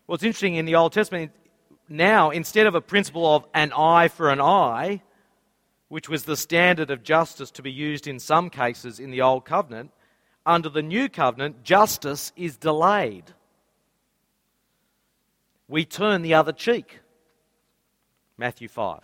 Well, 0.05 0.13
it's 0.13 0.23
interesting 0.23 0.57
in 0.57 0.65
the 0.65 0.75
Old 0.75 0.93
Testament, 0.93 1.31
now 1.89 2.29
instead 2.29 2.67
of 2.67 2.75
a 2.75 2.81
principle 2.81 3.35
of 3.35 3.45
an 3.55 3.73
eye 3.73 4.09
for 4.09 4.29
an 4.29 4.39
eye, 4.39 5.01
which 5.87 6.07
was 6.07 6.25
the 6.25 6.37
standard 6.37 6.91
of 6.91 7.01
justice 7.01 7.49
to 7.49 7.63
be 7.63 7.71
used 7.71 8.05
in 8.05 8.19
some 8.19 8.51
cases 8.51 8.99
in 8.99 9.09
the 9.09 9.21
Old 9.23 9.43
Covenant, 9.43 9.89
under 10.45 10.69
the 10.69 10.83
New 10.83 11.09
Covenant, 11.09 11.63
justice 11.63 12.31
is 12.35 12.57
delayed. 12.57 13.33
We 15.67 15.83
turn 15.83 16.21
the 16.21 16.35
other 16.35 16.51
cheek. 16.51 16.99
Matthew 18.37 18.67
5. 18.67 18.99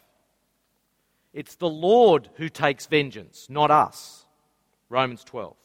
It's 1.34 1.56
the 1.56 1.70
Lord 1.70 2.30
who 2.36 2.50
takes 2.50 2.86
vengeance, 2.86 3.48
not 3.50 3.72
us. 3.72 4.26
Romans 4.90 5.24
12. 5.24 5.56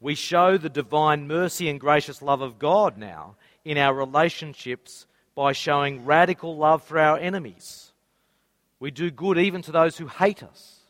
We 0.00 0.14
show 0.14 0.56
the 0.56 0.68
divine 0.68 1.26
mercy 1.26 1.68
and 1.68 1.80
gracious 1.80 2.22
love 2.22 2.40
of 2.40 2.58
God 2.58 2.96
now 2.96 3.36
in 3.64 3.78
our 3.78 3.94
relationships 3.94 5.06
by 5.34 5.52
showing 5.52 6.04
radical 6.04 6.56
love 6.56 6.82
for 6.82 6.98
our 6.98 7.18
enemies. 7.18 7.92
We 8.78 8.90
do 8.90 9.10
good 9.10 9.38
even 9.38 9.62
to 9.62 9.72
those 9.72 9.98
who 9.98 10.06
hate 10.06 10.42
us. 10.42 10.80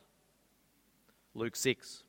Luke 1.35 1.57
6. 1.57 2.05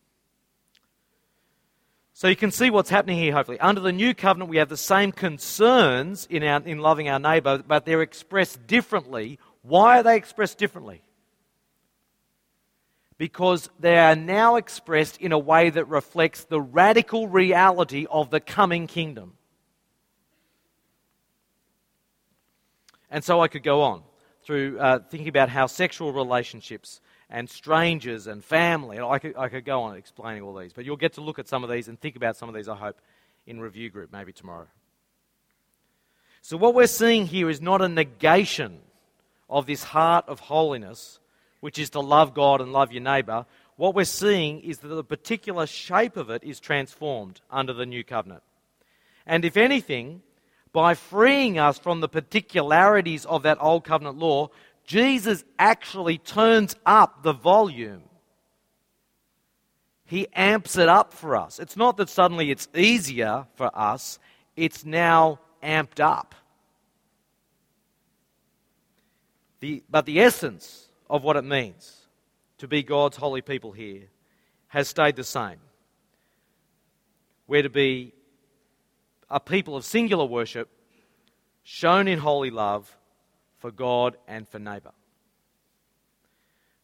So 2.14 2.28
you 2.28 2.36
can 2.36 2.52
see 2.52 2.70
what's 2.70 2.92
happening 2.92 3.18
here, 3.18 3.34
hopefully. 3.34 3.60
Under 3.60 3.82
the 3.82 3.92
new 3.92 4.14
covenant, 4.14 4.52
we 4.52 4.58
have 4.58 4.70
the 4.70 4.78
same 4.78 5.12
concerns 5.12 6.28
in, 6.30 6.44
our, 6.44 6.62
in 6.62 6.78
loving 6.78 7.10
our 7.10 7.18
neighbour, 7.18 7.64
but 7.68 7.86
they're 7.86 8.04
expressed 8.04 8.68
differently. 8.68 9.40
Why 9.62 10.00
are 10.00 10.04
they 10.04 10.18
expressed 10.18 10.58
differently? 10.58 11.02
Because 13.18 13.70
they 13.80 13.98
are 13.98 14.16
now 14.16 14.56
expressed 14.56 15.22
in 15.22 15.32
a 15.32 15.38
way 15.38 15.70
that 15.70 15.86
reflects 15.86 16.46
the 16.46 16.60
radical 16.60 17.28
reality 17.28 18.08
of 18.10 18.32
the 18.32 18.40
coming 18.40 18.88
kingdom. 18.88 19.34
And 23.12 23.24
so 23.24 23.42
I 23.42 23.48
could 23.48 23.64
go 23.64 23.82
on 23.82 24.04
through 24.44 24.80
uh, 24.80 25.00
thinking 25.10 25.28
about 25.28 25.50
how 25.50 25.68
sexual 25.68 26.14
relationships 26.14 27.02
and 27.30 27.50
strangers 27.50 28.26
and 28.26 28.44
family, 28.44 29.00
I 29.00 29.20
could, 29.20 29.38
I 29.38 29.50
could 29.50 29.66
go 29.66 29.84
on 29.84 29.98
explaining 29.98 30.42
all 30.42 30.56
these, 30.56 30.74
but 30.74 30.86
you'll 30.86 30.98
get 30.98 31.14
to 31.14 31.22
look 31.22 31.38
at 31.38 31.48
some 31.48 31.64
of 31.64 31.70
these 31.70 31.88
and 31.88 32.00
think 32.00 32.16
about 32.16 32.38
some 32.38 32.50
of 32.50 32.56
these, 32.56 32.68
I 32.68 32.76
hope, 32.76 33.00
in 33.46 33.60
review 33.60 33.90
group 33.90 34.12
maybe 34.12 34.34
tomorrow. 34.34 34.68
So, 36.42 36.58
what 36.58 36.74
we're 36.74 36.88
seeing 36.88 37.28
here 37.28 37.50
is 37.50 37.62
not 37.62 37.82
a 37.82 37.88
negation 37.88 38.80
of 39.52 39.68
this 39.68 39.84
heart 39.84 40.26
of 40.28 40.40
holiness, 40.40 41.20
which 41.60 41.78
is 41.78 41.92
to 41.92 42.00
love 42.00 42.34
God 42.34 42.62
and 42.62 42.72
love 42.72 42.92
your 42.92 43.04
neighbour. 43.04 43.46
What 43.76 43.94
we're 43.94 44.06
seeing 44.06 44.62
is 44.62 44.80
that 44.80 44.88
the 44.88 45.04
particular 45.04 45.68
shape 45.68 46.18
of 46.18 46.30
it 46.30 46.44
is 46.44 46.60
transformed 46.60 47.42
under 47.52 47.74
the 47.74 47.86
new 47.86 48.04
covenant. 48.04 48.42
And 49.28 49.44
if 49.46 49.58
anything, 49.58 50.22
by 50.72 50.94
freeing 50.94 51.60
us 51.60 51.78
from 51.78 52.00
the 52.00 52.08
particularities 52.08 53.26
of 53.26 53.44
that 53.44 53.58
old 53.62 53.84
covenant 53.84 54.18
law, 54.18 54.50
Jesus 54.86 55.44
actually 55.60 56.18
turns 56.18 56.76
up 56.86 57.24
the 57.24 57.34
volume. 57.34 58.04
He 60.06 60.28
amps 60.34 60.78
it 60.78 60.90
up 60.90 61.14
for 61.14 61.36
us. 61.36 61.60
It's 61.60 61.78
not 61.78 61.98
that 61.98 62.10
suddenly 62.10 62.52
it's 62.52 62.68
easier 62.76 63.48
for 63.56 63.70
us, 63.78 64.20
it's 64.56 64.86
now 64.86 65.40
amped 65.62 66.00
up. 66.00 66.36
The, 69.62 69.84
but 69.90 70.06
the 70.06 70.20
essence 70.20 70.90
of 71.10 71.24
what 71.24 71.38
it 71.38 71.46
means 71.46 71.96
to 72.58 72.68
be 72.68 72.84
God's 72.84 73.18
holy 73.18 73.42
people 73.42 73.72
here 73.72 74.10
has 74.68 74.88
stayed 74.88 75.16
the 75.16 75.24
same. 75.24 75.60
We're 77.48 77.64
to 77.64 77.70
be 77.70 78.14
a 79.30 79.40
people 79.40 79.76
of 79.76 79.86
singular 79.86 80.26
worship 80.26 80.70
shown 81.64 82.08
in 82.08 82.20
holy 82.20 82.50
love 82.50 82.96
for 83.60 83.72
God 83.72 84.18
and 84.28 84.48
for 84.48 84.60
neighbour. 84.60 84.92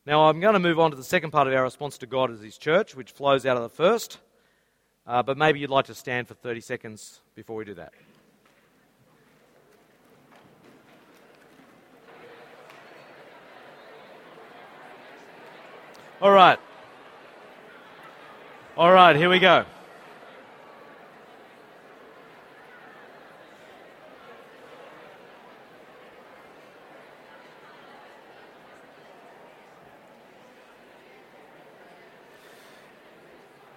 Now, 0.06 0.30
I'm 0.30 0.40
going 0.40 0.54
to 0.54 0.60
move 0.60 0.80
on 0.80 0.92
to 0.92 0.98
the 0.98 1.04
second 1.04 1.32
part 1.32 1.48
of 1.48 1.54
our 1.54 1.64
response 1.64 1.98
to 1.98 2.06
God 2.06 2.32
as 2.32 2.42
His 2.42 2.58
church, 2.58 2.96
which 2.96 3.12
flows 3.12 3.46
out 3.46 3.58
of 3.58 3.64
the 3.64 3.70
first. 3.70 4.20
Uh, 5.06 5.24
but 5.24 5.38
maybe 5.38 5.60
you'd 5.60 5.70
like 5.70 5.86
to 5.86 5.96
stand 5.96 6.28
for 6.28 6.34
30 6.34 6.62
seconds 6.62 7.22
before 7.36 7.56
we 7.56 7.66
do 7.66 7.74
that. 7.74 7.94
All 16.20 16.32
right. 16.32 16.58
All 18.76 18.92
right, 18.92 19.16
here 19.16 19.30
we 19.30 19.38
go. 19.38 19.66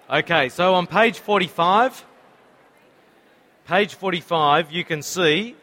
Okay, 0.09 0.49
so 0.49 0.75
on 0.75 0.87
page 0.87 1.19
45, 1.19 2.07
page 3.67 3.95
45, 3.95 4.73
you 4.73 4.83
can 4.83 5.03
see 5.03 5.57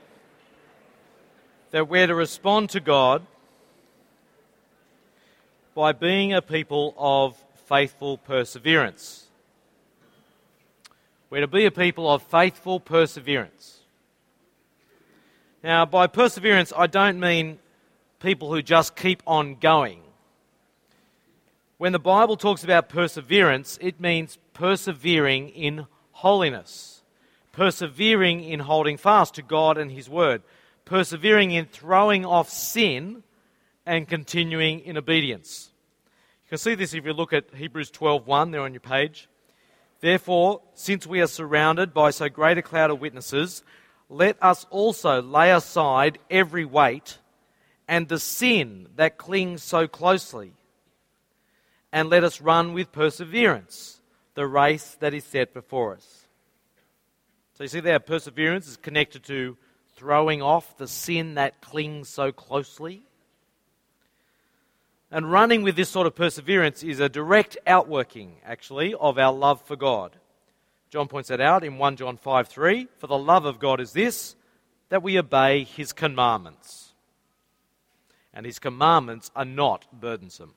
that 1.71 1.89
we're 1.89 2.05
to 2.05 2.13
respond 2.13 2.69
to 2.69 2.79
God 2.79 3.25
by 5.77 5.91
being 5.91 6.33
a 6.33 6.41
people 6.41 6.95
of 6.97 7.37
faithful 7.67 8.17
perseverance. 8.17 9.27
We're 11.29 11.41
to 11.41 11.47
be 11.47 11.65
a 11.65 11.71
people 11.71 12.11
of 12.11 12.23
faithful 12.23 12.79
perseverance. 12.79 13.81
Now, 15.63 15.85
by 15.85 16.07
perseverance, 16.07 16.73
I 16.75 16.87
don't 16.87 17.19
mean 17.19 17.59
people 18.19 18.51
who 18.51 18.63
just 18.63 18.95
keep 18.95 19.21
on 19.27 19.57
going. 19.57 20.01
When 21.77 21.91
the 21.91 21.99
Bible 21.99 22.37
talks 22.37 22.63
about 22.63 22.89
perseverance, 22.89 23.77
it 23.79 24.01
means 24.01 24.39
persevering 24.55 25.49
in 25.49 25.85
holiness, 26.11 27.03
persevering 27.51 28.43
in 28.43 28.61
holding 28.61 28.97
fast 28.97 29.35
to 29.35 29.43
God 29.43 29.77
and 29.77 29.91
His 29.91 30.09
Word, 30.09 30.41
persevering 30.85 31.51
in 31.51 31.65
throwing 31.65 32.25
off 32.25 32.49
sin 32.49 33.21
and 33.87 34.07
continuing 34.07 34.81
in 34.81 34.97
obedience. 34.97 35.71
You 36.45 36.49
can 36.49 36.57
see 36.57 36.75
this 36.75 36.93
if 36.93 37.05
you 37.05 37.13
look 37.13 37.31
at 37.31 37.55
Hebrews 37.55 37.89
12:1 37.89 38.51
there 38.51 38.61
on 38.61 38.73
your 38.73 38.81
page. 38.81 39.29
Therefore, 40.01 40.61
since 40.75 41.07
we 41.07 41.21
are 41.21 41.27
surrounded 41.27 41.93
by 41.93 42.11
so 42.11 42.29
great 42.29 42.57
a 42.57 42.61
cloud 42.61 42.91
of 42.91 42.99
witnesses, 42.99 43.63
let 44.09 44.37
us 44.43 44.65
also 44.69 45.21
lay 45.21 45.51
aside 45.51 46.19
every 46.29 46.65
weight 46.65 47.17
and 47.87 48.09
the 48.09 48.19
sin 48.19 48.89
that 48.97 49.17
clings 49.17 49.63
so 49.63 49.87
closely, 49.87 50.53
and 51.91 52.09
let 52.09 52.25
us 52.25 52.41
run 52.41 52.73
with 52.73 52.91
perseverance 52.91 54.01
the 54.35 54.45
race 54.45 54.97
that 54.99 55.13
is 55.13 55.23
set 55.23 55.53
before 55.53 55.95
us. 55.95 56.27
So 57.53 57.63
you 57.63 57.69
see 57.69 57.79
there, 57.79 57.99
perseverance 57.99 58.67
is 58.67 58.77
connected 58.77 59.23
to 59.23 59.57
throwing 59.95 60.41
off 60.41 60.77
the 60.77 60.87
sin 60.87 61.35
that 61.35 61.61
clings 61.61 62.09
so 62.09 62.31
closely. 62.31 63.06
And 65.09 65.31
running 65.31 65.63
with 65.63 65.75
this 65.75 65.89
sort 65.89 66.07
of 66.07 66.15
perseverance 66.15 66.83
is 66.83 66.99
a 66.99 67.07
direct 67.07 67.57
outworking, 67.65 68.37
actually, 68.45 68.93
of 68.93 69.17
our 69.17 69.33
love 69.33 69.61
for 69.61 69.77
God. 69.77 70.17
John 70.89 71.07
points 71.07 71.29
that 71.29 71.41
out 71.41 71.63
in 71.63 71.77
1 71.77 71.95
John 71.95 72.17
5 72.17 72.47
3. 72.47 72.87
For 72.97 73.07
the 73.07 73.17
love 73.17 73.45
of 73.45 73.59
God 73.59 73.79
is 73.79 73.93
this, 73.93 74.35
that 74.89 75.03
we 75.03 75.17
obey 75.17 75.63
his 75.63 75.93
commandments. 75.93 76.93
And 78.33 78.45
his 78.45 78.59
commandments 78.59 79.31
are 79.35 79.45
not 79.45 79.85
burdensome. 79.91 80.53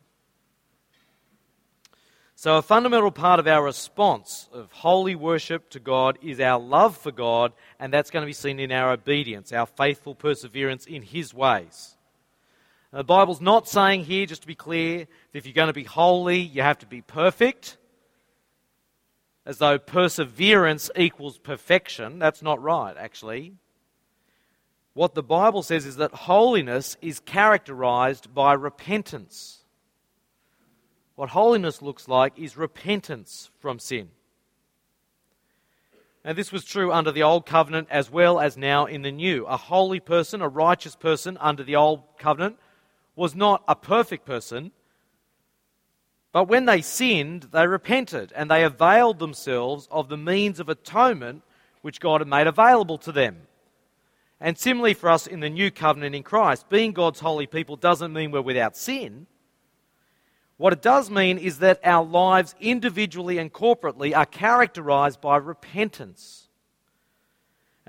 So, 2.34 2.56
a 2.56 2.62
fundamental 2.62 3.10
part 3.10 3.38
of 3.38 3.46
our 3.46 3.62
response 3.62 4.48
of 4.52 4.72
holy 4.72 5.14
worship 5.14 5.68
to 5.70 5.78
God 5.78 6.18
is 6.22 6.40
our 6.40 6.58
love 6.58 6.96
for 6.96 7.12
God, 7.12 7.52
and 7.78 7.92
that's 7.92 8.10
going 8.10 8.22
to 8.22 8.26
be 8.26 8.32
seen 8.32 8.58
in 8.58 8.72
our 8.72 8.92
obedience, 8.92 9.52
our 9.52 9.66
faithful 9.66 10.14
perseverance 10.14 10.86
in 10.86 11.02
his 11.02 11.34
ways. 11.34 11.96
The 12.92 13.04
Bible's 13.04 13.40
not 13.40 13.68
saying 13.68 14.04
here, 14.04 14.26
just 14.26 14.42
to 14.42 14.48
be 14.48 14.56
clear, 14.56 14.98
that 14.98 15.38
if 15.38 15.46
you're 15.46 15.54
going 15.54 15.68
to 15.68 15.72
be 15.72 15.84
holy, 15.84 16.40
you 16.40 16.62
have 16.62 16.78
to 16.80 16.86
be 16.86 17.02
perfect, 17.02 17.76
as 19.46 19.58
though 19.58 19.78
perseverance 19.78 20.90
equals 20.96 21.38
perfection. 21.38 22.18
That's 22.18 22.42
not 22.42 22.60
right, 22.60 22.96
actually. 22.96 23.54
What 24.94 25.14
the 25.14 25.22
Bible 25.22 25.62
says 25.62 25.86
is 25.86 25.96
that 25.96 26.12
holiness 26.12 26.96
is 27.00 27.20
characterized 27.20 28.34
by 28.34 28.54
repentance. 28.54 29.64
What 31.14 31.30
holiness 31.30 31.80
looks 31.80 32.08
like 32.08 32.38
is 32.38 32.56
repentance 32.56 33.50
from 33.60 33.78
sin. 33.78 34.08
And 36.24 36.36
this 36.36 36.50
was 36.52 36.64
true 36.64 36.92
under 36.92 37.12
the 37.12 37.22
Old 37.22 37.46
Covenant 37.46 37.88
as 37.90 38.10
well 38.10 38.40
as 38.40 38.56
now 38.56 38.86
in 38.86 39.02
the 39.02 39.12
New. 39.12 39.46
A 39.46 39.56
holy 39.56 40.00
person, 40.00 40.42
a 40.42 40.48
righteous 40.48 40.96
person 40.96 41.38
under 41.40 41.62
the 41.62 41.76
Old 41.76 42.02
Covenant, 42.18 42.58
was 43.16 43.34
not 43.34 43.62
a 43.68 43.74
perfect 43.74 44.24
person, 44.24 44.72
but 46.32 46.44
when 46.44 46.64
they 46.64 46.80
sinned, 46.80 47.48
they 47.52 47.66
repented 47.66 48.32
and 48.36 48.50
they 48.50 48.64
availed 48.64 49.18
themselves 49.18 49.88
of 49.90 50.08
the 50.08 50.16
means 50.16 50.60
of 50.60 50.68
atonement 50.68 51.42
which 51.82 52.00
God 52.00 52.20
had 52.20 52.28
made 52.28 52.46
available 52.46 52.98
to 52.98 53.12
them. 53.12 53.42
And 54.40 54.56
similarly 54.56 54.94
for 54.94 55.10
us 55.10 55.26
in 55.26 55.40
the 55.40 55.50
new 55.50 55.70
covenant 55.70 56.14
in 56.14 56.22
Christ, 56.22 56.68
being 56.68 56.92
God's 56.92 57.20
holy 57.20 57.46
people 57.46 57.76
doesn't 57.76 58.12
mean 58.12 58.30
we're 58.30 58.40
without 58.40 58.76
sin. 58.76 59.26
What 60.56 60.72
it 60.72 60.82
does 60.82 61.10
mean 61.10 61.38
is 61.38 61.58
that 61.58 61.80
our 61.84 62.04
lives 62.04 62.54
individually 62.60 63.38
and 63.38 63.52
corporately 63.52 64.16
are 64.16 64.26
characterized 64.26 65.20
by 65.20 65.36
repentance. 65.36 66.39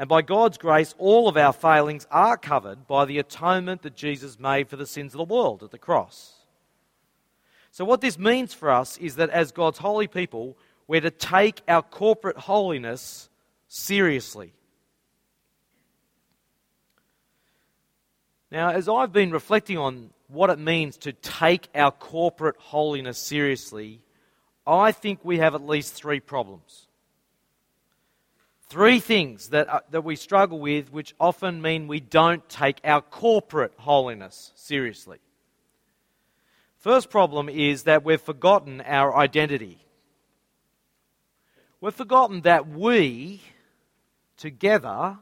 And 0.01 0.09
by 0.09 0.23
God's 0.23 0.57
grace, 0.57 0.95
all 0.97 1.27
of 1.27 1.37
our 1.37 1.53
failings 1.53 2.07
are 2.09 2.35
covered 2.35 2.87
by 2.87 3.05
the 3.05 3.19
atonement 3.19 3.83
that 3.83 3.95
Jesus 3.95 4.39
made 4.39 4.67
for 4.67 4.75
the 4.75 4.87
sins 4.87 5.13
of 5.13 5.19
the 5.19 5.31
world 5.31 5.61
at 5.61 5.69
the 5.69 5.77
cross. 5.77 6.33
So, 7.69 7.85
what 7.85 8.01
this 8.01 8.17
means 8.17 8.51
for 8.51 8.71
us 8.71 8.97
is 8.97 9.17
that 9.17 9.29
as 9.29 9.51
God's 9.51 9.77
holy 9.77 10.07
people, 10.07 10.57
we're 10.87 11.01
to 11.01 11.11
take 11.11 11.61
our 11.67 11.83
corporate 11.83 12.37
holiness 12.37 13.29
seriously. 13.67 14.53
Now, 18.49 18.71
as 18.71 18.89
I've 18.89 19.13
been 19.13 19.29
reflecting 19.29 19.77
on 19.77 20.09
what 20.29 20.49
it 20.49 20.57
means 20.57 20.97
to 20.97 21.13
take 21.13 21.69
our 21.75 21.91
corporate 21.91 22.57
holiness 22.57 23.19
seriously, 23.19 24.01
I 24.65 24.93
think 24.93 25.19
we 25.23 25.37
have 25.37 25.53
at 25.53 25.63
least 25.63 25.93
three 25.93 26.19
problems. 26.19 26.87
Three 28.71 29.01
things 29.01 29.49
that, 29.49 29.67
uh, 29.67 29.81
that 29.89 30.05
we 30.05 30.15
struggle 30.15 30.57
with, 30.57 30.93
which 30.93 31.13
often 31.19 31.61
mean 31.61 31.89
we 31.89 31.99
don't 31.99 32.47
take 32.47 32.79
our 32.85 33.01
corporate 33.01 33.73
holiness 33.75 34.53
seriously. 34.55 35.17
First 36.77 37.09
problem 37.09 37.49
is 37.49 37.83
that 37.83 38.05
we've 38.05 38.21
forgotten 38.21 38.79
our 38.79 39.13
identity. 39.13 39.77
We've 41.81 41.93
forgotten 41.93 42.43
that 42.43 42.69
we, 42.69 43.41
together, 44.37 45.17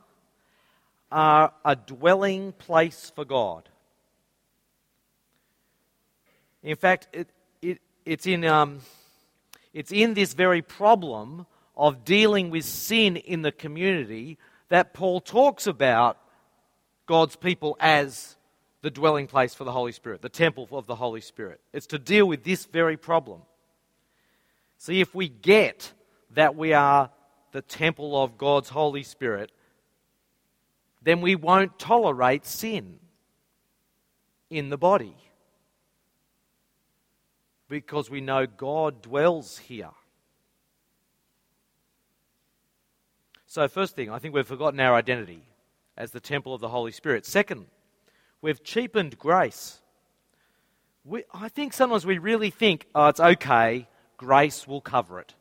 are 1.11 1.51
a 1.65 1.75
dwelling 1.75 2.51
place 2.51 3.11
for 3.15 3.25
God. 3.25 3.67
In 6.61 6.75
fact, 6.75 7.07
it, 7.13 7.29
it, 7.63 7.81
it's, 8.05 8.27
in, 8.27 8.45
um, 8.45 8.81
it's 9.73 9.91
in 9.91 10.13
this 10.13 10.35
very 10.35 10.61
problem 10.61 11.47
of 11.79 12.03
dealing 12.03 12.49
with 12.49 12.65
sin 12.65 13.15
in 13.15 13.41
the 13.41 13.53
community 13.53 14.37
that 14.67 14.93
Paul 14.93 15.21
talks 15.21 15.65
about 15.65 16.17
God's 17.05 17.37
people 17.37 17.77
as 17.79 18.35
the 18.81 18.91
dwelling 18.91 19.27
place 19.27 19.55
for 19.55 19.63
the 19.63 19.71
Holy 19.71 19.93
Spirit, 19.93 20.21
the 20.21 20.27
temple 20.27 20.67
of 20.73 20.87
the 20.87 20.95
Holy 20.95 21.21
Spirit. 21.21 21.61
It's 21.71 21.87
to 21.87 21.97
deal 21.97 22.27
with 22.27 22.43
this 22.43 22.65
very 22.65 22.97
problem. 22.97 23.43
See, 24.77 24.99
if 24.99 25.15
we 25.15 25.29
get 25.29 25.93
that 26.31 26.57
we 26.57 26.73
are 26.73 27.11
the 27.53 27.61
temple 27.61 28.21
of 28.21 28.37
God's 28.37 28.69
Holy 28.69 29.03
Spirit, 29.03 29.49
then 31.01 31.21
we 31.21 31.35
won't 31.35 31.79
tolerate 31.79 32.45
sin 32.45 32.99
in 34.49 34.67
the 34.67 34.77
body 34.77 35.15
because 37.69 38.09
we 38.09 38.19
know 38.19 38.45
God 38.45 39.01
dwells 39.01 39.57
here. 39.57 39.91
So, 43.49 43.67
first 43.67 43.95
thing, 43.95 44.11
I 44.11 44.19
think 44.19 44.35
we've 44.35 44.45
forgotten 44.45 44.79
our 44.79 44.93
identity 44.93 45.41
as 45.97 46.11
the 46.11 46.19
temple 46.19 46.53
of 46.53 46.61
the 46.61 46.69
Holy 46.69 46.91
Spirit. 46.91 47.25
Second, 47.25 47.65
we've 48.43 48.63
cheapened 48.63 49.17
grace. 49.17 49.81
We, 51.03 51.23
I 51.33 51.49
think 51.49 51.73
sometimes 51.73 52.05
we 52.05 52.19
really 52.19 52.51
think, 52.51 52.85
oh, 52.93 53.07
it's 53.07 53.19
okay, 53.19 53.87
grace 54.17 54.67
will 54.67 54.81
cover 54.81 55.19
it. 55.19 55.33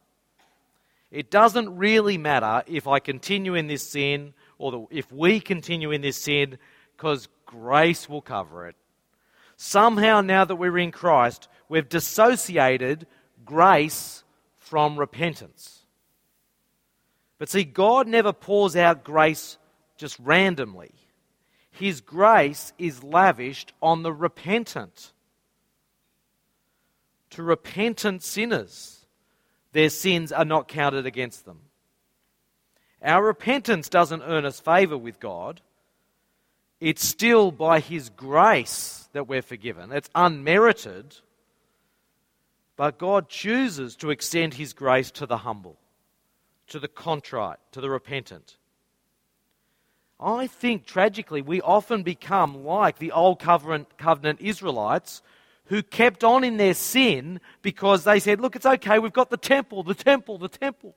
It 1.11 1.31
doesn't 1.31 1.77
really 1.77 2.17
matter 2.17 2.63
if 2.67 2.87
I 2.87 2.99
continue 2.99 3.55
in 3.55 3.67
this 3.67 3.83
sin 3.83 4.33
or 4.57 4.73
the, 4.73 4.87
if 4.91 5.13
we 5.13 5.39
continue 5.39 5.91
in 5.91 6.01
this 6.01 6.17
sin 6.17 6.57
because 6.97 7.29
grace 7.45 8.09
will 8.09 8.23
cover 8.23 8.69
it. 8.69 8.77
Somehow, 9.59 10.23
now 10.23 10.47
that 10.47 10.57
we're 10.57 10.79
in 10.79 10.93
Christ, 10.93 11.47
we've 11.69 11.91
dissociated 11.91 13.07
grace 13.45 14.25
from 14.57 14.99
repentance. 14.99 15.78
But 17.39 17.49
see, 17.49 17.65
God 17.65 18.07
never 18.07 18.33
pours 18.33 18.77
out 18.77 19.05
grace 19.05 19.59
just 19.97 20.19
randomly. 20.19 20.93
His 21.71 22.01
grace 22.01 22.73
is 22.79 23.05
lavished 23.05 23.73
on 23.81 24.03
the 24.03 24.13
repentant. 24.13 25.13
To 27.31 27.43
repentant 27.43 28.23
sinners, 28.23 29.07
their 29.73 29.91
sins 29.91 30.33
are 30.33 30.45
not 30.45 30.67
counted 30.67 31.07
against 31.07 31.45
them. 31.45 31.61
Our 33.03 33.25
repentance 33.25 33.89
doesn't 33.89 34.23
earn 34.23 34.45
us 34.45 34.59
favour 34.59 34.99
with 34.99 35.21
God. 35.21 35.61
It's 36.81 37.05
still 37.05 37.53
by 37.53 37.81
His 37.81 38.09
grace 38.11 39.09
that 39.13 39.29
we're 39.29 39.43
forgiven. 39.43 39.93
It's 39.93 40.11
unmerited. 40.15 41.17
But 42.77 42.99
God 42.99 43.29
chooses 43.29 43.97
to 43.97 44.11
extend 44.11 44.55
His 44.55 44.73
grace 44.73 45.11
to 45.13 45.27
the 45.27 45.39
humble, 45.39 45.77
to 46.69 46.79
the 46.79 46.89
contrite, 46.89 47.59
to 47.73 47.81
the 47.81 47.91
repentant. 47.91 48.57
I 50.21 50.47
think 50.47 50.85
tragically 50.85 51.43
we 51.43 51.61
often 51.61 52.03
become 52.03 52.65
like 52.65 52.99
the 52.99 53.13
old 53.13 53.39
covenant, 53.39 53.97
covenant 53.99 54.41
Israelites 54.41 55.23
who 55.67 55.83
kept 55.83 56.25
on 56.25 56.45
in 56.45 56.57
their 56.57 56.75
sin 56.75 57.41
because 57.63 58.05
they 58.05 58.19
said, 58.19 58.41
Look, 58.41 58.57
it's 58.57 58.67
okay, 58.67 58.99
we've 58.99 59.13
got 59.13 59.31
the 59.31 59.37
temple, 59.37 59.83
the 59.83 59.95
temple, 59.95 60.39
the 60.39 60.49
temple. 60.49 60.95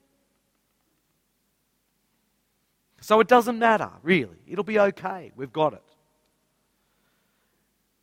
So 3.01 3.19
it 3.19 3.28
doesn't 3.28 3.57
matter, 3.57 3.89
really. 4.03 4.38
It'll 4.47 4.63
be 4.63 4.80
okay. 4.80 5.32
We've 5.36 5.51
got 5.51 5.74
it. 5.74 5.84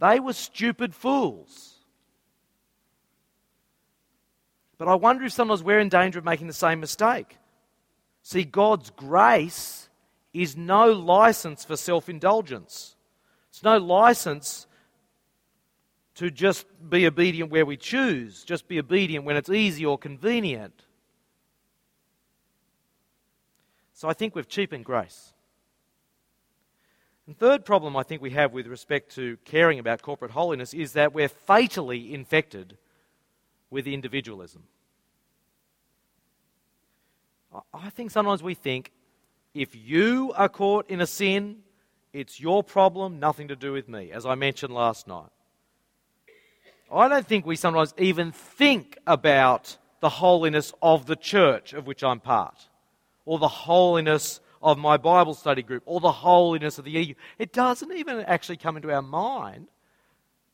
They 0.00 0.18
were 0.18 0.32
stupid 0.32 0.94
fools. 0.94 1.74
But 4.76 4.88
I 4.88 4.94
wonder 4.94 5.24
if 5.24 5.32
sometimes 5.32 5.62
we're 5.62 5.80
in 5.80 5.88
danger 5.88 6.18
of 6.18 6.24
making 6.24 6.48
the 6.48 6.52
same 6.52 6.80
mistake. 6.80 7.36
See, 8.28 8.44
God's 8.44 8.90
grace 8.90 9.88
is 10.34 10.54
no 10.54 10.92
license 10.92 11.64
for 11.64 11.76
self 11.76 12.10
indulgence, 12.10 12.94
it's 13.48 13.62
no 13.62 13.78
license 13.78 14.66
to 16.16 16.30
just 16.30 16.66
be 16.90 17.06
obedient 17.06 17.50
where 17.50 17.64
we 17.64 17.78
choose, 17.78 18.44
just 18.44 18.68
be 18.68 18.78
obedient 18.78 19.24
when 19.24 19.38
it's 19.38 19.48
easy 19.48 19.86
or 19.86 19.96
convenient. 19.96 20.84
So 23.94 24.10
I 24.10 24.12
think 24.12 24.34
we've 24.34 24.46
cheapened 24.46 24.84
grace. 24.84 25.32
And 27.26 27.38
third 27.38 27.64
problem 27.64 27.96
I 27.96 28.02
think 28.02 28.20
we 28.20 28.32
have 28.32 28.52
with 28.52 28.66
respect 28.66 29.14
to 29.14 29.38
caring 29.46 29.78
about 29.78 30.02
corporate 30.02 30.32
holiness 30.32 30.74
is 30.74 30.92
that 30.92 31.14
we're 31.14 31.28
fatally 31.28 32.12
infected 32.12 32.76
with 33.70 33.86
individualism. 33.86 34.64
I 37.72 37.90
think 37.90 38.10
sometimes 38.10 38.42
we 38.42 38.54
think 38.54 38.92
if 39.54 39.74
you 39.74 40.32
are 40.36 40.48
caught 40.48 40.90
in 40.90 41.00
a 41.00 41.06
sin, 41.06 41.58
it's 42.12 42.40
your 42.40 42.62
problem, 42.62 43.18
nothing 43.18 43.48
to 43.48 43.56
do 43.56 43.72
with 43.72 43.88
me, 43.88 44.12
as 44.12 44.26
I 44.26 44.34
mentioned 44.34 44.72
last 44.72 45.06
night. 45.06 45.30
I 46.92 47.08
don't 47.08 47.26
think 47.26 47.44
we 47.44 47.56
sometimes 47.56 47.94
even 47.98 48.32
think 48.32 48.96
about 49.06 49.76
the 50.00 50.08
holiness 50.08 50.72
of 50.80 51.06
the 51.06 51.16
church 51.16 51.72
of 51.72 51.86
which 51.86 52.02
I'm 52.02 52.20
part 52.20 52.68
or 53.24 53.38
the 53.38 53.48
holiness 53.48 54.40
of 54.62 54.78
my 54.78 54.96
Bible 54.96 55.34
study 55.34 55.62
group 55.62 55.82
or 55.86 56.00
the 56.00 56.12
holiness 56.12 56.78
of 56.78 56.84
the 56.84 56.90
EU. 56.92 57.14
It 57.38 57.52
doesn't 57.52 57.92
even 57.92 58.20
actually 58.20 58.56
come 58.56 58.76
into 58.76 58.90
our 58.90 59.02
mind 59.02 59.68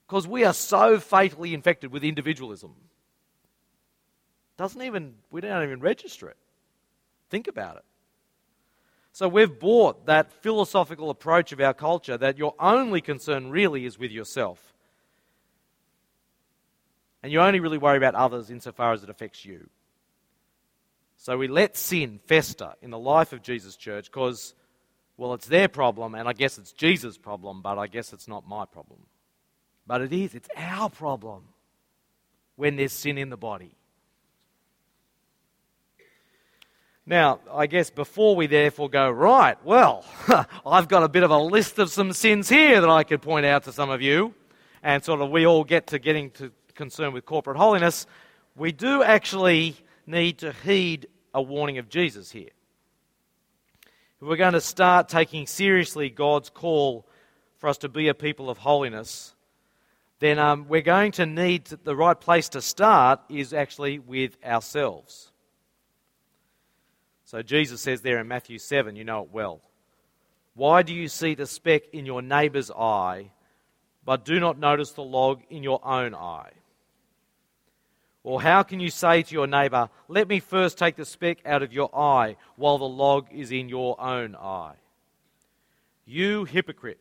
because 0.07 0.27
we 0.27 0.45
are 0.45 0.53
so 0.53 0.99
fatally 0.99 1.55
infected 1.55 1.93
with 1.93 2.03
individualism. 2.03 2.75
Doesn't 4.57 4.83
even 4.83 5.15
we 5.31 5.41
don't 5.41 5.63
even 5.63 5.81
register 5.81 6.29
it. 6.29 6.37
Think 7.35 7.49
about 7.49 7.79
it. 7.79 7.85
So 9.11 9.27
we've 9.27 9.59
bought 9.59 10.07
that 10.07 10.33
philosophical 10.41 11.11
approach 11.11 11.51
of 11.51 11.61
our 11.61 11.75
culture 11.75 12.17
that 12.17 12.39
your 12.39 12.55
only 12.61 13.01
concern 13.01 13.51
really 13.51 13.87
is 13.87 13.99
with 13.99 14.13
yourself. 14.13 14.73
And 17.25 17.33
you 17.33 17.41
only 17.41 17.59
really 17.59 17.77
worry 17.77 17.97
about 17.97 18.15
others 18.15 18.51
insofar 18.51 18.93
as 18.93 19.03
it 19.03 19.11
affects 19.11 19.45
you. 19.45 19.69
So 21.17 21.37
we 21.37 21.49
let 21.49 21.77
sin 21.77 22.21
fester 22.25 22.75
in 22.81 22.91
the 22.91 23.01
life 23.01 23.33
of 23.33 23.43
Jesus' 23.43 23.75
church 23.75 24.13
because, 24.13 24.55
well, 25.17 25.35
it's 25.35 25.49
their 25.49 25.67
problem, 25.67 26.15
and 26.15 26.29
I 26.29 26.35
guess 26.35 26.57
it's 26.57 26.71
Jesus' 26.71 27.19
problem, 27.19 27.63
but 27.63 27.79
I 27.79 27.89
guess 27.89 28.13
it's 28.13 28.29
not 28.29 28.47
my 28.47 28.65
problem. 28.65 29.01
But 29.89 30.03
it 30.03 30.13
is, 30.13 30.37
it's 30.37 30.51
our 30.57 30.89
problem 30.89 31.49
when 32.55 32.77
there's 32.77 32.93
sin 32.93 33.19
in 33.19 33.31
the 33.31 33.37
body. 33.37 33.75
Now, 37.07 37.41
I 37.53 37.67
guess 37.67 37.91
before 37.91 38.35
we 38.35 38.47
therefore 38.47 38.89
go, 38.89 39.11
right, 39.11 39.63
well, 39.63 40.07
I've 40.67 40.89
got 40.89 41.03
a 41.03 41.09
bit 41.09 41.23
of 41.23 41.31
a 41.31 41.39
list 41.39 41.79
of 41.79 41.91
some 41.91 42.15
sins 42.15 42.49
here 42.49 42.81
that 42.81 42.89
I 42.89 43.05
could 43.05 43.21
point 43.21 43.45
out 43.45 43.65
to 43.65 43.73
some 43.73 43.91
of 43.91 44.01
you, 44.01 44.33
and 44.83 45.05
sort 45.05 45.21
of 45.21 45.31
we 45.31 45.47
all 45.47 45.65
get 45.65 45.89
to 45.89 45.99
getting 45.99 46.31
to 46.33 46.51
concern 46.75 47.13
with 47.13 47.27
corporate 47.27 47.59
holiness, 47.59 48.07
we 48.57 48.73
do 48.73 49.03
actually 49.03 49.77
need 50.07 50.39
to 50.39 50.53
heed 50.65 51.07
a 51.35 51.43
warning 51.43 51.77
of 51.77 51.91
Jesus 51.91 52.31
here. 52.31 52.51
If 54.21 54.29
we're 54.29 54.37
going 54.37 54.55
to 54.55 54.61
start 54.61 55.11
taking 55.11 55.47
seriously 55.47 56.09
God's 56.09 56.49
call 56.49 57.07
for 57.59 57.69
us 57.69 57.79
to 57.79 57.91
be 57.91 58.09
a 58.09 58.15
people 58.15 58.49
of 58.49 58.57
holiness, 58.57 59.35
then 60.21 60.39
um, 60.39 60.69
we're 60.69 60.81
going 60.81 61.13
to 61.13 61.27
need 61.27 61.67
to, 61.67 61.77
the 61.77 61.95
right 61.95 62.19
place 62.19 62.49
to 62.51 62.63
start 62.63 63.21
is 63.29 63.53
actually 63.53 63.99
with 63.99 64.39
ourselves. 64.43 65.33
So 67.35 67.43
Jesus 67.43 67.81
says 67.81 68.01
there 68.01 68.21
in 68.21 68.29
Matthew 68.29 68.59
7, 68.59 68.95
you 68.95 69.03
know 69.03 69.23
it 69.23 69.31
well. 69.33 69.61
Why 70.55 70.85
do 70.85 70.95
you 70.95 71.09
see 71.09 71.35
the 71.35 71.49
speck 71.49 71.83
in 71.93 72.07
your 72.07 72.23
neighbour's 72.23 72.71
eye, 72.71 73.33
but 74.05 74.25
do 74.25 74.39
not 74.39 74.57
notice 74.57 74.93
the 74.93 75.03
log 75.03 75.43
in 75.51 75.65
your 75.65 75.85
own 75.85 76.15
eye? 76.15 76.53
Or 78.23 78.41
how 78.41 78.63
can 78.63 78.79
you 78.79 78.89
say 78.89 79.25
to 79.25 79.35
your 79.35 79.49
neighbor, 79.49 79.89
Let 80.07 80.29
me 80.29 80.39
first 80.39 80.79
take 80.79 80.95
the 80.95 81.05
speck 81.05 81.39
out 81.45 81.65
of 81.65 81.73
your 81.73 81.93
eye 81.93 82.37
while 82.55 82.79
the 82.79 82.85
log 82.85 83.27
is 83.33 83.51
in 83.51 83.69
your 83.69 84.01
own 84.01 84.37
eye? 84.37 84.77
You 86.07 86.45
hypocrite, 86.45 87.01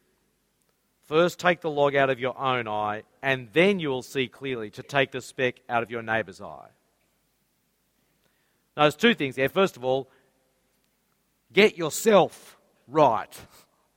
first 1.03 1.39
take 1.39 1.61
the 1.61 1.69
log 1.69 1.95
out 1.95 2.09
of 2.09 2.19
your 2.19 2.35
own 2.39 2.67
eye, 2.67 3.03
and 3.21 3.49
then 3.53 3.79
you 3.79 3.89
will 3.89 4.01
see 4.01 4.27
clearly 4.27 4.71
to 4.71 4.81
take 4.81 5.11
the 5.11 5.21
speck 5.21 5.61
out 5.69 5.83
of 5.83 5.91
your 5.91 6.01
neighbor's 6.01 6.41
eye. 6.41 6.69
Now, 8.75 8.85
there's 8.85 8.95
two 8.95 9.13
things 9.13 9.35
there. 9.35 9.47
First 9.47 9.77
of 9.77 9.85
all, 9.85 10.09
get 11.53 11.77
yourself 11.77 12.57
right. 12.87 13.33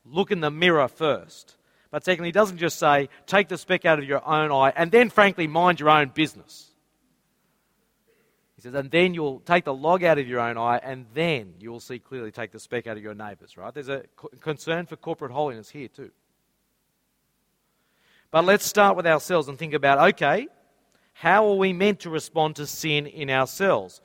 Look 0.05 0.31
in 0.31 0.41
the 0.41 0.51
mirror 0.51 0.89
first. 0.89 1.57
But 1.91 2.05
secondly, 2.05 2.29
he 2.29 2.33
doesn't 2.33 2.59
just 2.59 2.79
say, 2.79 3.09
take 3.27 3.49
the 3.49 3.59
speck 3.59 3.85
out 3.85 3.99
of 3.99 4.05
your 4.05 4.27
own 4.27 4.53
eye, 4.53 4.73
and 4.77 4.91
then, 4.91 5.09
frankly, 5.09 5.47
mind 5.47 5.81
your 5.81 5.91
own 5.91 6.11
business. 6.15 6.71
He 8.57 8.63
says, 8.63 8.75
and 8.75 8.91
then 8.91 9.15
you'll 9.15 9.41
take 9.41 9.65
the 9.65 9.75
log 9.75 10.03
out 10.03 10.19
of 10.19 10.27
your 10.27 10.41
own 10.41 10.59
eye, 10.59 10.79
and 10.83 11.07
then 11.15 11.55
you 11.59 11.71
will 11.71 11.81
see 11.81 11.99
clearly 11.99 12.31
take 12.31 12.53
the 12.53 12.59
speck 12.59 12.87
out 12.87 12.97
of 12.97 13.03
your 13.03 13.15
neighbour's, 13.15 13.57
right? 13.57 13.73
There's 13.73 13.89
a 13.89 14.05
concern 14.41 14.87
for 14.87 14.97
corporate 14.97 15.33
holiness 15.33 15.71
here, 15.71 15.89
too. 15.89 16.11
But 18.31 18.45
let's 18.45 18.67
start 18.67 18.97
with 18.97 19.07
ourselves 19.07 19.49
and 19.49 19.59
think 19.59 19.73
about 19.73 20.11
okay, 20.11 20.49
how 21.13 21.49
are 21.49 21.55
we 21.55 21.73
meant 21.73 22.01
to 22.01 22.11
respond 22.11 22.57
to 22.57 22.67
sin 22.67 23.07
in 23.07 23.31
ourselves? 23.31 24.01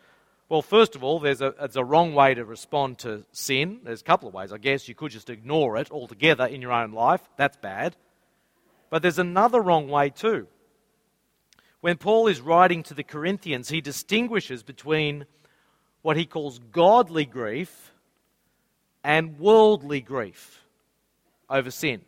Well, 0.52 0.62
first 0.62 0.98
of 0.98 1.04
all, 1.06 1.22
there's 1.22 1.40
a, 1.40 1.56
it's 1.62 1.78
a 1.78 1.84
wrong 1.86 2.14
way 2.14 2.34
to 2.34 2.44
respond 2.44 2.98
to 3.00 3.24
sin. 3.32 3.80
There's 3.86 4.02
a 4.02 4.04
couple 4.04 4.28
of 4.28 4.34
ways. 4.34 4.52
I 4.52 4.58
guess 4.58 4.90
you 4.90 4.94
could 4.94 5.12
just 5.12 5.30
ignore 5.30 5.78
it 5.78 5.90
altogether 5.90 6.46
in 6.46 6.62
your 6.62 6.74
own 6.74 6.92
life. 6.92 7.22
That's 7.38 7.56
bad. 7.56 7.96
But 8.90 9.02
there's 9.02 9.18
another 9.18 9.62
wrong 9.62 9.88
way, 9.88 10.10
too. 10.10 10.48
When 11.80 11.96
Paul 11.96 12.28
is 12.28 12.42
writing 12.42 12.84
to 12.84 12.94
the 12.94 13.02
Corinthians, 13.02 13.70
he 13.70 13.80
distinguishes 13.80 14.62
between 14.62 15.26
what 16.02 16.18
he 16.18 16.26
calls 16.26 16.60
godly 16.60 17.24
grief 17.24 17.94
and 19.06 19.40
worldly 19.40 20.02
grief 20.02 20.66
over 21.50 21.72
sin. 21.72 22.02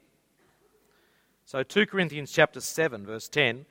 So 1.46 1.64
2 1.64 1.86
Corinthians 1.86 2.30
chapter 2.30 2.60
7 2.60 3.06
verse 3.06 3.30
10 3.30 3.66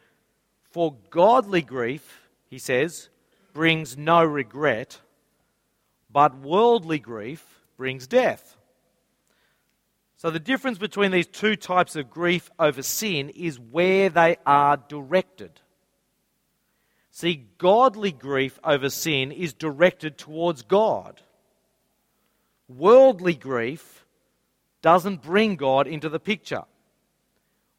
for 0.70 0.97
godly 1.11 1.61
grief 1.61 2.31
he 2.49 2.59
says 2.59 3.11
brings 3.53 3.96
no 3.96 4.24
regret 4.24 5.00
but 6.12 6.38
worldly 6.38 6.98
grief 6.98 7.62
brings 7.76 8.07
death. 8.07 8.57
So 10.16 10.30
the 10.30 10.38
difference 10.38 10.78
between 10.78 11.11
these 11.11 11.26
two 11.26 11.57
types 11.57 11.96
of 11.96 12.11
grief 12.11 12.50
over 12.59 12.82
sin 12.82 13.30
is 13.30 13.59
where 13.59 14.09
they 14.09 14.36
are 14.46 14.76
directed. 14.76 15.61
See, 17.11 17.48
godly 17.59 18.12
grief 18.12 18.61
over 18.62 18.88
sin 18.88 19.32
is 19.32 19.53
directed 19.53 20.16
towards 20.16 20.62
God. 20.62 21.20
Worldly 22.68 23.34
grief 23.34 24.05
doesn't 24.80 25.22
bring 25.22 25.57
God 25.57 25.86
into 25.86 26.09
the 26.09 26.20
picture. 26.20 26.62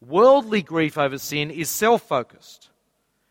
Worldly 0.00 0.62
grief 0.62 0.98
over 0.98 1.18
sin 1.18 1.50
is 1.50 1.70
self 1.70 2.02
focused. 2.02 2.68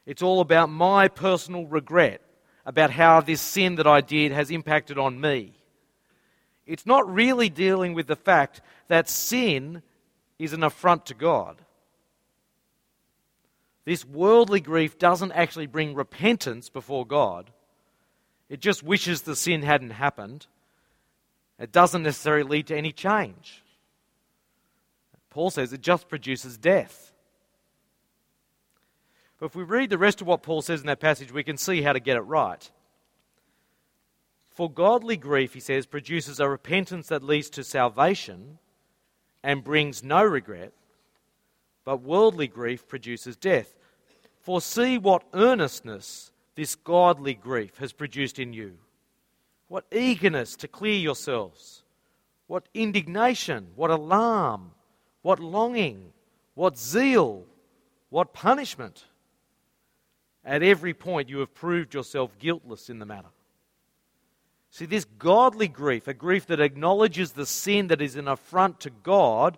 It's 0.05 0.23
all 0.23 0.41
about 0.41 0.69
my 0.69 1.07
personal 1.07 1.67
regret 1.67 2.22
about 2.65 2.91
how 2.91 3.21
this 3.21 3.41
sin 3.41 3.75
that 3.75 3.87
I 3.87 4.01
did 4.01 4.31
has 4.31 4.51
impacted 4.51 4.97
on 4.97 5.19
me. 5.19 5.53
It's 6.65 6.85
not 6.85 7.13
really 7.13 7.49
dealing 7.49 7.93
with 7.93 8.07
the 8.07 8.15
fact 8.15 8.61
that 8.87 9.09
sin 9.09 9.81
is 10.39 10.53
an 10.53 10.63
affront 10.63 11.07
to 11.07 11.13
God. 11.13 11.61
This 13.85 14.05
worldly 14.05 14.61
grief 14.61 14.97
doesn't 14.97 15.33
actually 15.33 15.67
bring 15.67 15.93
repentance 15.93 16.69
before 16.69 17.05
God. 17.05 17.51
It 18.49 18.61
just 18.61 18.81
wishes 18.81 19.21
the 19.21 19.35
sin 19.35 19.61
hadn't 19.61 19.91
happened. 19.91 20.47
It 21.59 21.71
doesn't 21.71 22.03
necessarily 22.03 22.43
lead 22.43 22.67
to 22.67 22.77
any 22.77 22.91
change. 22.91 23.61
Paul 25.29 25.49
says 25.49 25.73
it 25.73 25.81
just 25.81 26.07
produces 26.07 26.57
death. 26.57 27.12
But 29.43 29.47
if 29.47 29.55
we 29.57 29.63
read 29.63 29.89
the 29.89 29.97
rest 29.97 30.21
of 30.21 30.27
what 30.27 30.41
Paul 30.41 30.61
says 30.61 30.79
in 30.79 30.87
that 30.87 31.01
passage, 31.01 31.33
we 31.33 31.43
can 31.43 31.57
see 31.57 31.81
how 31.81 31.91
to 31.91 31.99
get 31.99 32.15
it 32.15 32.21
right. 32.21 32.71
For 34.51 34.71
godly 34.71 35.17
grief, 35.17 35.53
he 35.53 35.59
says, 35.59 35.85
produces 35.85 36.39
a 36.39 36.47
repentance 36.47 37.07
that 37.07 37.21
leads 37.21 37.49
to 37.49 37.65
salvation 37.65 38.59
and 39.43 39.61
brings 39.61 40.01
no 40.01 40.23
regret, 40.23 40.71
but 41.83 42.01
worldly 42.01 42.47
grief 42.47 42.87
produces 42.87 43.35
death. 43.35 43.75
For 44.39 44.61
see 44.61 44.97
what 44.97 45.25
earnestness 45.33 46.31
this 46.55 46.75
godly 46.75 47.33
grief 47.33 47.79
has 47.79 47.91
produced 47.91 48.39
in 48.39 48.53
you. 48.53 48.77
What 49.67 49.83
eagerness 49.91 50.55
to 50.55 50.69
clear 50.69 50.95
yourselves. 50.97 51.83
What 52.47 52.69
indignation, 52.73 53.71
what 53.75 53.91
alarm, 53.91 54.71
what 55.21 55.41
longing, 55.41 56.13
what 56.55 56.77
zeal, 56.77 57.43
what 58.09 58.31
punishment. 58.31 59.03
At 60.45 60.63
every 60.63 60.93
point, 60.93 61.29
you 61.29 61.39
have 61.39 61.53
proved 61.53 61.93
yourself 61.93 62.37
guiltless 62.39 62.89
in 62.89 62.99
the 62.99 63.05
matter. 63.05 63.29
See, 64.71 64.85
this 64.85 65.05
godly 65.05 65.67
grief, 65.67 66.07
a 66.07 66.13
grief 66.13 66.47
that 66.47 66.59
acknowledges 66.59 67.31
the 67.31 67.45
sin 67.45 67.87
that 67.87 68.01
is 68.01 68.15
an 68.15 68.27
affront 68.27 68.79
to 68.81 68.89
God 68.89 69.57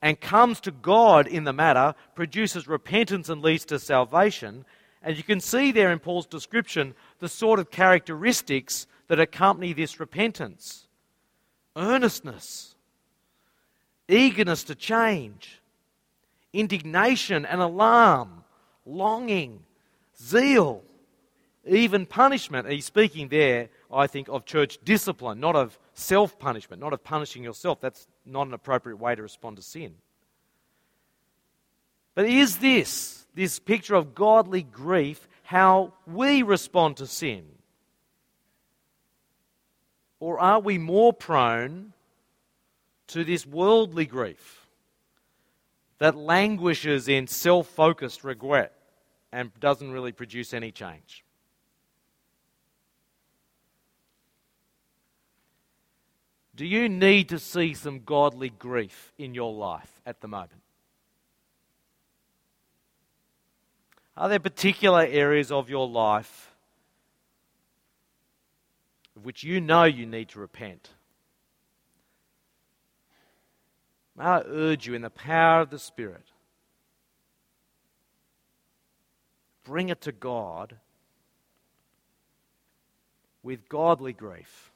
and 0.00 0.20
comes 0.20 0.60
to 0.60 0.70
God 0.70 1.26
in 1.26 1.44
the 1.44 1.52
matter, 1.52 1.94
produces 2.14 2.68
repentance 2.68 3.28
and 3.28 3.42
leads 3.42 3.64
to 3.66 3.78
salvation. 3.78 4.64
And 5.02 5.16
you 5.16 5.24
can 5.24 5.40
see 5.40 5.72
there 5.72 5.90
in 5.90 5.98
Paul's 5.98 6.26
description 6.26 6.94
the 7.18 7.28
sort 7.28 7.58
of 7.58 7.70
characteristics 7.70 8.86
that 9.08 9.20
accompany 9.20 9.72
this 9.72 9.98
repentance 10.00 10.86
earnestness, 11.74 12.74
eagerness 14.08 14.64
to 14.64 14.74
change, 14.74 15.60
indignation 16.52 17.44
and 17.44 17.60
alarm, 17.60 18.44
longing, 18.86 19.65
zeal, 20.20 20.82
even 21.66 22.06
punishment. 22.06 22.68
he's 22.68 22.86
speaking 22.86 23.28
there, 23.28 23.68
I 23.92 24.06
think, 24.06 24.28
of 24.28 24.44
church 24.44 24.78
discipline, 24.84 25.40
not 25.40 25.56
of 25.56 25.78
self 25.94 26.38
punishment, 26.38 26.80
not 26.80 26.92
of 26.92 27.02
punishing 27.02 27.42
yourself. 27.42 27.80
That's 27.80 28.06
not 28.24 28.46
an 28.46 28.54
appropriate 28.54 28.96
way 28.96 29.14
to 29.14 29.22
respond 29.22 29.56
to 29.56 29.62
sin. 29.62 29.94
But 32.14 32.26
is 32.26 32.58
this, 32.58 33.26
this 33.34 33.58
picture 33.58 33.94
of 33.94 34.14
godly 34.14 34.62
grief, 34.62 35.28
how 35.42 35.92
we 36.06 36.42
respond 36.42 36.96
to 36.98 37.06
sin? 37.06 37.44
Or 40.18 40.40
are 40.40 40.60
we 40.60 40.78
more 40.78 41.12
prone 41.12 41.92
to 43.08 43.22
this 43.22 43.46
worldly 43.46 44.06
grief 44.06 44.66
that 45.98 46.16
languishes 46.16 47.08
in 47.08 47.26
self 47.26 47.68
focused 47.68 48.24
regret 48.24 48.75
and 49.36 49.52
doesn't 49.60 49.92
really 49.92 50.12
produce 50.12 50.54
any 50.54 50.72
change? 50.72 51.22
Do 56.54 56.64
you 56.64 56.88
need 56.88 57.28
to 57.28 57.38
see 57.38 57.74
some 57.74 58.00
godly 58.00 58.48
grief 58.48 59.12
in 59.18 59.34
your 59.34 59.52
life 59.52 60.00
at 60.06 60.22
the 60.22 60.26
moment? 60.26 60.62
Are 64.16 64.30
there 64.30 64.38
particular 64.38 65.02
areas 65.02 65.52
of 65.52 65.68
your 65.68 65.86
life 65.86 66.54
of 69.16 69.26
which 69.26 69.44
you 69.44 69.60
know 69.60 69.84
you 69.84 70.06
need 70.06 70.30
to 70.30 70.40
repent? 70.40 70.88
May 74.16 74.24
I 74.24 74.40
urge 74.46 74.86
you 74.86 74.94
in 74.94 75.02
the 75.02 75.10
power 75.10 75.60
of 75.60 75.68
the 75.68 75.78
Spirit, 75.78 76.24
bring 79.66 79.88
it 79.88 80.00
to 80.02 80.12
God 80.12 80.76
with 83.42 83.68
godly 83.68 84.12
grief. 84.12 84.70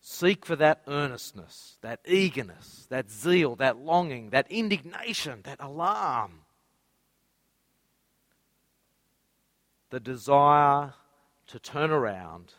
Seek 0.00 0.44
for 0.44 0.54
that 0.56 0.82
earnestness, 0.86 1.78
that 1.80 2.00
eagerness, 2.06 2.86
that 2.90 3.10
zeal, 3.10 3.56
that 3.56 3.78
longing, 3.78 4.30
that 4.30 4.46
indignation, 4.50 5.40
that 5.44 5.60
alarm. 5.60 6.40
The 9.88 10.00
desire 10.00 10.92
to 11.46 11.58
turn 11.58 11.90
around 11.90 12.52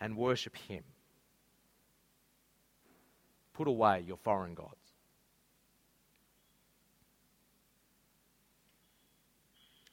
and 0.00 0.16
worship 0.16 0.56
Him. 0.56 0.84
Put 3.54 3.66
away 3.66 4.04
your 4.06 4.18
foreign 4.18 4.54
gods. 4.54 4.81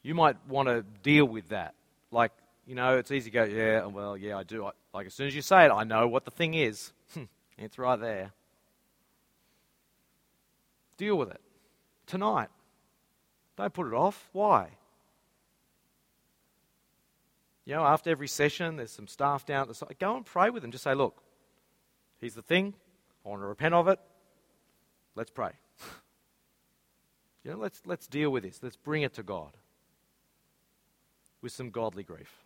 You 0.02 0.14
might 0.14 0.36
want 0.48 0.68
to 0.68 0.82
deal 1.02 1.26
with 1.26 1.48
that. 1.50 1.74
Like, 2.10 2.32
you 2.66 2.74
know, 2.74 2.96
it's 2.96 3.10
easy 3.10 3.30
to 3.30 3.34
go, 3.34 3.44
yeah, 3.44 3.82
oh, 3.84 3.88
well, 3.88 4.16
yeah, 4.16 4.38
I 4.38 4.42
do. 4.42 4.70
Like, 4.94 5.06
as 5.06 5.14
soon 5.14 5.26
as 5.26 5.34
you 5.34 5.42
say 5.42 5.66
it, 5.66 5.70
I 5.70 5.84
know 5.84 6.08
what 6.08 6.24
the 6.24 6.30
thing 6.30 6.54
is. 6.54 6.92
it's 7.58 7.78
right 7.78 8.00
there. 8.00 8.32
Deal 10.96 11.16
with 11.16 11.30
it 11.30 11.40
tonight. 12.06 12.48
Don't 13.56 13.72
put 13.72 13.86
it 13.86 13.94
off. 13.94 14.28
Why? 14.32 14.68
You 17.64 17.74
know, 17.74 17.84
after 17.84 18.10
every 18.10 18.28
session, 18.28 18.76
there's 18.76 18.90
some 18.90 19.06
staff 19.06 19.46
down 19.46 19.62
at 19.62 19.68
the 19.68 19.74
side. 19.74 19.96
Go 19.98 20.16
and 20.16 20.24
pray 20.24 20.50
with 20.50 20.62
them. 20.62 20.72
Just 20.72 20.84
say, 20.84 20.94
look, 20.94 21.22
here's 22.18 22.34
the 22.34 22.42
thing. 22.42 22.74
I 23.24 23.28
want 23.28 23.42
to 23.42 23.46
repent 23.46 23.74
of 23.74 23.86
it. 23.88 24.00
Let's 25.14 25.30
pray. 25.30 25.52
you 27.44 27.50
know, 27.50 27.58
let's, 27.58 27.82
let's 27.84 28.06
deal 28.06 28.30
with 28.30 28.42
this. 28.42 28.60
Let's 28.62 28.76
bring 28.76 29.02
it 29.02 29.14
to 29.14 29.22
God 29.22 29.52
with 31.42 31.52
some 31.52 31.70
godly 31.70 32.02
grief. 32.02 32.44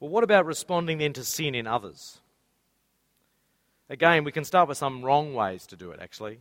Well, 0.00 0.10
what 0.10 0.24
about 0.24 0.46
responding 0.46 0.98
then 0.98 1.12
to 1.14 1.24
sin 1.24 1.54
in 1.54 1.66
others? 1.66 2.18
Again, 3.88 4.24
we 4.24 4.32
can 4.32 4.44
start 4.44 4.68
with 4.68 4.78
some 4.78 5.04
wrong 5.04 5.32
ways 5.32 5.66
to 5.68 5.76
do 5.76 5.90
it, 5.90 6.00
actually. 6.02 6.40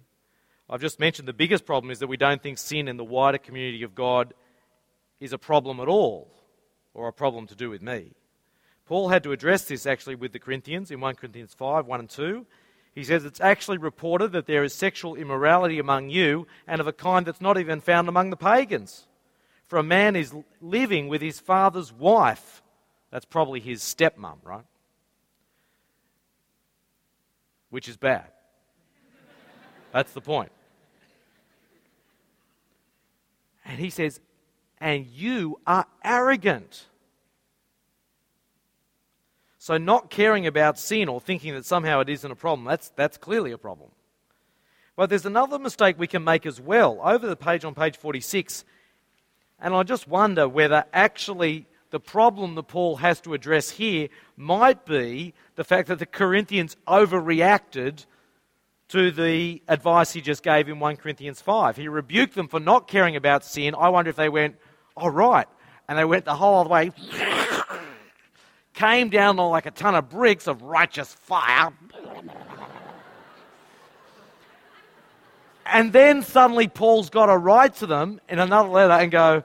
I've 0.69 0.81
just 0.81 0.99
mentioned 0.99 1.27
the 1.27 1.33
biggest 1.33 1.65
problem 1.65 1.91
is 1.91 1.99
that 1.99 2.07
we 2.07 2.17
don't 2.17 2.41
think 2.41 2.57
sin 2.57 2.87
in 2.87 2.97
the 2.97 3.03
wider 3.03 3.37
community 3.37 3.83
of 3.83 3.93
God 3.93 4.33
is 5.19 5.31
a 5.31 5.37
problem 5.37 5.79
at 5.79 5.87
all, 5.87 6.31
or 6.93 7.07
a 7.07 7.13
problem 7.13 7.47
to 7.47 7.55
do 7.55 7.69
with 7.69 7.81
me. 7.81 8.11
Paul 8.85 9.09
had 9.09 9.23
to 9.23 9.31
address 9.31 9.65
this 9.65 9.85
actually 9.85 10.15
with 10.15 10.31
the 10.31 10.39
Corinthians 10.39 10.91
in 10.91 10.99
1 10.99 11.15
Corinthians 11.15 11.53
5 11.53 11.85
1 11.85 11.99
and 11.99 12.09
2. 12.09 12.45
He 12.93 13.03
says 13.03 13.25
it's 13.25 13.41
actually 13.41 13.77
reported 13.77 14.31
that 14.31 14.47
there 14.47 14.63
is 14.63 14.73
sexual 14.73 15.15
immorality 15.15 15.79
among 15.79 16.09
you 16.09 16.47
and 16.67 16.79
of 16.79 16.87
a 16.87 16.93
kind 16.93 17.25
that's 17.25 17.41
not 17.41 17.57
even 17.57 17.81
found 17.81 18.07
among 18.07 18.29
the 18.29 18.37
pagans. 18.37 19.07
For 19.67 19.79
a 19.79 19.83
man 19.83 20.15
is 20.15 20.33
living 20.61 21.07
with 21.07 21.21
his 21.21 21.39
father's 21.39 21.91
wife. 21.91 22.61
That's 23.11 23.25
probably 23.25 23.59
his 23.59 23.81
stepmom, 23.81 24.37
right? 24.43 24.65
Which 27.69 27.89
is 27.89 27.97
bad. 27.97 28.25
That's 29.91 30.13
the 30.13 30.21
point. 30.21 30.51
And 33.65 33.79
he 33.79 33.89
says, 33.89 34.19
and 34.79 35.07
you 35.07 35.59
are 35.65 35.85
arrogant. 36.03 36.85
So, 39.57 39.77
not 39.77 40.11
caring 40.11 40.45
about 40.45 40.77
sin 40.77 41.09
or 41.09 41.19
thinking 41.19 41.55
that 41.55 41.65
somehow 41.65 42.01
it 42.01 42.09
isn't 42.09 42.29
a 42.29 42.35
problem, 42.35 42.67
that's, 42.67 42.89
that's 42.89 43.17
clearly 43.17 43.51
a 43.51 43.57
problem. 43.57 43.89
But 44.95 45.09
there's 45.09 45.25
another 45.25 45.57
mistake 45.57 45.97
we 45.97 46.07
can 46.07 46.23
make 46.23 46.45
as 46.45 46.61
well. 46.61 46.99
Over 47.03 47.27
the 47.27 47.35
page 47.35 47.65
on 47.65 47.73
page 47.73 47.97
46, 47.97 48.63
and 49.59 49.73
I 49.73 49.83
just 49.83 50.07
wonder 50.07 50.47
whether 50.47 50.85
actually 50.93 51.67
the 51.91 51.99
problem 51.99 52.55
that 52.55 52.63
Paul 52.63 52.97
has 52.97 53.21
to 53.21 53.33
address 53.33 53.69
here 53.69 54.09
might 54.35 54.85
be 54.85 55.33
the 55.55 55.63
fact 55.63 55.87
that 55.87 55.99
the 55.99 56.05
Corinthians 56.05 56.75
overreacted 56.87 58.05
to 58.89 59.11
the 59.11 59.61
advice 59.67 60.11
he 60.11 60.21
just 60.21 60.43
gave 60.43 60.67
in 60.67 60.79
1 60.79 60.97
Corinthians 60.97 61.41
5. 61.41 61.77
He 61.77 61.87
rebuked 61.87 62.35
them 62.35 62.47
for 62.47 62.59
not 62.59 62.87
caring 62.87 63.15
about 63.15 63.43
sin. 63.43 63.75
I 63.75 63.89
wonder 63.89 64.09
if 64.09 64.15
they 64.15 64.29
went, 64.29 64.57
all 64.95 65.07
oh, 65.07 65.11
right. 65.11 65.47
And 65.87 65.97
they 65.97 66.05
went 66.05 66.25
the 66.25 66.35
whole 66.35 66.61
other 66.61 66.69
way. 66.69 66.91
came 68.73 69.09
down 69.09 69.37
like 69.37 69.65
a 69.65 69.71
ton 69.71 69.95
of 69.95 70.09
bricks 70.09 70.47
of 70.47 70.61
righteous 70.61 71.13
fire. 71.13 71.71
And 75.65 75.91
then 75.91 76.21
suddenly 76.21 76.67
Paul's 76.67 77.09
got 77.09 77.25
to 77.25 77.37
write 77.37 77.75
to 77.77 77.87
them 77.87 78.21
in 78.29 78.39
another 78.39 78.69
letter 78.69 78.93
and 78.93 79.11
go, 79.11 79.43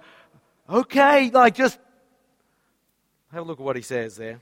okay, 0.69 1.31
like 1.31 1.55
just 1.55 1.79
have 3.33 3.43
a 3.43 3.47
look 3.47 3.61
at 3.61 3.65
what 3.65 3.77
he 3.77 3.83
says 3.83 4.17
there. 4.17 4.41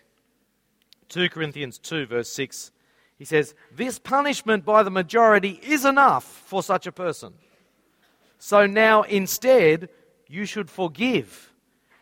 2 1.08 1.28
Corinthians 1.28 1.78
2, 1.78 2.06
verse 2.06 2.30
6. 2.30 2.72
He 3.16 3.24
says, 3.24 3.54
This 3.74 3.98
punishment 3.98 4.64
by 4.64 4.82
the 4.82 4.90
majority 4.90 5.60
is 5.62 5.84
enough 5.84 6.24
for 6.24 6.62
such 6.62 6.86
a 6.86 6.92
person. 6.92 7.34
So 8.38 8.66
now 8.66 9.02
instead, 9.02 9.88
you 10.26 10.44
should 10.44 10.70
forgive 10.70 11.52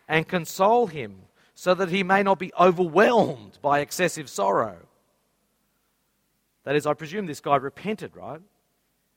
and 0.09 0.29
console 0.29 0.87
him 0.87 1.22
so 1.55 1.74
that 1.74 1.89
he 1.89 2.03
may 2.03 2.22
not 2.22 2.39
be 2.39 2.53
overwhelmed 2.59 3.59
by 3.62 3.81
excessive 3.81 4.29
sorrow. 4.29 4.77
That 6.64 6.77
is, 6.77 6.87
I 6.87 6.95
presume 6.95 7.27
this 7.27 7.41
guy 7.41 7.57
repented, 7.57 8.16
right? 8.16 8.41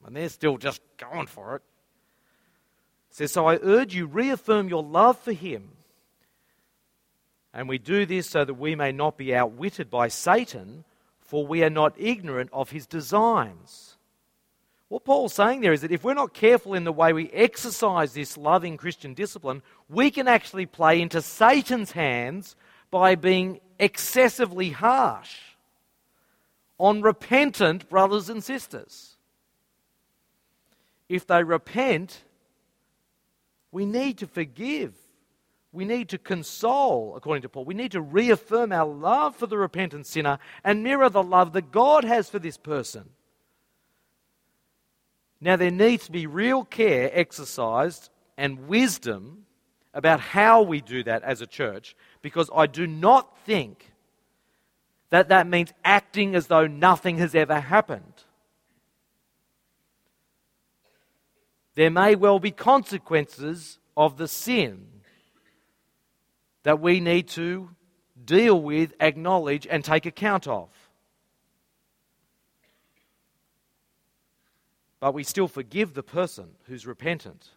And 0.06 0.16
they're 0.16 0.30
still 0.30 0.58
just 0.58 0.82
going 0.98 1.28
for 1.28 1.56
it. 1.56 1.62
it 3.10 3.16
says, 3.16 3.32
So 3.32 3.48
I 3.48 3.60
urge 3.62 3.94
you, 3.94 4.06
reaffirm 4.06 4.70
your 4.70 4.84
love 4.84 5.20
for 5.20 5.34
him. 5.34 5.70
And 7.54 7.68
we 7.68 7.78
do 7.78 8.06
this 8.06 8.30
so 8.30 8.46
that 8.46 8.54
we 8.54 8.76
may 8.76 8.92
not 8.92 9.18
be 9.18 9.36
outwitted 9.36 9.90
by 9.90 10.08
Satan, 10.08 10.84
for 11.20 11.46
we 11.46 11.64
are 11.64 11.70
not 11.70 11.94
ignorant 11.98 12.50
of 12.54 12.70
his 12.70 12.86
designs. 12.86 13.98
What 14.90 15.06
Paul's 15.06 15.34
saying 15.36 15.62
there 15.62 15.74
is 15.74 15.82
that 15.82 15.92
if 15.92 16.04
we're 16.04 16.16
not 16.16 16.34
careful 16.34 16.74
in 16.74 16.84
the 16.84 16.92
way 16.92 17.14
we 17.14 17.30
exercise 17.30 18.14
this 18.14 18.38
loving 18.38 18.76
Christian 18.76 19.14
discipline, 19.14 19.62
we 19.88 20.10
can 20.10 20.28
actually 20.28 20.66
play 20.66 21.00
into 21.00 21.22
Satan's 21.22 21.92
hands 21.92 22.56
by 22.90 23.14
being 23.14 23.60
excessively 23.78 24.72
harsh 24.72 25.38
on 26.80 27.04
repentant 27.04 27.88
brothers 27.88 28.30
and 28.30 28.44
sisters. 28.44 29.09
If 31.10 31.26
they 31.26 31.44
repent, 31.44 32.24
we 33.72 33.86
need 33.86 34.20
to 34.20 34.28
forgive. 34.28 34.94
We 35.72 35.86
need 35.86 36.10
to 36.10 36.18
console, 36.18 37.16
according 37.16 37.42
to 37.44 37.50
Paul. 37.50 37.66
We 37.66 37.74
need 37.74 37.92
to 37.92 38.02
reaffirm 38.02 38.72
our 38.72 38.88
love 38.88 39.36
for 39.36 39.48
the 39.48 39.58
repentant 39.58 40.08
sinner 40.08 40.40
and 40.64 40.84
mirror 40.84 41.10
the 41.10 41.24
love 41.24 41.54
that 41.54 41.72
God 41.72 42.04
has 42.04 42.30
for 42.30 42.40
this 42.40 42.58
person. 42.58 43.10
Now, 45.42 45.56
there 45.56 45.72
needs 45.72 46.06
to 46.06 46.12
be 46.12 46.28
real 46.28 46.64
care 46.66 47.10
exercised 47.14 48.10
and 48.38 48.68
wisdom 48.68 49.46
about 49.94 50.20
how 50.20 50.62
we 50.62 50.82
do 50.82 51.04
that 51.04 51.24
as 51.24 51.42
a 51.42 51.48
church 51.48 51.96
because 52.22 52.50
I 52.54 52.68
do 52.68 52.86
not 52.86 53.38
think 53.46 53.92
that 55.10 55.30
that 55.30 55.48
means 55.48 55.74
acting 55.84 56.36
as 56.36 56.48
though 56.48 56.68
nothing 56.68 57.18
has 57.18 57.34
ever 57.34 57.60
happened. 57.60 58.09
There 61.80 61.90
may 61.90 62.16
well 62.16 62.40
be 62.40 62.52
consequences 62.52 63.80
of 63.96 64.18
the 64.18 64.28
sin 64.28 64.86
that 66.64 66.82
we 66.82 67.00
need 67.00 67.30
to 67.30 67.70
deal 68.26 68.62
with, 68.62 68.92
acknowledge, 69.00 69.66
and 69.66 69.82
take 69.82 70.06
account 70.06 70.46
of. 70.46 70.68
but 75.00 75.14
we 75.14 75.24
still 75.24 75.48
forgive 75.48 75.94
the 75.94 76.04
person 76.04 76.50
who's 76.66 76.86
repentant. 76.86 77.48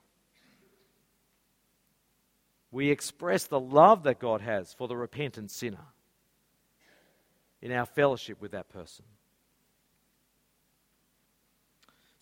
We 2.70 2.90
express 2.90 3.48
the 3.48 3.58
love 3.58 4.04
that 4.04 4.20
God 4.20 4.40
has 4.40 4.72
for 4.72 4.86
the 4.86 4.96
repentant 4.96 5.50
sinner 5.50 5.86
in 7.60 7.72
our 7.72 7.86
fellowship 7.86 8.40
with 8.40 8.52
that 8.52 8.68
person. 8.68 9.04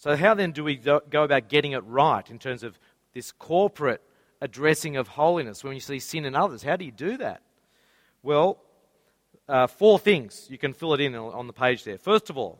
So, 0.00 0.16
how 0.16 0.34
then 0.34 0.50
do 0.50 0.64
we 0.64 0.74
go 0.74 1.00
about 1.12 1.48
getting 1.48 1.72
it 1.72 1.84
right 1.86 2.28
in 2.28 2.40
terms 2.40 2.64
of 2.64 2.78
this 3.14 3.30
corporate 3.30 4.02
addressing 4.40 4.96
of 4.96 5.06
holiness 5.06 5.62
when 5.62 5.74
you 5.74 5.80
see 5.80 6.00
sin 6.00 6.24
in 6.24 6.34
others? 6.34 6.64
How 6.64 6.74
do 6.74 6.84
you 6.84 6.90
do 6.90 7.16
that? 7.18 7.42
Well, 8.22 8.58
uh, 9.48 9.68
four 9.68 9.98
things. 9.98 10.48
You 10.50 10.58
can 10.58 10.72
fill 10.72 10.94
it 10.94 11.00
in 11.00 11.14
on 11.14 11.46
the 11.46 11.52
page 11.52 11.84
there. 11.84 11.98
First 11.98 12.30
of 12.30 12.36
all, 12.36 12.58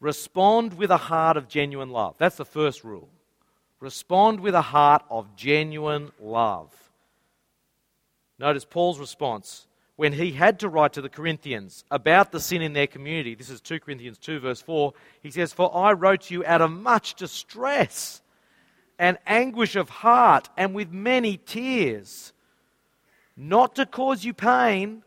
Respond 0.00 0.78
with 0.78 0.90
a 0.90 0.96
heart 0.96 1.36
of 1.36 1.46
genuine 1.46 1.90
love. 1.90 2.16
That's 2.18 2.36
the 2.36 2.44
first 2.46 2.84
rule. 2.84 3.10
Respond 3.80 4.40
with 4.40 4.54
a 4.54 4.62
heart 4.62 5.04
of 5.10 5.36
genuine 5.36 6.10
love. 6.18 6.72
Notice 8.38 8.64
Paul's 8.64 8.98
response 8.98 9.66
when 10.00 10.14
he 10.14 10.32
had 10.32 10.60
to 10.60 10.66
write 10.66 10.94
to 10.94 11.02
the 11.02 11.10
Corinthians 11.10 11.84
about 11.90 12.32
the 12.32 12.40
sin 12.40 12.62
in 12.62 12.72
their 12.72 12.86
community. 12.86 13.34
This 13.34 13.50
is 13.50 13.60
2 13.60 13.80
Corinthians 13.80 14.16
2, 14.16 14.40
verse 14.40 14.62
4. 14.62 14.94
He 15.22 15.30
says, 15.30 15.52
For 15.52 15.76
I 15.76 15.92
wrote 15.92 16.22
to 16.22 16.32
you 16.32 16.42
out 16.46 16.62
of 16.62 16.70
much 16.70 17.16
distress 17.16 18.22
and 18.98 19.18
anguish 19.26 19.76
of 19.76 19.90
heart 19.90 20.48
and 20.56 20.74
with 20.74 20.90
many 20.90 21.36
tears, 21.36 22.32
not 23.36 23.74
to 23.74 23.84
cause 23.84 24.24
you 24.24 24.32
pain, 24.32 25.02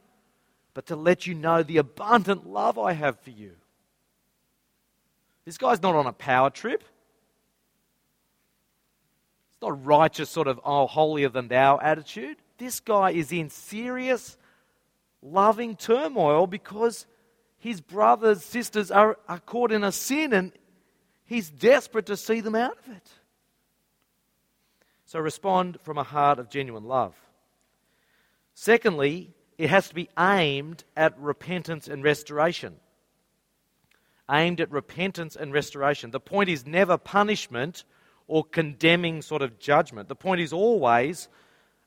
but 0.76 0.86
to 0.86 0.96
let 0.96 1.26
you 1.26 1.34
know 1.34 1.64
the 1.64 1.78
abundant 1.78 2.46
love 2.46 2.78
I 2.78 2.94
have 2.94 3.20
for 3.20 3.32
you. 3.32 3.54
This 5.44 5.58
guy's 5.58 5.82
not 5.82 5.96
on 5.96 6.06
a 6.06 6.14
power 6.14 6.52
trip. 6.52 6.84
It's 9.50 9.62
not 9.64 9.84
righteous, 9.84 10.30
sort 10.30 10.48
of, 10.48 10.60
oh, 10.64 10.86
holier 10.86 11.30
than 11.30 11.48
thou 11.48 11.80
attitude. 11.80 12.38
This 12.60 12.80
guy 12.80 13.10
is 13.10 13.32
in 13.32 13.50
serious, 13.50 14.38
loving 15.24 15.76
turmoil 15.76 16.48
because 16.48 17.06
his 17.58 17.82
brothers, 17.82 18.44
sisters 18.44 18.92
are, 18.92 19.18
are 19.28 19.40
caught 19.40 19.72
in 19.72 19.84
a 19.84 19.92
sin 19.92 20.34
and 20.34 20.52
he's 21.26 21.50
desperate 21.50 22.08
to 22.08 22.18
see 22.18 22.42
them 22.42 22.56
out 22.56 22.78
of 22.86 22.96
it. 22.96 23.10
So 25.06 25.20
respond 25.20 25.78
from 25.84 25.98
a 25.98 26.04
heart 26.04 26.40
of 26.40 26.50
genuine 26.50 26.86
love. 26.86 27.16
Secondly, 28.54 29.32
it 29.58 29.70
has 29.70 29.88
to 29.90 29.96
be 29.96 30.10
aimed 30.18 30.84
at 30.96 31.18
repentance 31.20 31.88
and 31.88 32.04
restoration 32.04 32.76
aimed 34.30 34.62
at 34.62 34.72
repentance 34.72 35.36
and 35.36 35.54
restoration. 35.54 36.12
The 36.12 36.20
point 36.20 36.50
is 36.50 36.66
never 36.66 36.98
punishment 36.98 37.84
or 38.28 38.44
condemning 38.44 39.22
sort 39.22 39.42
of 39.42 39.60
judgment. 39.60 40.08
The 40.08 40.16
point 40.16 40.42
is 40.42 40.54
always 40.54 41.28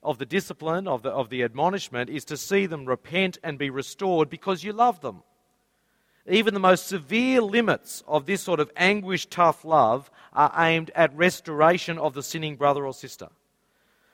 of 0.07 0.19
the 0.19 0.25
discipline, 0.25 0.87
of 0.89 1.03
the, 1.03 1.11
of 1.11 1.29
the 1.29 1.43
admonishment, 1.43 2.09
is 2.09 2.25
to 2.25 2.37
see 2.37 2.65
them 2.65 2.87
repent 2.87 3.37
and 3.43 3.59
be 3.59 3.69
restored 3.69 4.31
because 4.31 4.65
you 4.65 4.73
love 4.73 5.01
them. 5.01 5.23
Even 6.29 6.55
the 6.55 6.61
most 6.61 6.87
severe 6.87 7.43
limits 7.43 8.03
of 8.07 8.25
this 8.25 8.41
sort 8.41 8.61
of 8.61 8.71
anguish 8.77 9.27
tough 9.27 9.65
love 9.65 10.11
are 10.33 10.53
aimed 10.57 10.91
at 10.95 11.15
restoration 11.17 11.99
of 11.99 12.15
the 12.15 12.23
sinning 12.23 12.57
brother 12.57 12.87
or 12.87 12.95
sister. 12.95 13.29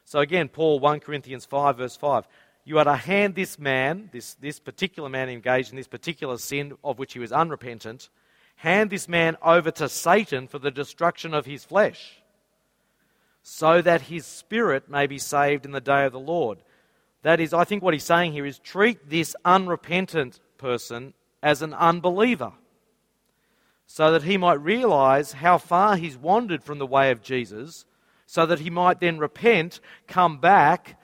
So 0.05 0.20
again, 0.20 0.49
Paul, 0.49 0.80
1 0.80 1.01
Corinthians 1.01 1.45
5, 1.45 1.76
verse 1.76 1.97
5. 1.97 2.26
You 2.64 2.78
are 2.78 2.84
to 2.84 2.97
hand 2.97 3.34
this 3.34 3.59
man, 3.59 4.09
this, 4.12 4.34
this 4.34 4.61
particular 4.61 5.09
man 5.09 5.28
engaged 5.28 5.70
in 5.70 5.76
this 5.76 5.88
particular 5.88 6.38
sin 6.38 6.74
of 6.82 6.99
which 6.99 7.12
he 7.12 7.18
was 7.18 7.32
unrepentant, 7.32 8.09
hand 8.57 8.90
this 8.90 9.09
man 9.09 9.36
over 9.43 9.70
to 9.72 9.88
Satan 9.88 10.49
for 10.49 10.59
the 10.59 10.70
destruction 10.70 11.34
of 11.34 11.45
his 11.45 11.64
flesh, 11.64 12.22
so 13.43 13.82
that 13.82 14.03
his 14.03 14.24
spirit 14.24 14.88
may 14.88 15.07
be 15.07 15.18
saved 15.18 15.64
in 15.64 15.72
the 15.72 15.80
day 15.80 16.05
of 16.05 16.12
the 16.12 16.20
Lord. 16.20 16.62
That 17.22 17.40
is, 17.40 17.53
I 17.53 17.64
think 17.64 17.82
what 17.82 17.95
he's 17.95 18.05
saying 18.05 18.32
here 18.32 18.47
is 18.47 18.59
treat 18.59 19.09
this 19.09 19.34
unrepentant 19.45 20.40
person 20.59 21.14
as 21.43 21.62
an 21.62 21.74
unbeliever, 21.74 22.53
so 23.86 24.12
that 24.12 24.22
he 24.22 24.36
might 24.36 24.62
realize 24.62 25.32
how 25.32 25.59
far 25.59 25.97
he's 25.97 26.16
wandered 26.16 26.62
from 26.62 26.78
the 26.78 26.86
way 26.86 27.11
of 27.11 27.22
Jesus, 27.22 27.84
so 28.26 28.47
that 28.47 28.61
he 28.61 28.70
might 28.70 29.01
then 29.01 29.18
repent, 29.18 29.80
come 30.07 30.38
back, 30.38 30.99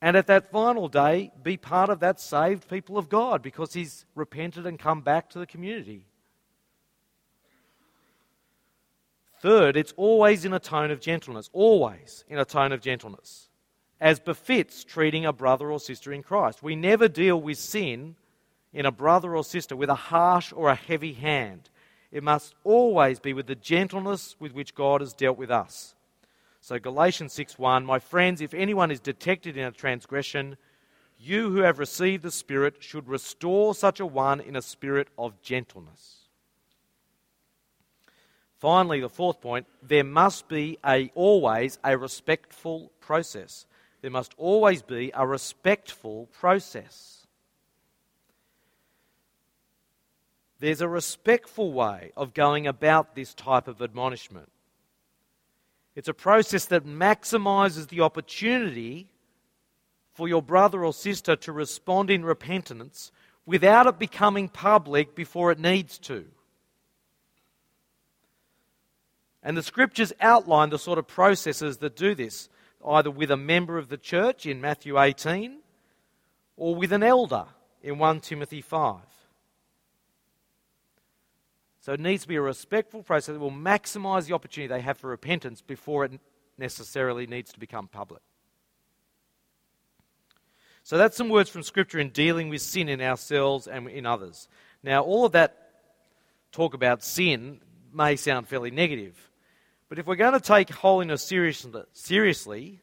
and 0.00 0.16
at 0.16 0.26
that 0.26 0.50
final 0.50 0.88
day 0.88 1.30
be 1.42 1.56
part 1.56 1.88
of 1.88 2.00
that 2.00 2.20
saved 2.20 2.68
people 2.68 2.98
of 2.98 3.08
God 3.08 3.42
because 3.42 3.72
he's 3.72 4.04
repented 4.14 4.66
and 4.66 4.78
come 4.78 5.00
back 5.00 5.30
to 5.30 5.38
the 5.38 5.46
community. 5.46 6.06
Third, 9.44 9.76
it's 9.76 9.92
always 9.98 10.46
in 10.46 10.54
a 10.54 10.58
tone 10.58 10.90
of 10.90 11.00
gentleness, 11.00 11.50
always 11.52 12.24
in 12.28 12.38
a 12.38 12.46
tone 12.46 12.72
of 12.72 12.80
gentleness, 12.80 13.50
as 14.00 14.18
befits 14.18 14.84
treating 14.84 15.26
a 15.26 15.34
brother 15.34 15.70
or 15.70 15.78
sister 15.78 16.14
in 16.14 16.22
Christ. 16.22 16.62
We 16.62 16.74
never 16.74 17.08
deal 17.08 17.38
with 17.38 17.58
sin 17.58 18.16
in 18.72 18.86
a 18.86 18.90
brother 18.90 19.36
or 19.36 19.44
sister 19.44 19.76
with 19.76 19.90
a 19.90 19.94
harsh 19.94 20.50
or 20.56 20.70
a 20.70 20.74
heavy 20.74 21.12
hand. 21.12 21.68
It 22.10 22.22
must 22.22 22.54
always 22.64 23.20
be 23.20 23.34
with 23.34 23.46
the 23.46 23.54
gentleness 23.54 24.34
with 24.40 24.54
which 24.54 24.74
God 24.74 25.02
has 25.02 25.12
dealt 25.12 25.36
with 25.36 25.50
us. 25.50 25.94
So 26.62 26.78
Galatians 26.78 27.34
6:1, 27.34 27.84
my 27.84 27.98
friends, 27.98 28.40
if 28.40 28.54
anyone 28.54 28.90
is 28.90 28.98
detected 28.98 29.58
in 29.58 29.66
a 29.66 29.72
transgression, 29.72 30.56
you 31.18 31.50
who 31.50 31.58
have 31.58 31.78
received 31.78 32.22
the 32.22 32.30
Spirit 32.30 32.82
should 32.82 33.08
restore 33.08 33.74
such 33.74 34.00
a 34.00 34.06
one 34.06 34.40
in 34.40 34.56
a 34.56 34.62
spirit 34.62 35.08
of 35.18 35.42
gentleness. 35.42 36.23
Finally, 38.64 39.00
the 39.00 39.10
fourth 39.10 39.42
point, 39.42 39.66
there 39.82 40.02
must 40.02 40.48
be 40.48 40.78
a 40.86 41.10
always 41.14 41.78
a 41.84 41.98
respectful 41.98 42.90
process. 42.98 43.66
there 44.00 44.10
must 44.10 44.32
always 44.38 44.80
be 44.80 45.10
a 45.12 45.26
respectful 45.26 46.30
process. 46.32 47.26
There's 50.60 50.80
a 50.80 50.88
respectful 50.88 51.74
way 51.74 52.12
of 52.16 52.32
going 52.32 52.66
about 52.66 53.14
this 53.14 53.34
type 53.34 53.68
of 53.68 53.82
admonishment. 53.82 54.50
It's 55.94 56.08
a 56.08 56.14
process 56.14 56.64
that 56.64 56.86
maximizes 56.86 57.88
the 57.88 58.00
opportunity 58.00 59.10
for 60.14 60.26
your 60.26 60.40
brother 60.40 60.86
or 60.86 60.94
sister 60.94 61.36
to 61.36 61.52
respond 61.52 62.08
in 62.08 62.24
repentance 62.24 63.12
without 63.44 63.86
it 63.86 63.98
becoming 63.98 64.48
public 64.48 65.14
before 65.14 65.52
it 65.52 65.58
needs 65.58 65.98
to. 65.98 66.24
And 69.44 69.56
the 69.56 69.62
scriptures 69.62 70.12
outline 70.20 70.70
the 70.70 70.78
sort 70.78 70.98
of 70.98 71.06
processes 71.06 71.76
that 71.78 71.94
do 71.94 72.14
this, 72.14 72.48
either 72.84 73.10
with 73.10 73.30
a 73.30 73.36
member 73.36 73.76
of 73.76 73.90
the 73.90 73.98
church 73.98 74.46
in 74.46 74.60
Matthew 74.60 74.98
18 74.98 75.58
or 76.56 76.74
with 76.74 76.92
an 76.92 77.02
elder 77.02 77.44
in 77.82 77.98
1 77.98 78.20
Timothy 78.20 78.62
5. 78.62 79.00
So 81.80 81.92
it 81.92 82.00
needs 82.00 82.22
to 82.22 82.28
be 82.28 82.36
a 82.36 82.40
respectful 82.40 83.02
process 83.02 83.34
that 83.34 83.38
will 83.38 83.50
maximize 83.50 84.26
the 84.26 84.34
opportunity 84.34 84.68
they 84.68 84.80
have 84.80 84.96
for 84.96 85.10
repentance 85.10 85.60
before 85.60 86.06
it 86.06 86.18
necessarily 86.56 87.26
needs 87.26 87.52
to 87.52 87.60
become 87.60 87.88
public. 87.88 88.22
So 90.82 90.96
that's 90.96 91.16
some 91.16 91.28
words 91.28 91.50
from 91.50 91.62
Scripture 91.62 91.98
in 91.98 92.08
dealing 92.08 92.48
with 92.48 92.62
sin 92.62 92.88
in 92.88 93.02
ourselves 93.02 93.66
and 93.66 93.88
in 93.88 94.06
others. 94.06 94.48
Now, 94.82 95.02
all 95.02 95.26
of 95.26 95.32
that 95.32 95.70
talk 96.52 96.72
about 96.72 97.04
sin 97.04 97.60
may 97.92 98.16
sound 98.16 98.48
fairly 98.48 98.70
negative. 98.70 99.30
But 99.94 100.00
if 100.00 100.06
we're 100.08 100.16
going 100.16 100.32
to 100.32 100.40
take 100.40 100.70
holiness 100.70 101.22
seriously 101.22 102.80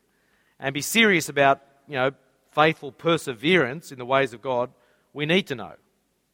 and 0.61 0.73
be 0.73 0.79
serious 0.79 1.27
about, 1.27 1.59
you 1.85 1.95
know, 1.95 2.11
faithful 2.51 2.93
perseverance 2.93 3.91
in 3.91 3.99
the 3.99 4.05
ways 4.05 4.31
of 4.31 4.41
God, 4.41 4.69
we 5.11 5.25
need 5.25 5.47
to 5.47 5.55
know 5.55 5.73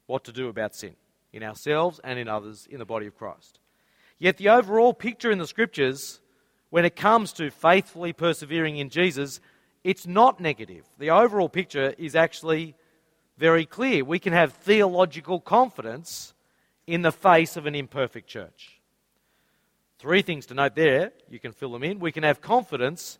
what 0.06 0.22
to 0.26 0.32
do 0.32 0.46
about 0.46 0.76
sin 0.76 0.94
in 1.32 1.42
ourselves 1.42 1.98
and 2.04 2.16
in 2.16 2.28
others 2.28 2.68
in 2.70 2.78
the 2.78 2.84
body 2.84 3.08
of 3.08 3.18
Christ. 3.18 3.58
Yet 4.20 4.36
the 4.36 4.50
overall 4.50 4.94
picture 4.94 5.32
in 5.32 5.38
the 5.38 5.48
scriptures, 5.48 6.20
when 6.70 6.84
it 6.84 6.94
comes 6.94 7.32
to 7.32 7.50
faithfully 7.50 8.12
persevering 8.12 8.76
in 8.76 8.88
Jesus, 8.88 9.40
it's 9.82 10.06
not 10.06 10.38
negative. 10.38 10.84
The 10.96 11.10
overall 11.10 11.48
picture 11.48 11.92
is 11.98 12.14
actually 12.14 12.76
very 13.36 13.66
clear. 13.66 14.04
We 14.04 14.20
can 14.20 14.32
have 14.32 14.52
theological 14.52 15.40
confidence 15.40 16.34
in 16.86 17.02
the 17.02 17.10
face 17.10 17.56
of 17.56 17.66
an 17.66 17.74
imperfect 17.74 18.28
church. 18.28 18.77
Three 19.98 20.22
things 20.22 20.46
to 20.46 20.54
note 20.54 20.74
there. 20.74 21.12
You 21.28 21.40
can 21.40 21.52
fill 21.52 21.72
them 21.72 21.82
in. 21.82 21.98
We 21.98 22.12
can 22.12 22.22
have 22.22 22.40
confidence 22.40 23.18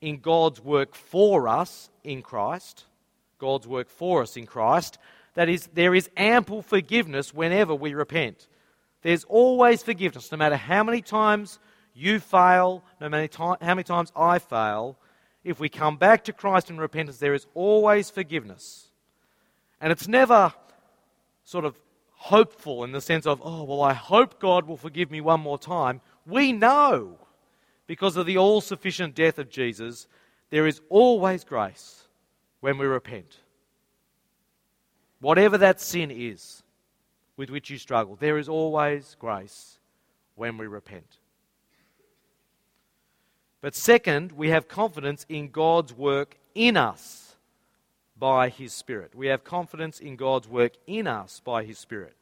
in 0.00 0.18
God's 0.18 0.60
work 0.60 0.94
for 0.94 1.48
us 1.48 1.90
in 2.04 2.22
Christ. 2.22 2.84
God's 3.38 3.66
work 3.66 3.88
for 3.88 4.22
us 4.22 4.36
in 4.36 4.46
Christ. 4.46 4.98
That 5.34 5.48
is, 5.48 5.68
there 5.74 5.94
is 5.94 6.08
ample 6.16 6.62
forgiveness 6.62 7.34
whenever 7.34 7.74
we 7.74 7.94
repent. 7.94 8.46
There's 9.02 9.24
always 9.24 9.82
forgiveness, 9.82 10.30
no 10.30 10.38
matter 10.38 10.56
how 10.56 10.84
many 10.84 11.02
times 11.02 11.58
you 11.94 12.20
fail, 12.20 12.84
no 13.00 13.08
matter 13.08 13.28
how 13.38 13.56
many 13.60 13.82
times 13.82 14.12
I 14.14 14.38
fail. 14.38 14.98
If 15.42 15.58
we 15.58 15.68
come 15.68 15.96
back 15.96 16.24
to 16.24 16.32
Christ 16.32 16.70
in 16.70 16.78
repentance, 16.78 17.18
there 17.18 17.34
is 17.34 17.46
always 17.54 18.10
forgiveness. 18.10 18.88
And 19.80 19.90
it's 19.90 20.06
never 20.06 20.52
sort 21.44 21.64
of 21.64 21.78
hopeful 22.12 22.84
in 22.84 22.92
the 22.92 23.00
sense 23.00 23.26
of, 23.26 23.40
oh, 23.42 23.64
well, 23.64 23.82
I 23.82 23.94
hope 23.94 24.38
God 24.38 24.66
will 24.66 24.76
forgive 24.76 25.10
me 25.10 25.22
one 25.22 25.40
more 25.40 25.58
time. 25.58 26.02
We 26.30 26.52
know, 26.52 27.18
because 27.86 28.16
of 28.16 28.26
the 28.26 28.38
all 28.38 28.60
sufficient 28.60 29.14
death 29.14 29.38
of 29.38 29.50
Jesus, 29.50 30.06
there 30.50 30.66
is 30.66 30.80
always 30.88 31.44
grace 31.44 32.04
when 32.60 32.78
we 32.78 32.86
repent. 32.86 33.38
Whatever 35.20 35.58
that 35.58 35.80
sin 35.80 36.10
is 36.10 36.62
with 37.36 37.50
which 37.50 37.70
you 37.70 37.78
struggle, 37.78 38.16
there 38.16 38.38
is 38.38 38.48
always 38.48 39.16
grace 39.18 39.78
when 40.34 40.56
we 40.56 40.66
repent. 40.66 41.18
But 43.60 43.74
second, 43.74 44.32
we 44.32 44.48
have 44.50 44.68
confidence 44.68 45.26
in 45.28 45.50
God's 45.50 45.92
work 45.92 46.38
in 46.54 46.76
us 46.76 47.36
by 48.18 48.48
His 48.48 48.72
Spirit. 48.72 49.14
We 49.14 49.26
have 49.26 49.44
confidence 49.44 50.00
in 50.00 50.16
God's 50.16 50.48
work 50.48 50.72
in 50.86 51.06
us 51.06 51.40
by 51.44 51.64
His 51.64 51.78
Spirit. 51.78 52.14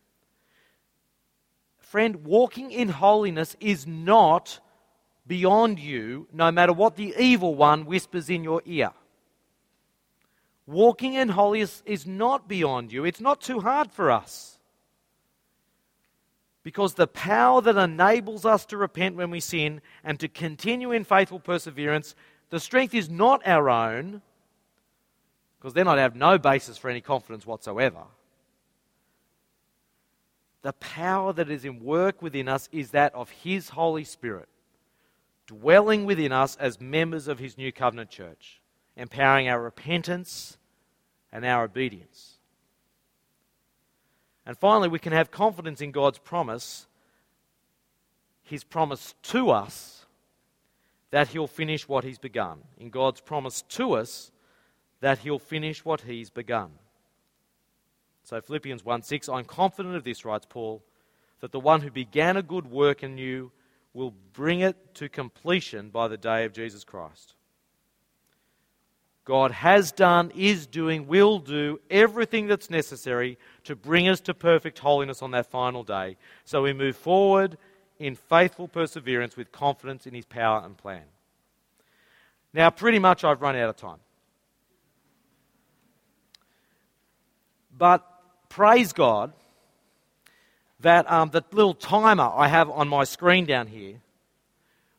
Friend, 1.89 2.17
walking 2.27 2.71
in 2.71 2.91
holiness 2.91 3.57
is 3.61 3.87
not 3.87 4.61
beyond 5.27 5.79
you, 5.79 6.29
no 6.31 6.53
matter 6.53 6.73
what 6.75 6.97
the 6.97 7.15
evil 7.19 7.55
one 7.55 7.87
whispers 7.87 8.29
in 8.29 8.45
your 8.45 8.61
ear. 8.67 8.91
Walking 10.67 11.15
in 11.15 11.31
holiness 11.31 11.83
is 11.87 12.07
not 12.07 12.47
beyond 12.47 12.93
you. 12.93 13.07
It's 13.07 13.23
not 13.23 13.41
too 13.41 13.61
hard 13.61 13.91
for 13.91 14.11
us. 14.11 14.59
Because 16.63 16.93
the 16.93 17.07
power 17.07 17.63
that 17.63 17.79
enables 17.79 18.45
us 18.45 18.67
to 18.67 18.77
repent 18.77 19.17
when 19.17 19.31
we 19.31 19.41
sin 19.41 19.81
and 20.05 20.21
to 20.21 20.29
continue 20.29 20.93
in 20.93 21.05
faithful 21.05 21.41
perseverance, 21.41 22.15
the 22.51 22.61
strength 22.61 22.95
is 22.95 23.09
not 23.09 23.41
our 23.47 23.71
own, 23.71 24.21
because 25.59 25.73
then 25.73 25.89
I'd 25.89 26.01
have 26.01 26.15
no 26.15 26.37
basis 26.37 26.77
for 26.77 26.91
any 26.91 27.01
confidence 27.01 27.47
whatsoever. 27.47 28.03
The 30.63 30.73
power 30.75 31.33
that 31.33 31.51
is 31.51 31.65
in 31.65 31.83
work 31.83 32.21
within 32.21 32.49
us 32.49 32.69
is 32.73 32.91
that 32.91 33.15
of 33.15 33.31
His 33.31 33.71
Holy 33.71 34.05
Spirit, 34.05 34.49
dwelling 35.47 36.05
within 36.05 36.33
us 36.33 36.57
as 36.57 36.81
members 36.81 37.29
of 37.29 37.39
His 37.39 37.57
new 37.57 37.73
covenant 37.73 38.11
church 38.11 38.61
empowering 38.99 39.49
our 39.49 39.63
repentance 39.63 40.59
and 41.33 41.45
our 41.45 41.65
obedience. 41.65 42.35
And 44.45 44.59
finally, 44.59 44.89
we 44.89 44.99
can 44.99 45.13
have 45.13 45.31
confidence 45.31 45.81
in 45.81 45.93
God's 45.93 46.19
promise, 46.19 46.87
His 48.43 48.65
promise 48.65 49.15
to 49.25 49.51
us, 49.51 50.07
that 51.11 51.29
He'll 51.29 51.47
finish 51.47 51.89
what 51.89 52.05
He's 52.05 52.19
begun. 52.19 52.59
In 52.77 52.91
God's 52.91 53.21
promise 53.21 53.63
to 53.63 53.93
us, 53.93 54.33
that 55.01 55.19
He'll 55.19 55.39
finish 55.39 55.85
what 55.85 56.01
He's 56.03 56.31
begun. 56.31 56.71
So, 58.29 58.43
Philippians 58.43 58.85
1 58.85 59.05
6, 59.05 59.31
I'm 59.31 59.47
confident 59.47 59.97
of 59.97 60.05
this, 60.05 60.23
writes 60.23 60.47
Paul, 60.47 60.83
that 61.41 61.51
the 61.51 61.59
one 61.59 61.81
who 61.81 61.91
began 61.91 62.37
a 62.37 62.43
good 62.43 62.71
work 62.71 63.03
in 63.03 63.17
you 63.17 63.53
will 63.95 64.13
bring 64.35 64.61
it 64.61 64.95
to 64.97 65.09
completion 65.09 65.89
by 65.89 66.09
the 66.09 66.19
day 66.19 66.45
of 66.45 66.53
Jesus 66.53 66.85
Christ. 66.85 67.37
God 69.25 69.51
has 69.51 69.93
done, 69.93 70.31
is 70.37 70.67
doing, 70.67 71.07
will 71.07 71.39
do 71.39 71.81
everything 71.89 72.49
that's 72.49 72.69
necessary 72.69 73.39
to 73.65 73.75
bring 73.75 74.09
us 74.09 74.21
to 74.21 74.35
perfect 74.35 74.79
holiness 74.79 75.23
on 75.23 75.31
that 75.31 75.47
final 75.47 75.83
day. 75.83 76.19
So 76.45 76.61
we 76.61 76.75
move 76.75 76.99
forward 76.99 77.57
in 77.99 78.15
faithful 78.15 78.69
perseverance 78.69 79.39
with 79.39 79.53
confidence 79.53 80.07
in 80.07 80.13
His 80.13 80.27
power 80.27 80.61
and 80.63 80.77
plan. 80.77 81.05
Now, 82.53 82.69
pretty 82.69 82.99
much 82.99 83.25
I've 83.25 83.41
run 83.41 83.57
out 83.57 83.71
of 83.71 83.77
time. 83.77 84.01
But 87.75 88.18
praise 88.49 88.93
God 88.93 89.33
that 90.81 91.11
um, 91.11 91.31
the 91.31 91.43
little 91.53 91.75
timer 91.75 92.31
I 92.35 92.49
have 92.49 92.71
on 92.71 92.89
my 92.89 93.05
screen 93.05 93.47
down 93.47 93.67
here, 93.67 93.97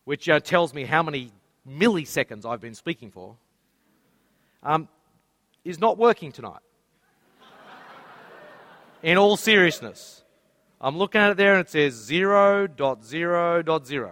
which 0.05 0.29
uh, 0.29 0.39
tells 0.39 0.73
me 0.73 0.85
how 0.85 1.03
many 1.03 1.31
milliseconds 1.67 2.45
I've 2.45 2.61
been 2.61 2.75
speaking 2.75 3.11
for 3.11 3.35
um, 4.63 4.87
is 5.63 5.79
not 5.79 5.97
working 5.97 6.31
tonight. 6.31 6.61
In 9.01 9.17
all 9.17 9.37
seriousness, 9.37 10.23
I'm 10.81 10.97
looking 10.97 11.21
at 11.21 11.31
it 11.31 11.37
there 11.37 11.53
and 11.53 11.65
it 11.65 11.69
says 11.69 12.09
0.0.0. 12.09 14.11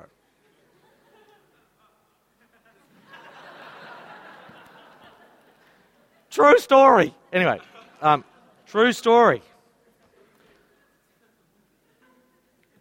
True 6.30 6.60
story. 6.60 7.14
Anyway, 7.34 7.60
um, 8.02 8.24
true 8.68 8.92
story. 8.92 9.42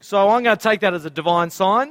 So 0.01 0.29
I'm 0.29 0.43
going 0.45 0.57
to 0.57 0.63
take 0.63 0.81
that 0.81 0.95
as 0.95 1.05
a 1.05 1.11
divine 1.11 1.51
sign. 1.51 1.91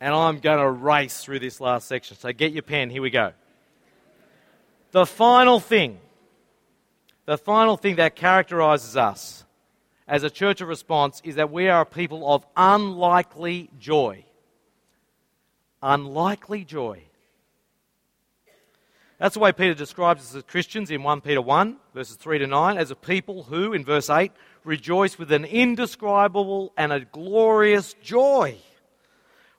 and 0.00 0.14
I'm 0.14 0.38
going 0.38 0.58
to 0.58 0.70
race 0.70 1.22
through 1.22 1.40
this 1.40 1.60
last 1.60 1.86
section. 1.88 2.16
So 2.16 2.32
get 2.32 2.52
your 2.52 2.62
pen, 2.62 2.90
here 2.90 3.02
we 3.02 3.10
go. 3.10 3.32
The 4.92 5.04
final 5.04 5.60
thing, 5.60 5.98
the 7.26 7.36
final 7.36 7.76
thing 7.76 7.96
that 7.96 8.16
characterizes 8.16 8.96
us 8.96 9.44
as 10.08 10.22
a 10.22 10.30
church 10.30 10.60
of 10.60 10.68
response 10.68 11.20
is 11.22 11.34
that 11.34 11.52
we 11.52 11.68
are 11.68 11.82
a 11.82 11.86
people 11.86 12.32
of 12.32 12.44
unlikely 12.56 13.70
joy. 13.78 14.24
Unlikely 15.82 16.64
joy. 16.64 17.02
That's 19.18 19.34
the 19.34 19.40
way 19.40 19.52
Peter 19.52 19.74
describes 19.74 20.22
us 20.22 20.34
as 20.34 20.42
Christians 20.44 20.90
in 20.90 21.02
1 21.02 21.20
Peter 21.20 21.42
1, 21.42 21.76
verses 21.92 22.16
3 22.16 22.38
to 22.38 22.46
9, 22.46 22.78
as 22.78 22.90
a 22.90 22.96
people 22.96 23.42
who, 23.42 23.72
in 23.72 23.84
verse 23.84 24.08
8, 24.08 24.32
rejoice 24.64 25.18
with 25.18 25.30
an 25.30 25.44
indescribable 25.44 26.72
and 26.76 26.92
a 26.92 27.00
glorious 27.00 27.94
joy. 28.02 28.56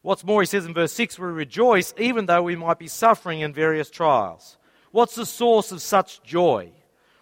What's 0.02 0.24
more, 0.24 0.42
he 0.42 0.46
says 0.46 0.66
in 0.66 0.74
verse 0.74 0.94
6, 0.94 1.20
we 1.20 1.28
rejoice 1.28 1.94
even 1.98 2.26
though 2.26 2.42
we 2.42 2.56
might 2.56 2.80
be 2.80 2.88
suffering 2.88 3.42
in 3.42 3.54
various 3.54 3.90
trials. 3.90 4.58
What's 4.92 5.16
the 5.16 5.26
source 5.26 5.72
of 5.72 5.82
such 5.82 6.24
joy? 6.24 6.72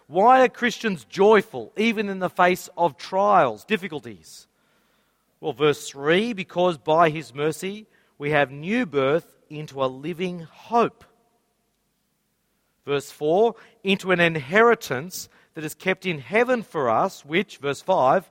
Why 0.08 0.42
are 0.42 0.48
Christians 0.48 1.04
joyful 1.04 1.72
even 1.76 2.08
in 2.08 2.18
the 2.18 2.30
face 2.30 2.70
of 2.78 2.96
trials, 2.96 3.64
difficulties? 3.64 4.46
Well, 5.38 5.52
verse 5.52 5.88
3 5.90 6.32
because 6.32 6.78
by 6.78 7.10
his 7.10 7.34
mercy 7.34 7.86
we 8.16 8.30
have 8.30 8.50
new 8.50 8.86
birth 8.86 9.36
into 9.50 9.84
a 9.84 9.86
living 9.86 10.40
hope. 10.40 11.04
Verse 12.86 13.10
4 13.10 13.54
into 13.84 14.10
an 14.10 14.18
inheritance 14.18 15.28
that 15.52 15.62
is 15.62 15.74
kept 15.74 16.06
in 16.06 16.20
heaven 16.20 16.62
for 16.62 16.88
us, 16.88 17.24
which, 17.24 17.58
verse 17.58 17.82
5, 17.82 18.30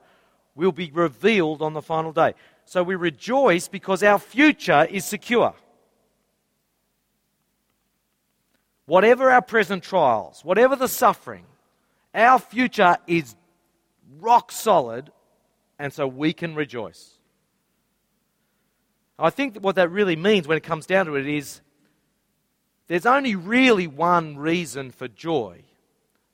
will 0.56 0.72
be 0.72 0.90
revealed 0.92 1.62
on 1.62 1.74
the 1.74 1.82
final 1.82 2.12
day. 2.12 2.34
So 2.66 2.82
we 2.82 2.96
rejoice 2.96 3.68
because 3.68 4.02
our 4.02 4.18
future 4.18 4.88
is 4.90 5.06
secure. 5.06 5.54
Whatever 8.88 9.30
our 9.30 9.44
present 9.44 9.84
trials, 9.84 10.44
whatever 10.44 10.76
the 10.76 10.88
suffering, 10.88 11.46
our 12.14 12.40
future 12.40 12.98
is 13.08 13.36
rock 14.20 14.52
solid, 14.52 15.12
and 15.80 15.94
so 15.94 16.08
we 16.08 16.34
can 16.34 16.56
rejoice. 16.56 17.18
I 19.20 19.30
think 19.30 19.56
that 19.56 19.64
what 19.64 19.76
that 19.76 19.90
really 19.90 20.16
means 20.16 20.48
when 20.48 20.58
it 20.58 20.64
comes 20.64 20.86
down 20.86 21.08
to 21.08 21.16
it 21.16 21.28
is 21.28 21.62
there's 22.88 23.06
only 23.06 23.36
really 23.36 23.88
one 23.88 24.38
reason 24.38 24.92
for 24.92 25.08
joy. 25.08 25.64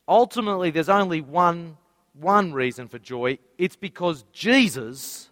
Ultimately, 0.06 0.70
there's 0.70 0.90
only 0.90 1.20
one, 1.20 1.78
one 2.12 2.52
reason 2.52 2.88
for 2.88 2.98
joy. 2.98 3.38
It's 3.58 3.76
because 3.76 4.24
Jesus 4.32 5.30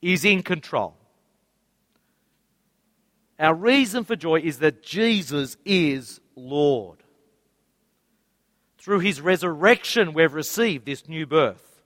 is 0.00 0.24
in 0.24 0.42
control. 0.42 0.96
Our 3.38 3.54
reason 3.54 4.04
for 4.04 4.16
joy 4.16 4.40
is 4.40 4.58
that 4.60 4.82
Jesus 4.82 5.56
is 5.64 6.20
Lord. 6.36 7.02
Through 8.82 8.98
his 8.98 9.20
resurrection, 9.20 10.12
we've 10.12 10.34
received 10.34 10.86
this 10.86 11.08
new 11.08 11.24
birth. 11.24 11.80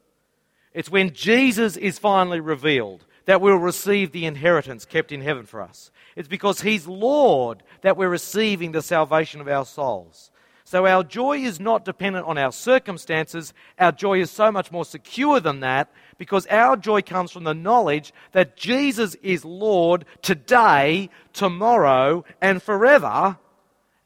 It's 0.72 0.88
when 0.88 1.12
Jesus 1.12 1.76
is 1.76 1.98
finally 1.98 2.40
revealed 2.40 3.04
that 3.26 3.42
we'll 3.42 3.56
receive 3.56 4.12
the 4.12 4.24
inheritance 4.24 4.86
kept 4.86 5.12
in 5.12 5.20
heaven 5.20 5.44
for 5.44 5.60
us. 5.60 5.90
It's 6.16 6.26
because 6.26 6.62
He's 6.62 6.86
Lord 6.86 7.62
that 7.82 7.98
we're 7.98 8.08
receiving 8.08 8.72
the 8.72 8.80
salvation 8.80 9.42
of 9.42 9.48
our 9.48 9.66
souls. 9.66 10.30
So 10.64 10.86
our 10.86 11.04
joy 11.04 11.40
is 11.40 11.60
not 11.60 11.84
dependent 11.84 12.26
on 12.26 12.38
our 12.38 12.50
circumstances. 12.50 13.52
Our 13.78 13.92
joy 13.92 14.20
is 14.20 14.30
so 14.30 14.50
much 14.50 14.72
more 14.72 14.86
secure 14.86 15.38
than 15.38 15.60
that 15.60 15.92
because 16.16 16.46
our 16.46 16.78
joy 16.78 17.02
comes 17.02 17.30
from 17.30 17.44
the 17.44 17.52
knowledge 17.52 18.14
that 18.32 18.56
Jesus 18.56 19.16
is 19.16 19.44
Lord 19.44 20.06
today, 20.22 21.10
tomorrow, 21.34 22.24
and 22.40 22.62
forever, 22.62 23.36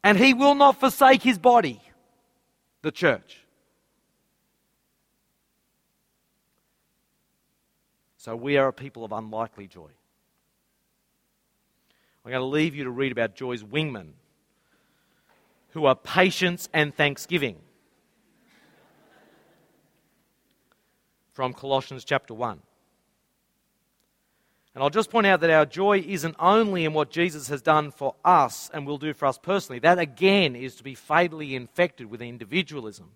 and 0.02 0.18
He 0.18 0.34
will 0.34 0.56
not 0.56 0.80
forsake 0.80 1.22
His 1.22 1.38
body, 1.38 1.80
the 2.82 2.90
church. 2.90 3.44
So 8.16 8.36
we 8.36 8.56
are 8.58 8.68
a 8.68 8.72
people 8.72 9.04
of 9.04 9.12
unlikely 9.12 9.66
joy. 9.66 9.88
I'm 12.24 12.30
going 12.30 12.40
to 12.40 12.46
leave 12.46 12.74
you 12.74 12.84
to 12.84 12.90
read 12.90 13.12
about 13.12 13.34
Joy's 13.34 13.62
wingmen, 13.62 14.10
who 15.70 15.86
are 15.86 15.94
patience 15.94 16.68
and 16.74 16.94
thanksgiving. 16.94 17.56
From 21.32 21.54
Colossians 21.54 22.04
chapter 22.04 22.34
1. 22.34 22.60
And 24.74 24.84
I'll 24.84 24.90
just 24.90 25.10
point 25.10 25.26
out 25.26 25.40
that 25.40 25.50
our 25.50 25.66
joy 25.66 25.98
isn't 26.06 26.36
only 26.38 26.84
in 26.84 26.92
what 26.92 27.10
Jesus 27.10 27.48
has 27.48 27.60
done 27.60 27.90
for 27.90 28.14
us 28.24 28.70
and 28.72 28.86
will 28.86 28.98
do 28.98 29.12
for 29.12 29.26
us 29.26 29.36
personally. 29.36 29.80
That 29.80 29.98
again 29.98 30.54
is 30.54 30.76
to 30.76 30.84
be 30.84 30.94
fatally 30.94 31.56
infected 31.56 32.08
with 32.08 32.22
individualism. 32.22 33.10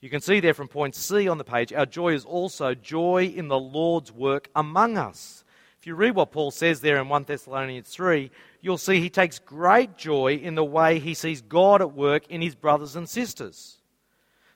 You 0.00 0.08
can 0.08 0.20
see 0.20 0.40
there 0.40 0.54
from 0.54 0.68
point 0.68 0.94
C 0.94 1.28
on 1.28 1.38
the 1.38 1.44
page, 1.44 1.72
our 1.72 1.86
joy 1.86 2.14
is 2.14 2.24
also 2.24 2.74
joy 2.74 3.32
in 3.34 3.48
the 3.48 3.58
Lord's 3.58 4.12
work 4.12 4.48
among 4.54 4.96
us. 4.96 5.44
If 5.78 5.86
you 5.86 5.94
read 5.94 6.14
what 6.14 6.32
Paul 6.32 6.50
says 6.50 6.80
there 6.80 6.98
in 6.98 7.08
1 7.08 7.24
Thessalonians 7.24 7.88
3, 7.88 8.30
you'll 8.60 8.78
see 8.78 9.00
he 9.00 9.10
takes 9.10 9.38
great 9.38 9.96
joy 9.96 10.34
in 10.34 10.54
the 10.54 10.64
way 10.64 10.98
he 10.98 11.14
sees 11.14 11.42
God 11.42 11.80
at 11.82 11.92
work 11.92 12.26
in 12.28 12.40
his 12.40 12.54
brothers 12.54 12.96
and 12.96 13.08
sisters. 13.08 13.78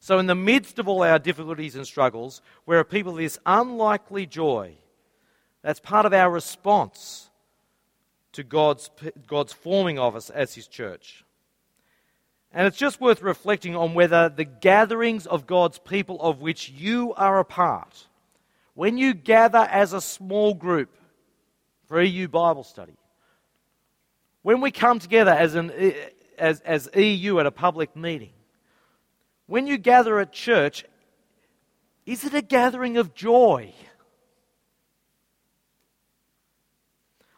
So, 0.01 0.18
in 0.18 0.27
the 0.27 0.35
midst 0.35 0.78
of 0.78 0.89
all 0.89 1.02
our 1.02 1.18
difficulties 1.18 1.77
and 1.77 1.86
struggles, 1.86 2.40
we're 2.64 2.81
a 2.81 2.85
people 2.86 3.12
of 3.12 3.18
this 3.18 3.39
unlikely 3.44 4.27
joy. 4.27 4.77
That's 5.62 5.81
part 5.81 6.07
of 6.07 6.12
our 6.12 6.31
response 6.31 7.31
to 8.32 8.43
God's, 8.43 8.91
God's 9.27 9.53
forming 9.53 9.99
of 9.99 10.16
us 10.16 10.31
as 10.31 10.55
his 10.55 10.66
church. 10.66 11.24
And 12.53 12.66
it's 12.66 12.77
just 12.77 13.01
worth 13.01 13.23
reflecting 13.23 13.77
on 13.77 13.95
whether 13.95 14.28
the 14.28 14.45
gatherings 14.45 15.27
of 15.27 15.47
God's 15.47 15.78
people 15.78 16.20
of 16.20 16.41
which 16.41 16.70
you 16.70 17.15
are 17.15 17.39
a 17.39 17.45
part, 17.45 18.07
when 18.74 18.99
you 18.99 19.15
gather 19.15 19.59
as 19.59 19.93
a 19.93 20.01
small 20.01 20.55
group 20.55 20.97
for 21.87 22.03
EU 22.03 22.28
Bible 22.28 22.65
study, 22.65 22.97
when 24.43 24.61
we 24.61 24.70
come 24.70 24.99
together 24.99 25.32
as, 25.32 25.55
an, 25.55 25.70
as, 26.39 26.61
as 26.61 26.89
EU 26.97 27.39
at 27.39 27.47
a 27.47 27.51
public 27.51 27.95
meeting, 27.95 28.32
when 29.47 29.66
you 29.66 29.77
gather 29.77 30.19
at 30.19 30.32
church, 30.32 30.85
is 32.07 32.24
it 32.24 32.35
a 32.35 32.43
gathering 32.43 32.97
of 32.97 33.15
joy? 33.15 33.74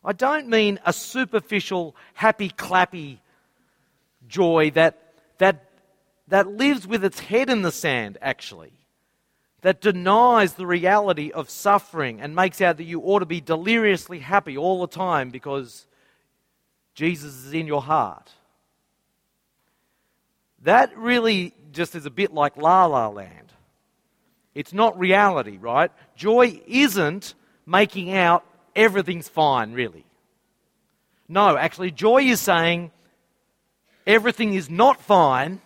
I 0.05 0.13
don't 0.13 0.49
mean 0.49 0.81
a 0.85 0.93
superficial, 0.93 1.95
happy, 2.15 2.51
clappy 2.51 3.19
joy 4.27 4.71
that 4.75 5.03
that, 5.43 5.65
that 6.29 6.47
lives 6.47 6.87
with 6.87 7.05
its 7.05 7.19
head 7.19 7.51
in 7.51 7.63
the 7.63 7.73
sand, 7.73 8.17
actually, 8.23 8.73
that 9.63 9.81
denies 9.81 10.55
the 10.55 10.67
reality 10.67 11.33
of 11.33 11.51
suffering 11.51 12.21
and 12.21 12.37
makes 12.37 12.61
out 12.61 12.77
that 12.77 12.85
you 12.85 13.01
ought 13.01 13.19
to 13.19 13.27
be 13.27 13.41
deliriously 13.41 14.21
happy 14.21 14.57
all 14.57 14.81
the 14.81 14.87
time 14.87 15.31
because 15.31 15.85
Jesus 16.95 17.35
is 17.35 17.53
in 17.53 17.67
your 17.67 17.83
heart. 17.83 18.31
That 20.63 20.97
really 20.97 21.55
just 21.73 21.97
is 21.97 22.07
a 22.07 22.11
bit 22.11 22.33
like 22.33 22.57
La 22.57 22.87
La 22.87 23.09
Land. 23.09 23.53
It's 24.55 24.73
not 24.73 24.97
reality, 24.97 25.57
right? 25.57 25.91
Joy 26.15 26.61
isn't 26.69 27.35
making 27.67 28.13
out 28.13 28.45
everything's 28.75 29.29
fine, 29.29 29.73
really. 29.73 30.05
No, 31.29 31.57
actually, 31.57 31.91
joy 31.91 32.23
is 32.23 32.41
saying, 32.41 32.91
everything 34.07 34.55
is 34.55 34.69
not 34.69 35.01
fine, 35.01 35.61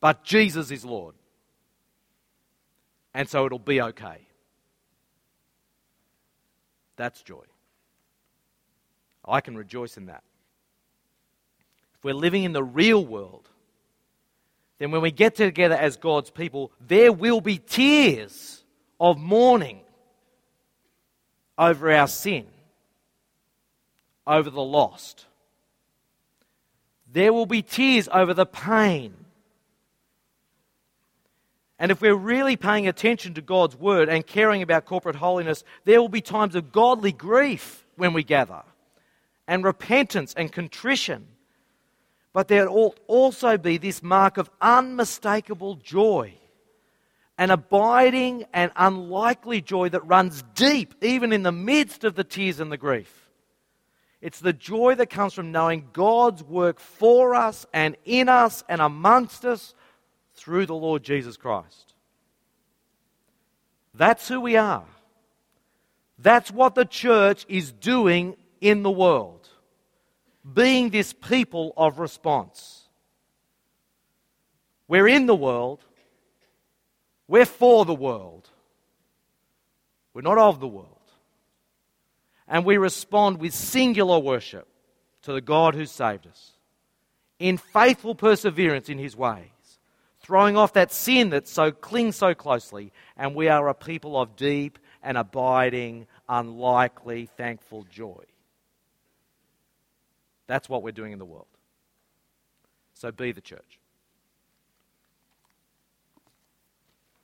but 0.00 0.24
Jesus 0.24 0.70
is 0.70 0.84
Lord. 0.84 1.14
And 3.14 3.28
so 3.28 3.46
it'll 3.46 3.58
be 3.58 3.80
okay. 3.80 4.26
That's 6.96 7.22
joy. 7.22 7.44
I 9.26 9.40
can 9.40 9.56
rejoice 9.56 9.96
in 9.96 10.06
that. 10.06 10.22
If 11.94 12.04
we're 12.04 12.14
living 12.14 12.44
in 12.44 12.52
the 12.52 12.64
real 12.64 13.04
world, 13.04 13.48
then 14.78 14.90
when 14.90 15.02
we 15.02 15.10
get 15.10 15.34
together 15.34 15.74
as 15.74 15.96
God's 15.96 16.30
people, 16.30 16.72
there 16.86 17.12
will 17.12 17.40
be 17.40 17.58
tears 17.58 18.64
of 18.98 19.18
mourning 19.18 19.80
over 21.60 21.92
our 21.92 22.08
sin, 22.08 22.46
over 24.26 24.50
the 24.50 24.60
lost 24.60 25.26
there 27.12 27.32
will 27.32 27.46
be 27.46 27.62
tears 27.62 28.08
over 28.12 28.34
the 28.34 28.46
pain. 28.46 29.14
And 31.78 31.90
if 31.90 32.00
we're 32.00 32.14
really 32.14 32.56
paying 32.56 32.86
attention 32.86 33.34
to 33.34 33.40
God's 33.40 33.74
word 33.74 34.08
and 34.08 34.26
caring 34.26 34.62
about 34.62 34.84
corporate 34.84 35.16
holiness, 35.16 35.64
there 35.84 36.00
will 36.00 36.10
be 36.10 36.20
times 36.20 36.54
of 36.54 36.72
godly 36.72 37.12
grief 37.12 37.86
when 37.96 38.12
we 38.12 38.22
gather, 38.22 38.62
and 39.48 39.64
repentance 39.64 40.34
and 40.36 40.52
contrition. 40.52 41.26
But 42.32 42.48
there 42.48 42.70
will 42.70 42.94
also 43.06 43.58
be 43.58 43.76
this 43.76 44.02
mark 44.02 44.36
of 44.36 44.50
unmistakable 44.60 45.76
joy, 45.76 46.34
an 47.40 47.50
abiding 47.50 48.44
and 48.52 48.70
unlikely 48.76 49.62
joy 49.62 49.88
that 49.88 50.06
runs 50.06 50.44
deep, 50.54 50.94
even 51.00 51.32
in 51.32 51.42
the 51.42 51.50
midst 51.50 52.04
of 52.04 52.14
the 52.14 52.22
tears 52.22 52.60
and 52.60 52.70
the 52.70 52.76
grief. 52.76 53.30
It's 54.20 54.40
the 54.40 54.52
joy 54.52 54.94
that 54.96 55.08
comes 55.08 55.32
from 55.32 55.50
knowing 55.50 55.88
God's 55.94 56.44
work 56.44 56.78
for 56.78 57.34
us 57.34 57.64
and 57.72 57.96
in 58.04 58.28
us 58.28 58.62
and 58.68 58.82
amongst 58.82 59.46
us 59.46 59.74
through 60.34 60.66
the 60.66 60.74
Lord 60.74 61.02
Jesus 61.02 61.38
Christ. 61.38 61.94
That's 63.94 64.28
who 64.28 64.42
we 64.42 64.58
are. 64.58 64.84
That's 66.18 66.50
what 66.50 66.74
the 66.74 66.84
church 66.84 67.46
is 67.48 67.72
doing 67.72 68.36
in 68.60 68.82
the 68.82 68.90
world. 68.90 69.48
being 70.54 70.90
this 70.90 71.12
people 71.12 71.72
of 71.76 71.98
response. 71.98 72.88
We're 74.88 75.08
in 75.08 75.26
the 75.26 75.34
world, 75.34 75.80
we're 77.30 77.46
for 77.46 77.84
the 77.84 77.94
world, 77.94 78.48
we're 80.12 80.20
not 80.20 80.36
of 80.36 80.58
the 80.58 80.66
world. 80.66 80.88
And 82.48 82.64
we 82.64 82.76
respond 82.76 83.38
with 83.38 83.54
singular 83.54 84.18
worship 84.18 84.66
to 85.22 85.32
the 85.32 85.40
God 85.40 85.76
who 85.76 85.86
saved 85.86 86.26
us, 86.26 86.50
in 87.38 87.56
faithful 87.56 88.16
perseverance 88.16 88.88
in 88.88 88.98
his 88.98 89.16
ways, 89.16 89.44
throwing 90.20 90.56
off 90.56 90.72
that 90.72 90.92
sin 90.92 91.30
that 91.30 91.46
so 91.46 91.70
clings 91.70 92.16
so 92.16 92.34
closely, 92.34 92.92
and 93.16 93.36
we 93.36 93.46
are 93.46 93.68
a 93.68 93.74
people 93.74 94.20
of 94.20 94.34
deep 94.34 94.80
and 95.00 95.16
abiding, 95.16 96.08
unlikely, 96.28 97.26
thankful 97.36 97.86
joy. 97.88 98.24
That's 100.48 100.68
what 100.68 100.82
we're 100.82 100.90
doing 100.90 101.12
in 101.12 101.20
the 101.20 101.24
world. 101.24 101.46
So 102.94 103.12
be 103.12 103.30
the 103.30 103.40
church. 103.40 103.79